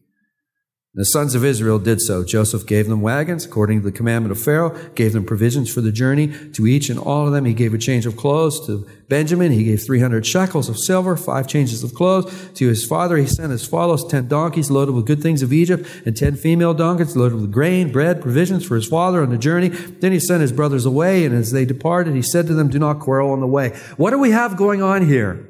The 0.96 1.06
sons 1.06 1.34
of 1.34 1.44
Israel 1.44 1.80
did 1.80 2.02
so. 2.02 2.24
Joseph 2.24 2.68
gave 2.68 2.88
them 2.88 3.02
wagons 3.02 3.46
according 3.46 3.80
to 3.80 3.86
the 3.86 3.92
commandment 3.92 4.32
of 4.32 4.40
Pharaoh, 4.40 4.78
gave 4.94 5.14
them 5.14 5.26
provisions 5.26 5.74
for 5.74 5.82
the 5.82 5.92
journey. 5.92 6.28
To 6.52 6.68
each 6.68 6.88
and 6.88 7.00
all 7.00 7.26
of 7.26 7.34
them, 7.34 7.46
he 7.46 7.56
gave 7.56 7.74
a 7.74 7.80
change 7.80 8.06
of 8.06 8.16
clothes. 8.16 8.64
To 8.68 8.88
Benjamin, 9.10 9.52
he 9.52 9.64
gave 9.64 9.84
300 9.84 10.24
shekels 10.24 10.70
of 10.70 10.78
silver, 10.78 11.18
five 11.18 11.48
changes 11.48 11.84
of 11.84 11.96
clothes. 11.96 12.52
To 12.54 12.68
his 12.68 12.86
father, 12.86 13.18
he 13.18 13.26
sent 13.26 13.52
as 13.52 13.66
follows 13.68 14.06
10 14.08 14.28
donkeys 14.28 14.70
loaded 14.70 14.94
with 14.94 15.08
good 15.08 15.24
things 15.24 15.42
of 15.42 15.52
Egypt, 15.52 15.90
and 16.06 16.16
10 16.16 16.36
female 16.36 16.76
donkeys 16.76 17.16
loaded 17.16 17.42
with 17.42 17.52
grain, 17.52 17.92
bread, 17.92 18.22
provisions 18.22 18.64
for 18.64 18.76
his 18.76 18.88
father 18.88 19.24
on 19.24 19.32
the 19.32 19.38
journey. 19.40 19.70
Then 19.70 20.12
he 20.12 20.20
sent 20.20 20.42
his 20.42 20.52
brothers 20.52 20.86
away, 20.86 21.26
and 21.26 21.34
as 21.34 21.52
they 21.52 21.66
departed, 21.66 22.14
he 22.14 22.22
said 22.22 22.46
to 22.46 22.54
them, 22.54 22.70
Do 22.70 22.78
not 22.78 23.00
quarrel 23.00 23.32
on 23.32 23.40
the 23.40 23.48
way. 23.48 23.70
What 23.98 24.12
do 24.12 24.20
we 24.20 24.30
have 24.30 24.58
going 24.58 24.84
on 24.84 25.08
here? 25.08 25.50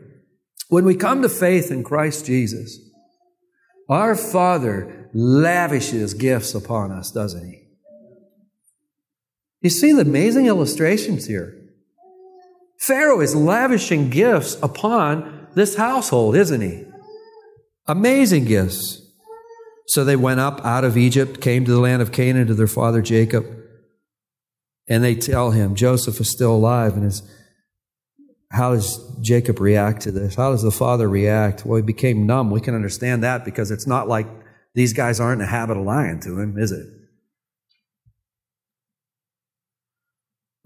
When 0.70 0.86
we 0.86 0.96
come 0.96 1.22
to 1.22 1.28
faith 1.28 1.70
in 1.70 1.84
Christ 1.84 2.28
Jesus, 2.28 2.80
our 3.90 4.16
Father 4.16 5.03
lavishes 5.14 6.14
gifts 6.14 6.56
upon 6.56 6.92
us, 6.92 7.12
doesn't 7.12 7.48
he? 7.48 7.64
You 9.62 9.70
see 9.70 9.94
the 9.94 10.02
amazing 10.02 10.48
illustrations 10.48 11.26
here. 11.28 11.60
Pharaoh 12.80 13.22
is 13.22 13.36
lavishing 13.36 14.10
gifts 14.10 14.58
upon 14.62 15.48
this 15.56 15.76
household, 15.76 16.36
isn't 16.36 16.62
he? 16.62 16.86
Amazing 17.88 18.46
gifts. 18.46 19.02
So 19.88 20.04
they 20.04 20.16
went 20.16 20.40
up 20.40 20.64
out 20.66 20.84
of 20.84 20.98
Egypt, 20.98 21.40
came 21.40 21.66
to 21.66 21.72
the 21.72 21.80
land 21.80 22.02
of 22.02 22.12
Canaan 22.12 22.48
to 22.48 22.54
their 22.54 22.68
father 22.68 23.02
Jacob, 23.02 23.46
and 24.88 25.04
they 25.04 25.16
tell 25.16 25.52
him 25.52 25.76
Joseph 25.76 26.20
is 26.20 26.32
still 26.32 26.54
alive. 26.54 26.96
And 26.96 27.04
his, 27.04 27.22
how 28.52 28.74
does 28.74 29.00
Jacob 29.22 29.58
react 29.58 30.00
to 30.02 30.12
this? 30.12 30.36
How 30.36 30.52
does 30.52 30.64
the 30.64 30.72
father 30.72 31.08
react? 31.08 31.66
Well, 31.66 31.78
he 31.78 31.84
became 31.84 32.26
numb. 32.26 32.52
We 32.52 32.60
can 32.60 32.76
understand 32.76 33.24
that 33.24 33.46
because 33.46 33.72
it's 33.72 33.88
not 33.88 34.08
like 34.08 34.28
these 34.76 34.94
guys 34.94 35.20
aren't 35.20 35.42
in 35.42 35.46
the 35.48 35.52
habit 35.52 35.78
of 35.78 35.86
lying 35.86 36.20
to 36.22 36.40
him, 36.40 36.58
is 36.58 36.72
it? 36.72 36.88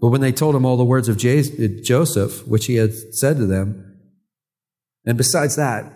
But 0.00 0.08
when 0.08 0.20
they 0.20 0.32
told 0.32 0.54
him 0.54 0.64
all 0.64 0.76
the 0.76 0.84
words 0.84 1.08
of 1.08 1.16
Joseph, 1.16 2.46
which 2.46 2.66
he 2.66 2.76
had 2.76 2.94
said 2.94 3.36
to 3.38 3.46
them, 3.46 3.98
and 5.04 5.18
besides 5.18 5.56
that, 5.56 5.92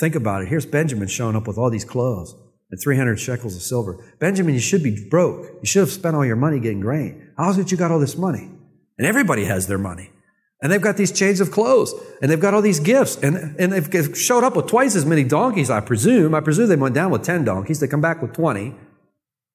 think 0.00 0.14
about 0.14 0.42
it. 0.42 0.48
Here's 0.48 0.66
Benjamin 0.66 1.06
showing 1.08 1.36
up 1.36 1.46
with 1.46 1.58
all 1.58 1.70
these 1.70 1.84
clothes 1.84 2.34
and 2.70 2.80
300 2.82 3.16
shekels 3.20 3.54
of 3.54 3.62
silver. 3.62 4.04
Benjamin, 4.18 4.54
you 4.54 4.60
should 4.60 4.82
be 4.82 5.08
broke. 5.08 5.46
You 5.60 5.66
should 5.66 5.80
have 5.80 5.90
spent 5.90 6.16
all 6.16 6.24
your 6.24 6.34
money 6.34 6.58
getting 6.58 6.80
grain. 6.80 7.30
How's 7.36 7.58
it 7.58 7.70
you 7.70 7.76
got 7.76 7.90
all 7.90 8.00
this 8.00 8.16
money? 8.16 8.50
And 8.98 9.06
everybody 9.06 9.44
has 9.44 9.66
their 9.66 9.78
money. 9.78 10.10
And 10.64 10.72
they've 10.72 10.80
got 10.80 10.96
these 10.96 11.12
chains 11.12 11.40
of 11.40 11.50
clothes, 11.50 11.94
and 12.22 12.30
they've 12.30 12.40
got 12.40 12.54
all 12.54 12.62
these 12.62 12.80
gifts, 12.80 13.16
and, 13.16 13.54
and 13.60 13.70
they've 13.70 14.16
showed 14.16 14.42
up 14.42 14.56
with 14.56 14.66
twice 14.66 14.96
as 14.96 15.04
many 15.04 15.22
donkeys, 15.22 15.68
I 15.68 15.80
presume. 15.80 16.34
I 16.34 16.40
presume 16.40 16.70
they 16.70 16.76
went 16.76 16.94
down 16.94 17.10
with 17.10 17.22
10 17.22 17.44
donkeys. 17.44 17.80
They 17.80 17.86
come 17.86 18.00
back 18.00 18.22
with 18.22 18.32
20. 18.32 18.74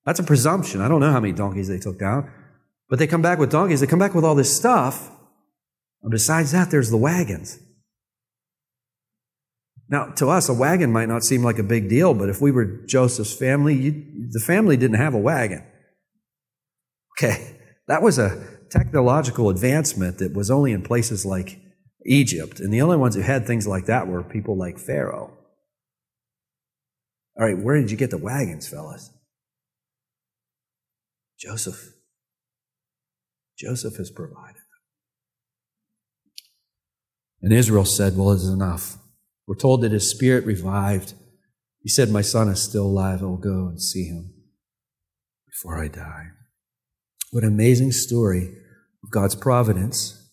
That's 0.05 0.20
a 0.20 0.24
presumption. 0.24 0.82
I 0.82 0.88
don't 0.88 0.99
know 0.99 1.12
how 1.12 1.20
many 1.20 1.34
donkeys 1.34 1.68
they 1.68 1.80
took 1.80 1.97
down. 1.97 2.32
But 2.91 2.99
they 2.99 3.07
come 3.07 3.24
back 3.24 3.39
with 3.39 3.49
donkeys. 3.49 3.80
They 3.80 3.88
come 3.88 3.97
back 3.97 4.14
with 4.14 4.24
all 4.24 4.36
this 4.36 4.55
stuff. 4.55 5.10
And 6.03 6.12
besides 6.12 6.51
that, 6.51 6.70
there's 6.70 6.91
the 6.91 6.97
wagons. 6.97 7.57
Now, 9.89 10.12
to 10.18 10.30
us, 10.30 10.47
a 10.47 10.53
wagon 10.53 10.91
might 10.91 11.10
not 11.10 11.24
seem 11.24 11.43
like 11.43 11.57
a 11.57 11.64
big 11.64 11.89
deal, 11.89 12.14
but 12.14 12.30
if 12.30 12.39
we 12.39 12.51
were 12.51 12.86
Joseph's 12.86 13.34
family, 13.34 13.89
the 14.30 14.39
family 14.39 14.78
didn't 14.78 14.97
have 14.97 15.16
a 15.16 15.20
wagon. 15.20 15.64
Okay, 17.18 17.57
that 17.88 18.03
was 18.03 18.20
a 18.20 18.59
technological 18.70 19.49
advancement 19.49 20.17
that 20.20 20.34
was 20.34 20.51
only 20.51 20.72
in 20.72 20.82
places 20.82 21.26
like 21.26 21.59
Egypt. 22.05 22.59
And 22.59 22.74
the 22.74 22.82
only 22.82 22.97
ones 22.97 23.15
who 23.15 23.22
had 23.22 23.45
things 23.45 23.67
like 23.67 23.86
that 23.86 24.07
were 24.07 24.24
people 24.24 24.57
like 24.57 24.80
Pharaoh. 24.80 25.38
All 27.38 27.45
right, 27.45 27.57
where 27.57 27.80
did 27.80 27.91
you 27.91 27.97
get 27.97 28.09
the 28.09 28.17
wagons, 28.17 28.67
fellas? 28.67 29.11
Joseph. 31.39 31.93
Joseph 33.57 33.95
has 33.97 34.09
provided. 34.09 34.61
And 37.41 37.53
Israel 37.53 37.86
said, 37.86 38.17
Well, 38.17 38.32
it 38.32 38.38
is 38.38 38.49
enough. 38.49 38.97
We're 39.47 39.55
told 39.55 39.82
that 39.82 39.91
his 39.91 40.11
spirit 40.11 40.45
revived. 40.45 41.13
He 41.82 41.89
said, 41.89 42.09
My 42.09 42.22
son 42.22 42.49
is 42.49 42.61
still 42.61 42.86
alive. 42.86 43.22
I 43.22 43.26
will 43.26 43.38
go 43.38 43.67
and 43.67 43.82
see 43.82 44.05
him 44.05 44.34
before 45.47 45.82
I 45.82 45.88
die. 45.88 46.28
What 47.32 47.43
an 47.43 47.49
amazing 47.49 47.91
story 47.91 48.55
of 49.03 49.11
God's 49.11 49.36
providence 49.36 50.30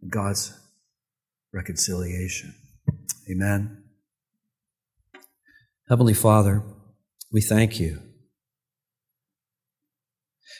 and 0.00 0.10
God's 0.10 0.56
reconciliation. 1.52 2.54
Amen. 3.28 3.82
Heavenly 5.88 6.14
Father, 6.14 6.62
we 7.32 7.40
thank 7.40 7.80
you 7.80 8.00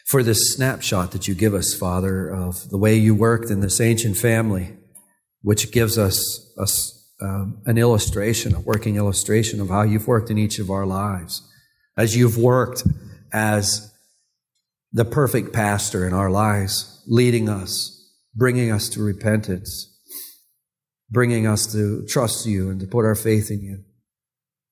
for 0.04 0.24
this 0.24 0.54
snapshot 0.54 1.12
that 1.12 1.28
you 1.28 1.34
give 1.34 1.54
us, 1.54 1.74
Father, 1.74 2.28
of 2.28 2.70
the 2.70 2.78
way 2.78 2.96
you 2.96 3.14
worked 3.14 3.50
in 3.50 3.60
this 3.60 3.80
ancient 3.80 4.16
family, 4.16 4.76
which 5.42 5.70
gives 5.70 5.96
us 5.96 6.52
a, 6.58 7.24
um, 7.24 7.62
an 7.66 7.78
illustration, 7.78 8.54
a 8.54 8.60
working 8.60 8.96
illustration 8.96 9.60
of 9.60 9.68
how 9.68 9.82
you've 9.82 10.08
worked 10.08 10.30
in 10.30 10.38
each 10.38 10.58
of 10.58 10.70
our 10.70 10.86
lives. 10.86 11.48
As 11.96 12.16
you've 12.16 12.38
worked 12.38 12.82
as 13.32 13.92
the 14.92 15.04
perfect 15.04 15.52
pastor 15.52 16.06
in 16.06 16.14
our 16.14 16.30
lives, 16.30 17.02
leading 17.06 17.48
us, 17.48 17.94
bringing 18.34 18.70
us 18.70 18.88
to 18.90 19.02
repentance, 19.02 19.94
bringing 21.10 21.46
us 21.46 21.70
to 21.72 22.06
trust 22.06 22.46
you 22.46 22.70
and 22.70 22.80
to 22.80 22.86
put 22.86 23.04
our 23.04 23.14
faith 23.14 23.50
in 23.50 23.60
you. 23.60 23.84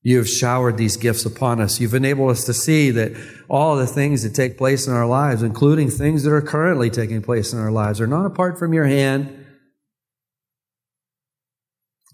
You 0.02 0.18
have 0.18 0.28
showered 0.28 0.76
these 0.76 0.96
gifts 0.96 1.26
upon 1.26 1.60
us. 1.60 1.80
You've 1.80 1.94
enabled 1.94 2.30
us 2.30 2.44
to 2.44 2.54
see 2.54 2.92
that 2.92 3.12
all 3.48 3.76
the 3.76 3.88
things 3.88 4.22
that 4.22 4.34
take 4.34 4.56
place 4.56 4.86
in 4.86 4.92
our 4.92 5.06
lives, 5.06 5.42
including 5.42 5.90
things 5.90 6.22
that 6.22 6.32
are 6.32 6.42
currently 6.42 6.90
taking 6.90 7.22
place 7.22 7.52
in 7.52 7.58
our 7.58 7.72
lives, 7.72 8.00
are 8.00 8.06
not 8.06 8.24
apart 8.24 8.56
from 8.56 8.72
your 8.72 8.84
hand. 8.84 9.44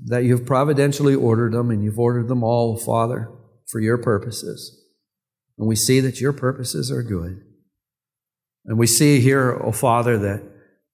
That 0.06 0.24
you've 0.24 0.46
providentially 0.46 1.14
ordered 1.14 1.52
them 1.52 1.70
and 1.70 1.84
you've 1.84 1.98
ordered 1.98 2.28
them 2.28 2.42
all, 2.42 2.78
Father, 2.78 3.30
for 3.68 3.78
your 3.78 3.98
purposes. 3.98 4.80
And 5.58 5.68
we 5.68 5.76
see 5.76 6.00
that 6.00 6.18
your 6.18 6.32
purposes 6.32 6.90
are 6.90 7.02
good. 7.02 7.42
And 8.64 8.78
we 8.78 8.86
see 8.86 9.20
here, 9.20 9.60
oh 9.62 9.72
Father, 9.72 10.18
that 10.18 10.42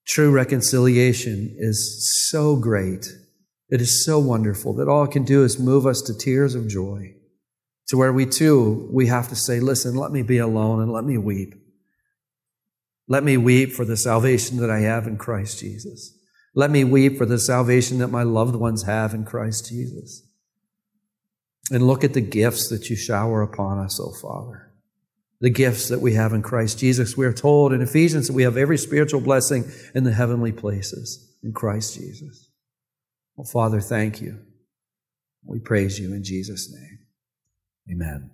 true 0.07 0.31
reconciliation 0.31 1.55
is 1.57 2.29
so 2.29 2.55
great. 2.55 3.07
It 3.69 3.81
is 3.81 4.03
so 4.03 4.19
wonderful 4.19 4.73
that 4.75 4.87
all 4.87 5.03
it 5.03 5.11
can 5.11 5.23
do 5.23 5.43
is 5.43 5.59
move 5.59 5.85
us 5.85 6.01
to 6.03 6.17
tears 6.17 6.55
of 6.55 6.67
joy, 6.67 7.13
to 7.87 7.97
where 7.97 8.11
we 8.11 8.25
too, 8.25 8.89
we 8.91 9.07
have 9.07 9.29
to 9.29 9.35
say, 9.35 9.59
listen, 9.59 9.95
let 9.95 10.11
me 10.11 10.23
be 10.23 10.39
alone 10.39 10.81
and 10.81 10.91
let 10.91 11.03
me 11.03 11.17
weep. 11.17 11.53
Let 13.07 13.23
me 13.23 13.37
weep 13.37 13.71
for 13.71 13.85
the 13.85 13.97
salvation 13.97 14.57
that 14.57 14.69
I 14.69 14.79
have 14.81 15.07
in 15.07 15.17
Christ 15.17 15.59
Jesus. 15.59 16.15
Let 16.55 16.71
me 16.71 16.83
weep 16.83 17.17
for 17.17 17.25
the 17.25 17.39
salvation 17.39 17.99
that 17.99 18.07
my 18.09 18.23
loved 18.23 18.55
ones 18.55 18.83
have 18.83 19.13
in 19.13 19.25
Christ 19.25 19.69
Jesus. 19.69 20.23
And 21.71 21.85
look 21.85 22.03
at 22.03 22.13
the 22.13 22.21
gifts 22.21 22.69
that 22.69 22.89
you 22.89 22.95
shower 22.95 23.43
upon 23.43 23.77
us, 23.79 23.99
O 23.99 24.05
oh 24.05 24.13
Father. 24.19 24.68
The 25.41 25.49
gifts 25.49 25.87
that 25.87 26.01
we 26.01 26.13
have 26.13 26.33
in 26.33 26.41
Christ 26.41 26.79
Jesus. 26.79 27.15
We 27.15 27.25
are 27.25 27.33
told 27.33 27.71
in 27.71 27.81
Ephesians 27.81 28.27
that 28.27 28.33
we 28.33 28.43
have 28.43 28.57
every 28.57 28.77
spiritual 28.77 29.21
blessing 29.21 29.71
in 29.95 30.03
the 30.03 30.11
heavenly 30.11 30.51
places 30.51 31.37
in 31.43 31.53
Christ 31.53 31.95
Jesus. 31.95 32.49
Well, 33.35 33.45
Father, 33.45 33.79
thank 33.79 34.21
you. 34.21 34.39
We 35.45 35.59
praise 35.59 35.97
you 35.97 36.13
in 36.13 36.23
Jesus' 36.23 36.73
name. 36.73 36.99
Amen. 37.91 38.31